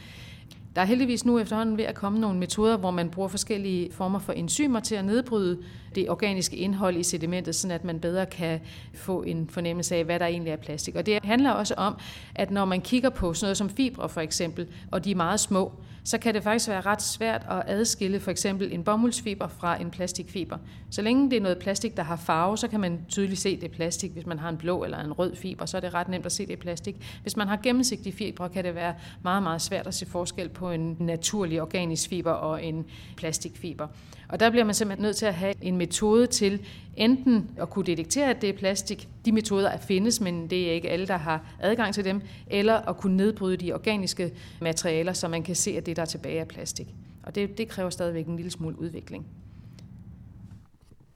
Der 0.76 0.82
er 0.82 0.86
heldigvis 0.86 1.24
nu 1.24 1.38
efterhånden 1.38 1.76
ved 1.76 1.84
at 1.84 1.94
komme 1.94 2.18
nogle 2.18 2.38
metoder, 2.38 2.76
hvor 2.76 2.90
man 2.90 3.10
bruger 3.10 3.28
forskellige 3.28 3.92
former 3.92 4.18
for 4.18 4.32
enzymer 4.32 4.80
til 4.80 4.94
at 4.94 5.04
nedbryde 5.04 5.58
det 5.94 6.10
organiske 6.10 6.56
indhold 6.56 6.96
i 6.96 7.02
sedimentet, 7.02 7.54
så 7.54 7.72
at 7.72 7.84
man 7.84 8.00
bedre 8.00 8.26
kan 8.26 8.60
få 8.94 9.22
en 9.22 9.48
fornemmelse 9.48 9.96
af, 9.96 10.04
hvad 10.04 10.18
der 10.18 10.26
egentlig 10.26 10.50
er 10.50 10.56
plastik. 10.56 10.96
Og 10.96 11.06
det 11.06 11.18
handler 11.24 11.50
også 11.50 11.74
om, 11.76 11.96
at 12.34 12.50
når 12.50 12.64
man 12.64 12.80
kigger 12.80 13.10
på 13.10 13.34
sådan 13.34 13.46
noget 13.46 13.56
som 13.56 13.70
fibre 13.70 14.08
for 14.08 14.20
eksempel, 14.20 14.66
og 14.90 15.04
de 15.04 15.10
er 15.10 15.14
meget 15.14 15.40
små, 15.40 15.72
så 16.06 16.18
kan 16.18 16.34
det 16.34 16.42
faktisk 16.42 16.68
være 16.68 16.80
ret 16.80 17.02
svært 17.02 17.46
at 17.50 17.62
adskille 17.66 18.20
for 18.20 18.30
eksempel 18.30 18.72
en 18.72 18.84
bomuldsfiber 18.84 19.48
fra 19.48 19.80
en 19.80 19.90
plastikfiber. 19.90 20.58
Så 20.90 21.02
længe 21.02 21.30
det 21.30 21.36
er 21.36 21.40
noget 21.40 21.58
plastik, 21.58 21.96
der 21.96 22.02
har 22.02 22.16
farve, 22.16 22.58
så 22.58 22.68
kan 22.68 22.80
man 22.80 23.00
tydeligt 23.08 23.40
se, 23.40 23.56
det 23.56 23.64
er 23.64 23.74
plastik. 23.74 24.12
Hvis 24.12 24.26
man 24.26 24.38
har 24.38 24.48
en 24.48 24.56
blå 24.56 24.84
eller 24.84 24.98
en 24.98 25.12
rød 25.12 25.36
fiber, 25.36 25.66
så 25.66 25.76
er 25.76 25.80
det 25.80 25.94
ret 25.94 26.08
nemt 26.08 26.26
at 26.26 26.32
se, 26.32 26.46
det 26.46 26.52
er 26.52 26.56
plastik. 26.56 27.18
Hvis 27.22 27.36
man 27.36 27.48
har 27.48 27.56
gennemsigtige 27.56 28.12
fibre, 28.12 28.48
kan 28.48 28.64
det 28.64 28.74
være 28.74 28.94
meget, 29.22 29.42
meget 29.42 29.62
svært 29.62 29.86
at 29.86 29.94
se 29.94 30.06
forskel 30.06 30.48
på 30.48 30.70
en 30.70 30.96
naturlig 31.00 31.62
organisk 31.62 32.08
fiber 32.08 32.32
og 32.32 32.64
en 32.64 32.84
plastikfiber. 33.16 33.88
Og 34.28 34.40
der 34.40 34.50
bliver 34.50 34.64
man 34.64 34.74
simpelthen 34.74 35.02
nødt 35.02 35.16
til 35.16 35.26
at 35.26 35.34
have 35.34 35.54
en 35.62 35.76
metode 35.76 36.26
til 36.26 36.60
enten 36.96 37.50
at 37.56 37.70
kunne 37.70 37.84
detektere, 37.84 38.30
at 38.30 38.42
det 38.42 38.48
er 38.48 38.52
plastik. 38.52 39.08
De 39.24 39.32
metoder 39.32 39.68
er 39.68 39.78
findes, 39.78 40.20
men 40.20 40.50
det 40.50 40.68
er 40.68 40.72
ikke 40.72 40.90
alle, 40.90 41.06
der 41.06 41.16
har 41.16 41.54
adgang 41.60 41.94
til 41.94 42.04
dem. 42.04 42.22
Eller 42.46 42.74
at 42.74 42.96
kunne 42.96 43.16
nedbryde 43.16 43.56
de 43.56 43.72
organiske 43.72 44.32
materialer, 44.60 45.12
så 45.12 45.28
man 45.28 45.42
kan 45.42 45.56
se, 45.56 45.70
at 45.70 45.86
det, 45.86 45.96
der 45.96 46.02
er 46.02 46.06
tilbage, 46.06 46.38
er 46.38 46.44
plastik. 46.44 46.94
Og 47.22 47.34
det, 47.34 47.58
det 47.58 47.68
kræver 47.68 47.90
stadigvæk 47.90 48.26
en 48.26 48.36
lille 48.36 48.50
smule 48.50 48.78
udvikling. 48.78 49.26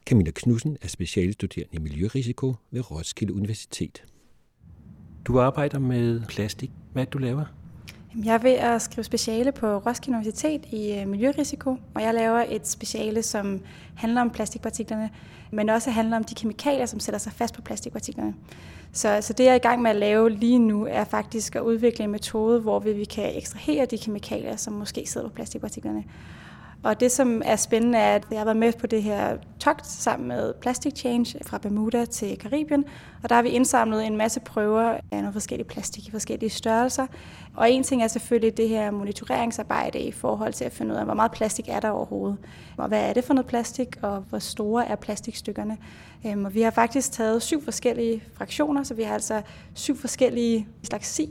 Camilla 0.07 0.31
Knudsen 0.31 0.77
er 0.83 0.89
specialstuderende 0.89 1.77
i 1.77 1.79
miljørisiko 1.79 2.55
ved 2.71 2.91
Roskilde 2.91 3.35
Universitet. 3.35 4.05
Du 5.25 5.41
arbejder 5.41 5.79
med 5.79 6.21
plastik. 6.29 6.71
Hvad 6.93 7.03
er 7.03 7.05
det, 7.05 7.13
du 7.13 7.19
laver? 7.19 7.60
Jeg 8.25 8.35
er 8.35 8.39
ved 8.39 8.53
at 8.53 8.83
skrive 8.83 9.05
speciale 9.05 9.53
på 9.53 9.79
Roskilde 9.79 10.17
Universitet 10.19 10.67
i 10.67 10.95
øh, 10.95 11.09
miljørisiko, 11.09 11.77
og 11.95 12.03
jeg 12.03 12.15
laver 12.15 12.45
et 12.49 12.69
speciale, 12.69 13.23
som 13.23 13.61
handler 13.95 14.21
om 14.21 14.31
plastikpartiklerne, 14.31 15.11
men 15.51 15.69
også 15.69 15.91
handler 15.91 16.17
om 16.17 16.25
de 16.25 16.35
kemikalier, 16.35 16.87
som 16.87 17.01
sætter 17.01 17.19
sig 17.19 17.33
fast 17.33 17.55
på 17.55 17.63
plastikpartiklerne. 17.63 18.35
Så, 18.93 19.19
så 19.21 19.33
det, 19.33 19.45
jeg 19.45 19.51
er 19.51 19.55
i 19.55 19.59
gang 19.59 19.83
med 19.83 19.91
at 19.91 19.97
lave 19.97 20.31
lige 20.31 20.59
nu, 20.59 20.87
er 20.91 21.05
faktisk 21.05 21.57
at 21.57 21.61
udvikle 21.61 22.05
en 22.05 22.11
metode, 22.11 22.61
hvor 22.61 22.79
vi 22.79 23.05
kan 23.05 23.37
ekstrahere 23.37 23.87
de 23.87 23.99
kemikalier, 23.99 24.57
som 24.57 24.73
måske 24.73 25.05
sidder 25.07 25.29
på 25.29 25.35
plastikpartiklerne. 25.35 26.05
Og 26.83 27.01
det, 27.01 27.13
som 27.13 27.43
er 27.45 27.57
spændende, 27.57 27.99
er, 27.99 28.15
at 28.15 28.27
jeg 28.31 28.39
har 28.39 28.45
været 28.45 28.57
med 28.57 28.73
på 28.73 28.87
det 28.87 29.03
her 29.03 29.37
togt 29.59 29.87
sammen 29.87 30.29
med 30.29 30.55
Plastic 30.61 30.93
Change 30.97 31.39
fra 31.47 31.59
Bermuda 31.59 32.05
til 32.05 32.39
Karibien. 32.39 32.85
Og 33.23 33.29
der 33.29 33.35
har 33.35 33.43
vi 33.43 33.49
indsamlet 33.49 34.07
en 34.07 34.17
masse 34.17 34.41
prøver 34.41 34.83
af 34.83 35.01
nogle 35.19 35.33
forskellige 35.33 35.69
plastik 35.69 36.09
i 36.09 36.11
forskellige 36.11 36.51
størrelser. 36.51 37.07
Og 37.57 37.71
en 37.71 37.83
ting 37.83 38.03
er 38.03 38.09
selvfølgelig 38.09 38.57
det 38.57 38.69
her 38.69 38.91
monitoreringsarbejde 38.91 39.99
i 39.99 40.13
forhold 40.13 40.53
til 40.53 40.65
at 40.65 40.73
finde 40.73 40.93
ud 40.93 40.99
af, 40.99 41.05
hvor 41.05 41.15
meget 41.15 41.33
plastik 41.33 41.69
er 41.69 41.81
der 41.81 41.91
overhovedet. 41.91 42.39
Og 42.77 42.89
hvad 42.89 43.09
er 43.09 43.13
det 43.13 43.25
for 43.25 43.35
noget 43.35 43.47
plastik, 43.47 43.97
og 44.03 44.21
hvor 44.29 44.39
store 44.39 44.87
er 44.87 44.97
plastikstykkerne. 44.97 45.79
Øhm, 46.27 46.45
og 46.45 46.55
vi 46.55 46.63
har 46.63 46.71
faktisk 46.71 47.13
taget 47.13 47.43
syv 47.43 47.65
forskellige 47.65 48.23
fraktioner, 48.35 48.83
så 48.83 48.95
vi 48.95 49.03
har 49.03 49.15
altså 49.15 49.43
syv 49.75 49.97
forskellige 49.97 50.69
slags 50.83 51.09
si 51.09 51.31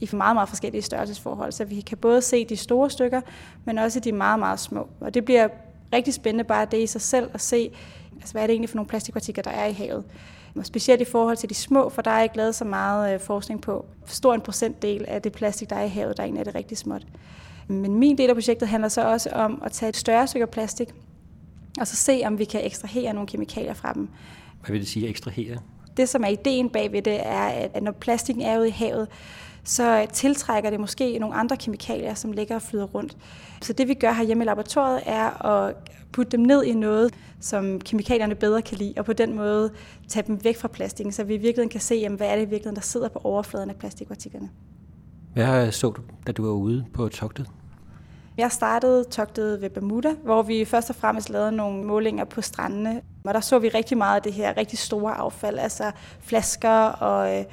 i 0.00 0.08
meget, 0.12 0.36
meget 0.36 0.48
forskellige 0.48 0.82
størrelsesforhold, 0.82 1.52
så 1.52 1.64
vi 1.64 1.80
kan 1.80 1.98
både 1.98 2.22
se 2.22 2.44
de 2.44 2.56
store 2.56 2.90
stykker, 2.90 3.20
men 3.64 3.78
også 3.78 4.00
de 4.00 4.12
meget, 4.12 4.38
meget 4.38 4.60
små. 4.60 4.88
Og 5.00 5.14
det 5.14 5.24
bliver 5.24 5.48
rigtig 5.92 6.14
spændende 6.14 6.44
bare 6.44 6.66
det 6.70 6.82
i 6.82 6.86
sig 6.86 7.00
selv 7.00 7.30
at 7.34 7.40
se, 7.40 7.70
altså, 8.16 8.32
hvad 8.32 8.42
er 8.42 8.46
det 8.46 8.52
egentlig 8.52 8.70
for 8.70 8.76
nogle 8.76 8.88
plastikpartikler, 8.88 9.42
der 9.42 9.50
er 9.50 9.66
i 9.66 9.72
havet. 9.72 10.04
Og 10.56 10.66
specielt 10.66 11.00
i 11.00 11.04
forhold 11.04 11.36
til 11.36 11.48
de 11.48 11.54
små, 11.54 11.88
for 11.88 12.02
der 12.02 12.10
er 12.10 12.22
ikke 12.22 12.36
lavet 12.36 12.54
så 12.54 12.64
meget 12.64 13.14
øh, 13.14 13.20
forskning 13.20 13.62
på, 13.62 13.86
stor 14.06 14.34
en 14.34 14.40
procentdel 14.40 15.04
af 15.08 15.22
det 15.22 15.32
plastik, 15.32 15.70
der 15.70 15.76
er 15.76 15.84
i 15.84 15.88
havet, 15.88 16.16
der 16.16 16.22
egentlig 16.22 16.40
er 16.40 16.44
det 16.44 16.54
rigtig 16.54 16.78
småt. 16.78 17.06
Men 17.68 17.94
min 17.94 18.18
del 18.18 18.28
af 18.28 18.36
projektet 18.36 18.68
handler 18.68 18.88
så 18.88 19.08
også 19.08 19.30
om 19.30 19.62
at 19.64 19.72
tage 19.72 19.88
et 19.88 19.96
større 19.96 20.26
stykke 20.26 20.46
plastik, 20.46 20.88
og 21.80 21.86
så 21.86 21.96
se, 21.96 22.22
om 22.24 22.38
vi 22.38 22.44
kan 22.44 22.66
ekstrahere 22.66 23.12
nogle 23.12 23.26
kemikalier 23.26 23.74
fra 23.74 23.92
dem. 23.92 24.08
Hvad 24.60 24.72
vil 24.72 24.80
det 24.80 24.88
sige, 24.88 25.08
ekstrahere? 25.08 25.58
Det, 25.96 26.08
som 26.08 26.24
er 26.24 26.28
ideen 26.28 26.70
bagved 26.70 27.02
det, 27.02 27.26
er, 27.26 27.68
at 27.74 27.82
når 27.82 27.92
plastikken 27.92 28.42
er 28.42 28.58
ude 28.58 28.68
i 28.68 28.70
havet, 28.70 29.08
så 29.64 30.06
tiltrækker 30.12 30.70
det 30.70 30.80
måske 30.80 31.18
nogle 31.18 31.34
andre 31.34 31.56
kemikalier, 31.56 32.14
som 32.14 32.32
ligger 32.32 32.54
og 32.54 32.62
flyder 32.62 32.84
rundt. 32.84 33.16
Så 33.62 33.72
det 33.72 33.88
vi 33.88 33.94
gør 33.94 34.12
her 34.12 34.24
hjemme 34.24 34.44
i 34.44 34.46
laboratoriet 34.46 35.02
er 35.06 35.46
at 35.46 35.74
putte 36.12 36.32
dem 36.32 36.40
ned 36.40 36.64
i 36.64 36.74
noget, 36.74 37.14
som 37.40 37.80
kemikalierne 37.80 38.34
bedre 38.34 38.62
kan 38.62 38.78
lide, 38.78 38.94
og 38.96 39.04
på 39.04 39.12
den 39.12 39.36
måde 39.36 39.70
tage 40.08 40.26
dem 40.26 40.44
væk 40.44 40.56
fra 40.56 40.68
plastikken, 40.68 41.12
så 41.12 41.24
vi 41.24 41.34
i 41.34 41.38
virkeligheden 41.38 41.68
kan 41.68 41.80
se, 41.80 41.94
jamen, 41.94 42.16
hvad 42.16 42.28
er 42.28 42.34
det 42.34 42.42
i 42.42 42.48
virkeligheden, 42.48 42.76
der 42.76 42.82
sidder 42.82 43.08
på 43.08 43.20
overfladen 43.24 43.70
af 43.70 43.76
plastikpartiklerne. 43.76 44.50
Hvad 45.34 45.72
så 45.72 45.90
du, 45.90 46.02
da 46.26 46.32
du 46.32 46.44
var 46.44 46.52
ude 46.52 46.86
på 46.94 47.08
togtet? 47.08 47.50
Jeg 48.36 48.52
startede 48.52 49.04
togtet 49.04 49.60
ved 49.60 49.70
Bermuda, 49.70 50.14
hvor 50.24 50.42
vi 50.42 50.64
først 50.64 50.90
og 50.90 50.96
fremmest 50.96 51.30
lavede 51.30 51.52
nogle 51.52 51.84
målinger 51.84 52.24
på 52.24 52.42
strandene. 52.42 53.00
Og 53.24 53.34
der 53.34 53.40
så 53.40 53.58
vi 53.58 53.68
rigtig 53.68 53.98
meget 53.98 54.16
af 54.16 54.22
det 54.22 54.32
her 54.32 54.56
rigtig 54.56 54.78
store 54.78 55.14
affald, 55.14 55.58
altså 55.58 55.90
flasker 56.20 56.84
og 56.84 57.38
øh, 57.38 57.44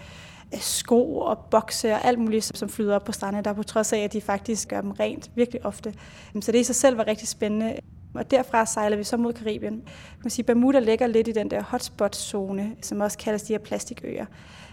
Øh, 0.54 0.60
sko 0.60 1.18
og 1.18 1.38
bokse 1.52 1.94
og 1.94 2.06
alt 2.06 2.20
muligt, 2.20 2.58
som 2.58 2.70
flyder 2.70 2.96
op 2.96 3.04
på 3.04 3.12
stranden, 3.12 3.46
der 3.46 3.54
på 3.54 3.64
trods 3.64 3.94
af, 3.94 4.00
at 4.00 4.14
de 4.14 4.22
faktisk 4.22 4.68
gør 4.68 4.82
dem 4.82 4.92
rent 4.92 5.32
virkelig 5.36 5.66
ofte. 5.66 5.94
Øhm, 6.36 6.42
så 6.42 6.52
det 6.52 6.60
i 6.60 6.64
sig 6.64 6.76
selv 6.76 6.98
var 6.98 7.08
rigtig 7.08 7.28
spændende. 7.28 7.76
Og 8.14 8.32
derfra 8.32 8.66
sejler 8.66 8.98
vi 8.98 9.04
så 9.04 9.18
mod 9.18 9.34
Karibien. 9.34 9.74
Man 9.74 10.22
kan 10.22 10.32
sige, 10.32 10.46
Bermuda 10.46 10.80
ligger 10.80 11.08
lidt 11.08 11.28
i 11.28 11.32
den 11.32 11.52
der 11.52 11.64
hotspot-zone, 11.64 12.76
som 12.82 13.02
også 13.02 13.18
kaldes 13.18 13.44
de 13.44 13.54
her 13.54 13.60
plastikøer. 13.60 14.26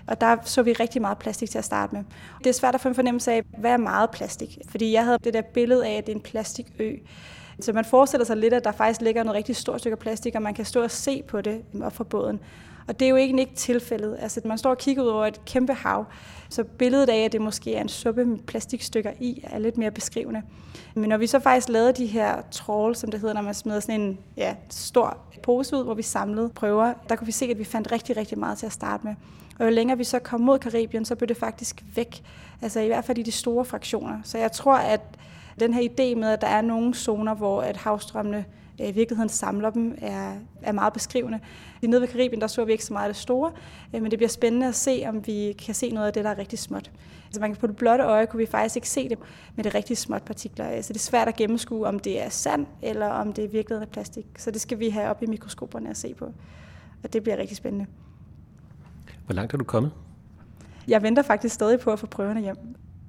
Og 0.07 0.21
der 0.21 0.37
så 0.45 0.63
vi 0.63 0.73
rigtig 0.73 1.01
meget 1.03 1.19
plastik 1.19 1.51
til 1.51 1.59
at 1.59 1.65
starte 1.65 1.95
med. 1.95 2.05
Det 2.39 2.47
er 2.47 2.53
svært 2.53 2.75
at 2.75 2.81
få 2.81 2.89
en 2.89 2.95
fornemmelse 2.95 3.33
af, 3.33 3.43
hvad 3.59 3.71
er 3.71 3.77
meget 3.77 4.11
plastik? 4.11 4.59
Fordi 4.69 4.93
jeg 4.93 5.05
havde 5.05 5.19
det 5.25 5.35
der 5.35 5.43
billede 5.43 5.87
af, 5.87 5.93
at 5.93 6.07
det 6.07 6.13
er 6.13 6.17
en 6.17 6.23
plastikø. 6.23 6.97
Så 7.61 7.73
man 7.73 7.85
forestiller 7.85 8.25
sig 8.25 8.37
lidt, 8.37 8.55
at 8.55 8.65
der 8.65 8.73
faktisk 8.73 9.01
ligger 9.01 9.23
noget 9.23 9.37
rigtig 9.37 9.57
stort 9.57 9.81
stykke 9.81 9.97
plastik, 9.97 10.35
og 10.35 10.43
man 10.43 10.55
kan 10.55 10.65
stå 10.65 10.83
og 10.83 10.91
se 10.91 11.23
på 11.29 11.41
det 11.41 11.63
øhm, 11.75 11.83
op 11.83 11.97
fra 11.97 12.05
båden. 12.05 12.41
Og 12.89 13.01
det 13.01 13.07
er 13.07 13.11
jo 13.11 13.17
ikke, 13.17 13.41
ikke 13.41 13.55
tilfældet. 13.55 14.17
Altså, 14.21 14.41
man 14.45 14.59
står 14.59 14.71
og 14.71 14.79
kigger 14.79 15.03
ud 15.03 15.09
over 15.09 15.27
et 15.27 15.45
kæmpe 15.45 15.75
hav, 15.75 16.05
så 16.49 16.65
billedet 16.65 17.11
af, 17.11 17.25
at 17.25 17.33
det 17.33 17.41
måske 17.41 17.75
er 17.75 17.81
en 17.81 17.89
suppe 17.89 18.25
med 18.25 18.39
plastikstykker 18.39 19.13
i, 19.21 19.45
er 19.45 19.59
lidt 19.59 19.79
mere 19.79 19.91
beskrivende. 19.91 20.43
Men 20.95 21.09
når 21.09 21.17
vi 21.17 21.27
så 21.27 21.39
faktisk 21.39 21.69
lavede 21.69 21.93
de 21.93 22.07
her 22.07 22.43
trawl, 22.51 22.97
som 22.97 23.11
det 23.11 23.21
hedder, 23.21 23.35
når 23.35 23.43
man 23.43 23.55
smider 23.55 23.81
sådan 23.81 24.01
en 24.01 24.19
ja, 24.37 24.55
stor 24.71 25.19
pose 25.43 25.77
ud, 25.77 25.85
hvor 25.85 25.95
vi 25.95 26.03
samlede 26.03 26.49
prøver, 26.49 26.93
der 27.09 27.17
kunne 27.17 27.27
vi 27.27 27.33
se, 27.33 27.47
at 27.47 27.59
vi 27.59 27.65
fandt 27.65 27.93
rigtig, 27.93 28.17
rigtig 28.17 28.39
meget 28.39 28.59
til 28.59 28.67
at 28.67 28.73
starte 28.73 29.07
med. 29.07 29.15
Og 29.59 29.65
jo 29.65 29.71
længere 29.71 29.99
vi 29.99 30.05
så 30.05 30.19
kom 30.19 30.41
mod 30.41 30.59
Karibien, 30.59 31.05
så 31.05 31.15
blev 31.15 31.29
det 31.29 31.37
faktisk 31.37 31.85
væk. 31.95 32.23
Altså 32.63 32.81
i 32.81 32.87
hvert 32.87 33.05
fald 33.05 33.19
i 33.19 33.23
de 33.23 33.33
store 33.33 33.65
fraktioner. 33.65 34.19
Så 34.25 34.39
jeg 34.39 34.53
tror, 34.53 34.75
at 34.75 35.01
den 35.61 35.75
her 35.75 35.83
idé 35.83 36.19
med, 36.19 36.29
at 36.29 36.41
der 36.41 36.47
er 36.47 36.61
nogle 36.61 36.95
zoner, 36.95 37.35
hvor 37.35 37.63
at 37.63 37.77
havstrømmene 37.77 38.45
i 38.79 38.93
virkeligheden 38.93 39.29
samler 39.29 39.71
dem, 39.71 39.99
er, 39.99 40.35
er 40.63 40.73
meget 40.73 40.93
beskrivende. 40.93 41.41
Nede 41.83 42.01
ved 42.01 42.09
Karibien, 42.09 42.41
der 42.41 42.47
så 42.47 42.65
vi 42.65 42.73
ikke 42.73 42.85
så 42.85 42.93
meget 42.93 43.09
af 43.09 43.15
det 43.15 43.23
store, 43.23 43.53
øh, 43.95 44.03
men 44.03 44.11
det 44.11 44.19
bliver 44.19 44.29
spændende 44.29 44.67
at 44.67 44.75
se, 44.75 45.05
om 45.09 45.27
vi 45.27 45.55
kan 45.59 45.75
se 45.75 45.91
noget 45.91 46.07
af 46.07 46.13
det, 46.13 46.25
der 46.25 46.31
er 46.31 46.39
rigtig 46.39 46.59
småt. 46.59 46.91
Altså 47.27 47.41
man 47.41 47.51
kan 47.51 47.61
på 47.61 47.67
det 47.67 47.77
blotte 47.77 48.05
øje 48.05 48.27
kunne 48.27 48.39
vi 48.39 48.47
faktisk 48.47 48.77
ikke 48.77 48.89
se 48.89 49.09
det 49.09 49.19
med 49.57 49.65
det 49.65 49.75
rigtig 49.75 49.99
småt 49.99 50.23
partikler. 50.23 50.83
Så 50.83 50.93
det 50.93 50.99
er 50.99 51.05
svært 51.05 51.29
at 51.29 51.37
gennemskue, 51.37 51.87
om 51.87 51.99
det 51.99 52.23
er 52.23 52.29
sand, 52.29 52.67
eller 52.83 53.07
om 53.07 53.33
det 53.33 53.45
er 53.45 53.49
virkeligheden 53.49 53.89
af 53.89 53.93
plastik. 53.93 54.27
Så 54.39 54.51
det 54.51 54.61
skal 54.61 54.79
vi 54.79 54.89
have 54.89 55.09
op 55.09 55.23
i 55.23 55.27
mikroskoperne 55.27 55.91
og 55.91 55.97
se 55.97 56.15
på. 56.15 56.25
Og 57.05 57.13
det 57.13 57.23
bliver 57.23 57.37
rigtig 57.37 57.57
spændende. 57.57 57.87
Hvor 59.27 59.35
langt 59.35 59.53
er 59.53 59.59
du 59.59 59.65
kommet? 59.65 59.93
Jeg 60.89 61.03
venter 61.03 61.23
faktisk 61.23 61.55
stadig 61.55 61.81
på 61.81 61.91
at 61.91 61.99
få 61.99 62.07
prøverne 62.07 62.41
hjem. 62.41 62.57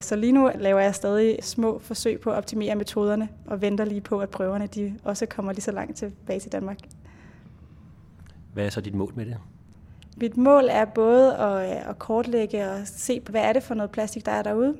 Så 0.05 0.15
lige 0.15 0.31
nu 0.31 0.51
laver 0.55 0.79
jeg 0.79 0.95
stadig 0.95 1.37
små 1.41 1.79
forsøg 1.79 2.19
på 2.19 2.31
at 2.31 2.37
optimere 2.37 2.75
metoderne, 2.75 3.29
og 3.45 3.61
venter 3.61 3.85
lige 3.85 4.01
på, 4.01 4.19
at 4.19 4.29
prøverne 4.29 4.67
de 4.67 4.95
også 5.03 5.25
kommer 5.25 5.51
lige 5.51 5.61
så 5.61 5.71
langt 5.71 5.97
tilbage 5.97 6.39
til 6.39 6.51
Danmark. 6.51 6.77
Hvad 8.53 8.65
er 8.65 8.69
så 8.69 8.81
dit 8.81 8.93
mål 8.93 9.13
med 9.15 9.25
det? 9.25 9.37
Mit 10.17 10.37
mål 10.37 10.63
er 10.69 10.85
både 10.85 11.37
at, 11.37 11.61
at 11.89 11.99
kortlægge 11.99 12.69
og 12.69 12.79
se, 12.85 13.19
hvad 13.29 13.41
er 13.41 13.53
det 13.53 13.63
for 13.63 13.75
noget 13.75 13.91
plastik, 13.91 14.25
der 14.25 14.31
er 14.31 14.43
derude. 14.43 14.75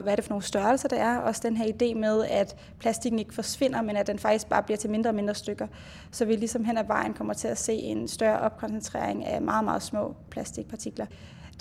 hvad 0.00 0.12
er 0.12 0.16
det 0.16 0.24
for 0.24 0.30
nogle 0.30 0.42
størrelser, 0.42 0.88
der 0.88 0.96
er. 0.96 1.18
Også 1.18 1.40
den 1.44 1.56
her 1.56 1.64
idé 1.64 1.98
med, 1.98 2.24
at 2.24 2.56
plastikken 2.78 3.18
ikke 3.18 3.34
forsvinder, 3.34 3.82
men 3.82 3.96
at 3.96 4.06
den 4.06 4.18
faktisk 4.18 4.48
bare 4.48 4.62
bliver 4.62 4.78
til 4.78 4.90
mindre 4.90 5.10
og 5.10 5.14
mindre 5.14 5.34
stykker. 5.34 5.66
Så 6.10 6.24
vi 6.24 6.36
ligesom 6.36 6.64
hen 6.64 6.78
ad 6.78 6.86
vejen 6.86 7.14
kommer 7.14 7.34
til 7.34 7.48
at 7.48 7.58
se 7.58 7.72
en 7.72 8.08
større 8.08 8.38
opkoncentrering 8.38 9.26
af 9.26 9.42
meget, 9.42 9.64
meget 9.64 9.82
små 9.82 10.16
plastikpartikler. 10.30 11.06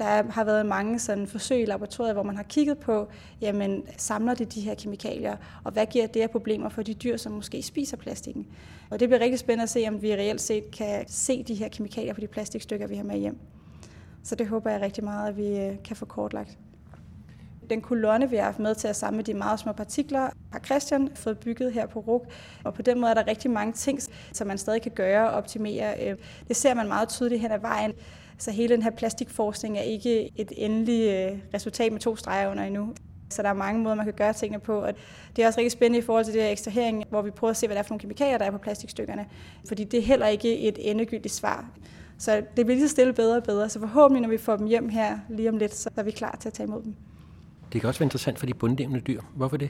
Der 0.01 0.31
har 0.31 0.43
været 0.43 0.65
mange 0.65 0.99
sådan 0.99 1.27
forsøg 1.27 1.61
i 1.61 1.65
laboratoriet, 1.65 2.13
hvor 2.13 2.23
man 2.23 2.35
har 2.35 2.43
kigget 2.43 2.77
på, 2.77 3.07
jamen, 3.41 3.83
samler 3.97 4.33
det 4.33 4.53
de 4.53 4.61
her 4.61 4.75
kemikalier, 4.75 5.35
og 5.63 5.71
hvad 5.71 5.85
giver 5.85 6.07
det 6.07 6.21
af 6.21 6.29
problemer 6.29 6.69
for 6.69 6.81
de 6.81 6.93
dyr, 6.93 7.17
som 7.17 7.31
måske 7.31 7.63
spiser 7.63 7.97
plastikken. 7.97 8.47
Og 8.89 8.99
det 8.99 9.09
bliver 9.09 9.19
rigtig 9.19 9.39
spændende 9.39 9.63
at 9.63 9.69
se, 9.69 9.85
om 9.87 10.01
vi 10.01 10.13
reelt 10.13 10.41
set 10.41 10.71
kan 10.71 11.05
se 11.07 11.43
de 11.43 11.55
her 11.55 11.67
kemikalier 11.67 12.13
på 12.13 12.21
de 12.21 12.27
plastikstykker, 12.27 12.87
vi 12.87 12.95
har 12.95 13.03
med 13.03 13.17
hjem. 13.17 13.39
Så 14.23 14.35
det 14.35 14.47
håber 14.47 14.71
jeg 14.71 14.81
rigtig 14.81 15.03
meget, 15.03 15.29
at 15.29 15.37
vi 15.37 15.59
øh, 15.59 15.83
kan 15.83 15.95
få 15.95 16.05
kortlagt. 16.05 16.57
Den 17.69 17.81
kolonne, 17.81 18.29
vi 18.29 18.35
har 18.35 18.43
haft 18.43 18.59
med 18.59 18.75
til 18.75 18.87
at 18.87 18.95
samle 18.95 19.21
de 19.21 19.33
meget 19.33 19.59
små 19.59 19.71
partikler, 19.71 20.29
har 20.51 20.59
Christian 20.65 21.09
fået 21.15 21.39
bygget 21.39 21.73
her 21.73 21.85
på 21.85 21.99
RUG. 21.99 22.25
Og 22.63 22.73
på 22.73 22.81
den 22.81 22.99
måde 22.99 23.09
er 23.09 23.15
der 23.15 23.27
rigtig 23.27 23.51
mange 23.51 23.73
ting, 23.73 23.99
som 24.33 24.47
man 24.47 24.57
stadig 24.57 24.81
kan 24.81 24.91
gøre 24.91 25.29
og 25.29 25.37
optimere. 25.37 26.09
Øh, 26.09 26.17
det 26.47 26.55
ser 26.55 26.73
man 26.73 26.87
meget 26.87 27.09
tydeligt 27.09 27.41
hen 27.41 27.51
ad 27.51 27.59
vejen. 27.59 27.93
Så 28.41 28.51
hele 28.51 28.75
den 28.75 28.83
her 28.83 28.91
plastikforskning 28.91 29.77
er 29.77 29.81
ikke 29.81 30.31
et 30.35 30.51
endeligt 30.57 31.11
øh, 31.11 31.39
resultat 31.53 31.91
med 31.91 31.99
to 31.99 32.15
streger 32.15 32.51
under 32.51 32.63
endnu. 32.63 32.93
Så 33.29 33.41
der 33.41 33.49
er 33.49 33.53
mange 33.53 33.81
måder, 33.81 33.95
man 33.95 34.05
kan 34.05 34.13
gøre 34.13 34.33
tingene 34.33 34.59
på. 34.59 34.79
Og 34.79 34.93
det 35.35 35.43
er 35.43 35.47
også 35.47 35.59
rigtig 35.59 35.71
spændende 35.71 35.99
i 35.99 36.01
forhold 36.01 36.25
til 36.25 36.33
det 36.33 36.41
her 36.41 36.49
ekstrahering, 36.49 37.03
hvor 37.09 37.21
vi 37.21 37.31
prøver 37.31 37.51
at 37.51 37.57
se, 37.57 37.67
hvad 37.67 37.75
der 37.75 37.79
er 37.79 37.83
for 37.83 37.89
nogle 37.89 37.99
kemikalier, 37.99 38.37
der 38.37 38.45
er 38.45 38.51
på 38.51 38.57
plastikstykkerne. 38.57 39.25
Fordi 39.67 39.83
det 39.83 39.97
er 39.97 40.03
heller 40.03 40.27
ikke 40.27 40.59
et 40.59 40.91
endegyldigt 40.91 41.33
svar. 41.33 41.69
Så 42.17 42.35
det 42.35 42.65
bliver 42.65 42.75
lige 42.75 42.87
så 42.87 42.91
stille 42.91 43.13
bedre 43.13 43.37
og 43.37 43.43
bedre. 43.43 43.69
Så 43.69 43.79
forhåbentlig, 43.79 44.21
når 44.21 44.29
vi 44.29 44.37
får 44.37 44.57
dem 44.57 44.67
hjem 44.67 44.89
her 44.89 45.19
lige 45.29 45.49
om 45.49 45.57
lidt, 45.57 45.75
så 45.75 45.89
er 45.95 46.03
vi 46.03 46.11
klar 46.11 46.37
til 46.41 46.49
at 46.49 46.53
tage 46.53 46.67
imod 46.67 46.83
dem. 46.83 46.95
Det 47.73 47.81
kan 47.81 47.87
også 47.87 47.99
være 47.99 48.05
interessant 48.05 48.39
for 48.39 48.45
de 48.45 48.53
bundlevende 48.53 48.99
dyr. 48.99 49.21
Hvorfor 49.35 49.57
det? 49.57 49.69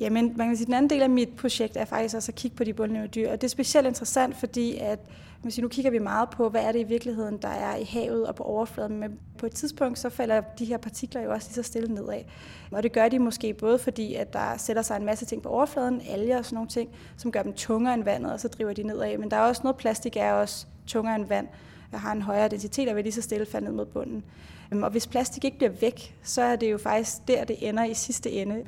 Jamen, 0.00 0.32
man 0.36 0.46
kan 0.46 0.56
sige, 0.56 0.66
den 0.66 0.74
anden 0.74 0.90
del 0.90 1.02
af 1.02 1.10
mit 1.10 1.28
projekt 1.36 1.76
er 1.76 1.84
faktisk 1.84 2.16
også 2.16 2.32
at 2.32 2.34
kigge 2.34 2.56
på 2.56 2.64
de 2.64 2.74
bundlevende 2.74 3.12
dyr. 3.12 3.30
Og 3.30 3.40
det 3.40 3.46
er 3.46 3.50
specielt 3.50 3.86
interessant, 3.86 4.36
fordi 4.36 4.76
at, 4.76 4.98
man 5.42 5.50
siger, 5.50 5.62
nu 5.62 5.68
kigger 5.68 5.90
vi 5.90 5.98
meget 5.98 6.30
på, 6.30 6.48
hvad 6.48 6.62
er 6.62 6.72
det 6.72 6.78
i 6.78 6.82
virkeligheden, 6.82 7.38
der 7.42 7.48
er 7.48 7.76
i 7.76 7.84
havet 7.84 8.26
og 8.26 8.34
på 8.34 8.42
overfladen. 8.42 8.98
Men 8.98 9.18
på 9.38 9.46
et 9.46 9.52
tidspunkt, 9.52 9.98
så 9.98 10.10
falder 10.10 10.40
de 10.40 10.64
her 10.64 10.76
partikler 10.76 11.22
jo 11.22 11.32
også 11.32 11.48
lige 11.48 11.54
så 11.54 11.62
stille 11.62 11.94
nedad. 11.94 12.22
Og 12.70 12.82
det 12.82 12.92
gør 12.92 13.08
de 13.08 13.18
måske 13.18 13.54
både 13.54 13.78
fordi, 13.78 14.14
at 14.14 14.32
der 14.32 14.56
sætter 14.56 14.82
sig 14.82 14.96
en 14.96 15.04
masse 15.04 15.26
ting 15.26 15.42
på 15.42 15.48
overfladen, 15.48 16.02
alger 16.08 16.38
og 16.38 16.44
sådan 16.44 16.54
nogle 16.54 16.68
ting, 16.68 16.90
som 17.16 17.32
gør 17.32 17.42
dem 17.42 17.52
tungere 17.52 17.94
end 17.94 18.04
vandet, 18.04 18.32
og 18.32 18.40
så 18.40 18.48
driver 18.48 18.72
de 18.72 18.82
nedad. 18.82 19.18
Men 19.18 19.30
der 19.30 19.36
er 19.36 19.40
også 19.40 19.60
noget 19.64 19.76
plastik, 19.76 20.16
er 20.16 20.32
også 20.32 20.66
tungere 20.86 21.16
end 21.16 21.26
vand, 21.26 21.48
og 21.92 22.00
har 22.00 22.12
en 22.12 22.22
højere 22.22 22.48
densitet 22.48 22.88
og 22.88 22.96
vil 22.96 23.04
lige 23.04 23.12
så 23.12 23.22
stille 23.22 23.46
falde 23.46 23.66
ned 23.66 23.74
mod 23.74 23.86
bunden. 23.86 24.24
Øhm, 24.72 24.82
og 24.82 24.90
hvis 24.90 25.06
plastik 25.06 25.44
ikke 25.44 25.56
bliver 25.58 25.72
væk, 25.80 26.14
så 26.22 26.42
er 26.42 26.56
det 26.56 26.72
jo 26.72 26.78
faktisk 26.78 27.28
der, 27.28 27.44
det 27.44 27.68
ender 27.68 27.84
i 27.84 27.94
sidste 27.94 28.30
ende. 28.30 28.62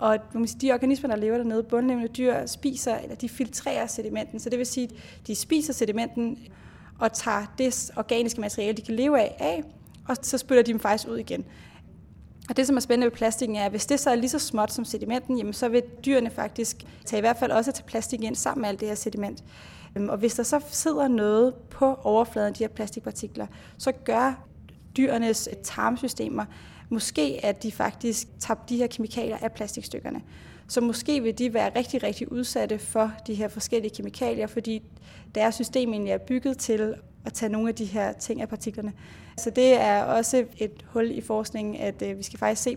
Og 0.00 0.18
de 0.60 0.72
organismer, 0.72 1.08
der 1.08 1.16
lever 1.16 1.36
dernede, 1.36 1.62
bundlevende 1.62 2.08
dyr, 2.08 2.46
spiser, 2.46 2.98
eller 2.98 3.16
de 3.16 3.28
filtrerer 3.28 3.86
sedimenten. 3.86 4.40
Så 4.40 4.50
det 4.50 4.58
vil 4.58 4.66
sige, 4.66 4.84
at 4.84 5.26
de 5.26 5.34
spiser 5.34 5.72
sedimenten 5.72 6.38
og 6.98 7.12
tager 7.12 7.54
det 7.58 7.90
organiske 7.96 8.40
materiale, 8.40 8.76
de 8.76 8.82
kan 8.82 8.94
leve 8.94 9.20
af, 9.20 9.36
af, 9.38 9.62
og 10.08 10.16
så 10.22 10.38
spytter 10.38 10.62
de 10.62 10.72
dem 10.72 10.80
faktisk 10.80 11.08
ud 11.08 11.16
igen. 11.16 11.44
Og 12.48 12.56
det, 12.56 12.66
som 12.66 12.76
er 12.76 12.80
spændende 12.80 13.04
ved 13.04 13.16
plastikken, 13.16 13.56
er, 13.56 13.64
at 13.64 13.70
hvis 13.70 13.86
det 13.86 14.00
så 14.00 14.10
er 14.10 14.14
lige 14.14 14.30
så 14.30 14.38
småt 14.38 14.72
som 14.72 14.84
sedimenten, 14.84 15.38
jamen 15.38 15.52
så 15.52 15.68
vil 15.68 15.82
dyrene 16.04 16.30
faktisk 16.30 16.84
tage 17.04 17.18
i 17.18 17.20
hvert 17.20 17.36
fald 17.36 17.50
også 17.50 17.72
til 17.72 17.82
plastik 17.82 18.24
ind 18.24 18.36
sammen 18.36 18.60
med 18.62 18.68
alt 18.68 18.80
det 18.80 18.88
her 18.88 18.94
sediment. 18.94 19.44
Øhm, 19.96 20.08
og 20.08 20.18
hvis 20.18 20.34
der 20.34 20.42
så 20.42 20.60
sidder 20.70 21.08
noget 21.08 21.54
på 21.54 21.94
overfladen 21.94 22.48
af 22.48 22.54
de 22.54 22.64
her 22.64 22.68
plastikpartikler, 22.68 23.46
så 23.78 23.92
gør 23.92 24.46
dyrenes 24.96 25.48
tarmsystemer, 25.64 26.44
måske 26.90 27.40
at 27.42 27.62
de 27.62 27.72
faktisk 27.72 28.28
tager 28.40 28.60
de 28.68 28.76
her 28.76 28.86
kemikalier 28.86 29.36
af 29.36 29.52
plastikstykkerne. 29.52 30.22
Så 30.68 30.80
måske 30.80 31.22
vil 31.22 31.38
de 31.38 31.54
være 31.54 31.70
rigtig, 31.76 32.02
rigtig 32.02 32.32
udsatte 32.32 32.78
for 32.78 33.12
de 33.26 33.34
her 33.34 33.48
forskellige 33.48 33.94
kemikalier, 33.96 34.46
fordi 34.46 34.82
deres 35.34 35.54
system 35.54 35.92
egentlig 35.92 36.12
er 36.12 36.18
bygget 36.18 36.58
til 36.58 36.94
at 37.24 37.32
tage 37.32 37.52
nogle 37.52 37.68
af 37.68 37.74
de 37.74 37.84
her 37.84 38.12
ting 38.12 38.40
af 38.40 38.48
partiklerne. 38.48 38.92
Så 39.38 39.50
det 39.50 39.80
er 39.80 40.02
også 40.02 40.44
et 40.56 40.84
hul 40.86 41.10
i 41.10 41.20
forskningen, 41.20 41.76
at 41.76 42.02
øh, 42.02 42.18
vi 42.18 42.22
skal 42.22 42.38
faktisk 42.38 42.62
se, 42.62 42.76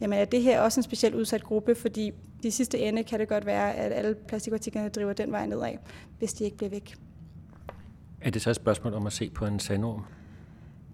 jamen 0.00 0.18
er 0.18 0.24
det 0.24 0.42
her 0.42 0.60
også 0.60 0.80
en 0.80 0.84
specielt 0.84 1.14
udsat 1.14 1.42
gruppe, 1.42 1.74
fordi 1.74 2.12
de 2.42 2.50
sidste 2.50 2.78
ende 2.78 3.04
kan 3.04 3.20
det 3.20 3.28
godt 3.28 3.46
være, 3.46 3.74
at 3.74 3.92
alle 3.92 4.14
plastikpartiklerne 4.28 4.88
driver 4.88 5.12
den 5.12 5.32
vej 5.32 5.46
nedad, 5.46 5.74
hvis 6.18 6.32
de 6.32 6.44
ikke 6.44 6.56
bliver 6.56 6.70
væk. 6.70 6.94
Er 8.20 8.30
det 8.30 8.42
så 8.42 8.50
et 8.50 8.56
spørgsmål 8.56 8.94
om 8.94 9.06
at 9.06 9.12
se 9.12 9.30
på 9.30 9.46
en 9.46 9.60
sandorm? 9.60 10.02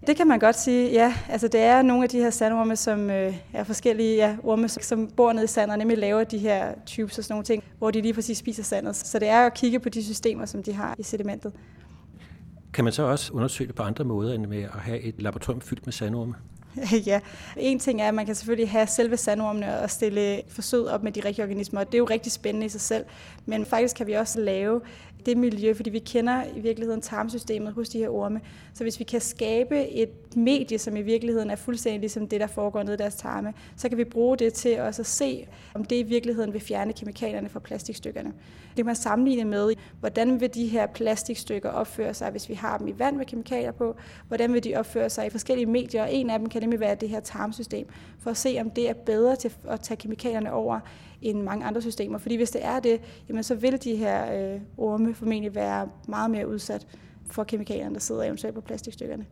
Det 0.07 0.15
kan 0.15 0.27
man 0.27 0.39
godt 0.39 0.59
sige, 0.59 0.91
ja. 0.91 1.15
Altså, 1.29 1.47
det 1.47 1.61
er 1.61 1.81
nogle 1.81 2.03
af 2.03 2.09
de 2.09 2.17
her 2.17 2.29
sandorme, 2.29 2.75
som 2.75 3.09
øh, 3.09 3.35
er 3.53 3.63
forskellige 3.63 4.15
ja, 4.15 4.35
orme, 4.43 4.69
som 4.69 5.07
bor 5.07 5.33
nede 5.33 5.43
i 5.43 5.47
sandet, 5.47 5.71
og 5.71 5.77
nemlig 5.77 5.97
laver 5.97 6.23
de 6.23 6.37
her 6.37 6.73
tubes 6.85 7.17
og 7.17 7.23
sådan 7.23 7.33
nogle 7.33 7.45
ting, 7.45 7.63
hvor 7.77 7.91
de 7.91 8.01
lige 8.01 8.13
præcis 8.13 8.37
spiser 8.37 8.63
sandet. 8.63 8.95
Så 8.95 9.19
det 9.19 9.27
er 9.27 9.45
at 9.45 9.53
kigge 9.53 9.79
på 9.79 9.89
de 9.89 10.03
systemer, 10.03 10.45
som 10.45 10.63
de 10.63 10.73
har 10.73 10.95
i 10.99 11.03
sedimentet. 11.03 11.53
Kan 12.73 12.83
man 12.83 12.93
så 12.93 13.03
også 13.03 13.33
undersøge 13.33 13.67
det 13.67 13.75
på 13.75 13.83
andre 13.83 14.03
måder, 14.03 14.33
end 14.33 14.45
med 14.45 14.63
at 14.63 14.69
have 14.69 14.99
et 14.99 15.21
laboratorium 15.21 15.61
fyldt 15.61 15.87
med 15.87 15.93
sandorme? 15.93 16.35
ja, 17.05 17.19
en 17.57 17.79
ting 17.79 18.01
er, 18.01 18.07
at 18.07 18.13
man 18.13 18.25
kan 18.25 18.35
selvfølgelig 18.35 18.69
have 18.69 18.87
selve 18.87 19.17
sandormene 19.17 19.79
og 19.79 19.89
stille 19.89 20.41
forsøg 20.47 20.87
op 20.87 21.03
med 21.03 21.11
de 21.11 21.21
rigtige 21.25 21.43
organismer, 21.43 21.79
og 21.79 21.85
det 21.85 21.93
er 21.93 21.97
jo 21.97 22.05
rigtig 22.05 22.31
spændende 22.31 22.65
i 22.65 22.69
sig 22.69 22.81
selv. 22.81 23.05
Men 23.45 23.65
faktisk 23.65 23.95
kan 23.95 24.07
vi 24.07 24.13
også 24.13 24.39
lave 24.39 24.81
det 25.25 25.37
miljø, 25.37 25.73
fordi 25.73 25.89
vi 25.89 25.99
kender 25.99 26.43
i 26.55 26.59
virkeligheden 26.59 27.01
tarmsystemet 27.01 27.73
hos 27.73 27.89
de 27.89 27.99
her 27.99 28.09
orme. 28.09 28.41
Så 28.73 28.83
hvis 28.83 28.99
vi 28.99 29.03
kan 29.03 29.21
skabe 29.21 29.87
et 29.87 30.35
medie, 30.35 30.79
som 30.79 30.95
i 30.95 31.01
virkeligheden 31.01 31.49
er 31.49 31.55
fuldstændig 31.55 31.99
ligesom 31.99 32.27
det, 32.27 32.39
der 32.39 32.47
foregår 32.47 32.83
nede 32.83 32.93
i 32.93 32.97
deres 32.97 33.15
tarme, 33.15 33.53
så 33.77 33.89
kan 33.89 33.97
vi 33.97 34.03
bruge 34.03 34.37
det 34.37 34.53
til 34.53 34.79
også 34.79 35.01
at 35.01 35.05
se, 35.05 35.47
om 35.73 35.85
det 35.85 35.95
i 35.95 36.03
virkeligheden 36.03 36.53
vil 36.53 36.61
fjerne 36.61 36.93
kemikalierne 36.93 37.49
fra 37.49 37.59
plastikstykkerne. 37.59 38.33
Det 38.69 38.75
kan 38.75 38.85
man 38.85 38.95
sammenligne 38.95 39.45
med, 39.45 39.73
hvordan 39.99 40.41
vil 40.41 40.53
de 40.53 40.67
her 40.67 40.87
plastikstykker 40.87 41.69
opføre 41.69 42.13
sig, 42.13 42.31
hvis 42.31 42.49
vi 42.49 42.53
har 42.53 42.77
dem 42.77 42.87
i 42.87 42.93
vand 42.97 43.15
med 43.15 43.25
kemikalier 43.25 43.71
på, 43.71 43.95
hvordan 44.27 44.53
vil 44.53 44.63
de 44.63 44.75
opføre 44.75 45.09
sig 45.09 45.25
i 45.25 45.29
forskellige 45.29 45.65
medier, 45.65 46.03
og 46.03 46.13
en 46.13 46.29
af 46.29 46.39
dem 46.39 46.49
kan 46.49 46.61
nemlig 46.61 46.79
være 46.79 46.95
det 46.95 47.09
her 47.09 47.19
tarmsystem, 47.19 47.87
for 48.19 48.29
at 48.29 48.37
se, 48.37 48.57
om 48.61 48.69
det 48.69 48.89
er 48.89 48.93
bedre 48.93 49.35
til 49.35 49.53
at 49.67 49.79
tage 49.79 49.97
kemikalierne 49.97 50.53
over, 50.53 50.79
end 51.23 51.41
mange 51.41 51.65
andre 51.65 51.81
systemer. 51.81 52.17
Fordi 52.17 52.35
hvis 52.35 52.51
det 52.51 52.65
er 52.65 52.79
det, 52.79 53.01
jamen 53.29 53.43
så 53.43 53.55
vil 53.55 53.83
de 53.83 53.95
her 53.95 54.53
øh, 54.53 54.61
orme 54.77 55.13
formentlig 55.13 55.55
være 55.55 55.89
meget 56.07 56.31
mere 56.31 56.47
udsat 56.47 56.87
for 57.25 57.43
kemikalierne, 57.43 57.93
der 57.93 57.99
sidder 57.99 58.23
eventuelt 58.23 58.55
på 58.55 58.61
plastikstykkerne. 58.61 59.25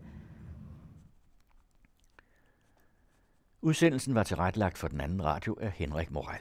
Udsendelsen 3.62 4.16
var 4.16 4.24
tilrettelagt 4.24 4.78
for 4.78 4.88
den 4.88 5.02
anden 5.02 5.24
radio 5.24 5.58
af 5.62 5.72
Henrik 5.72 6.12
Moral. 6.12 6.40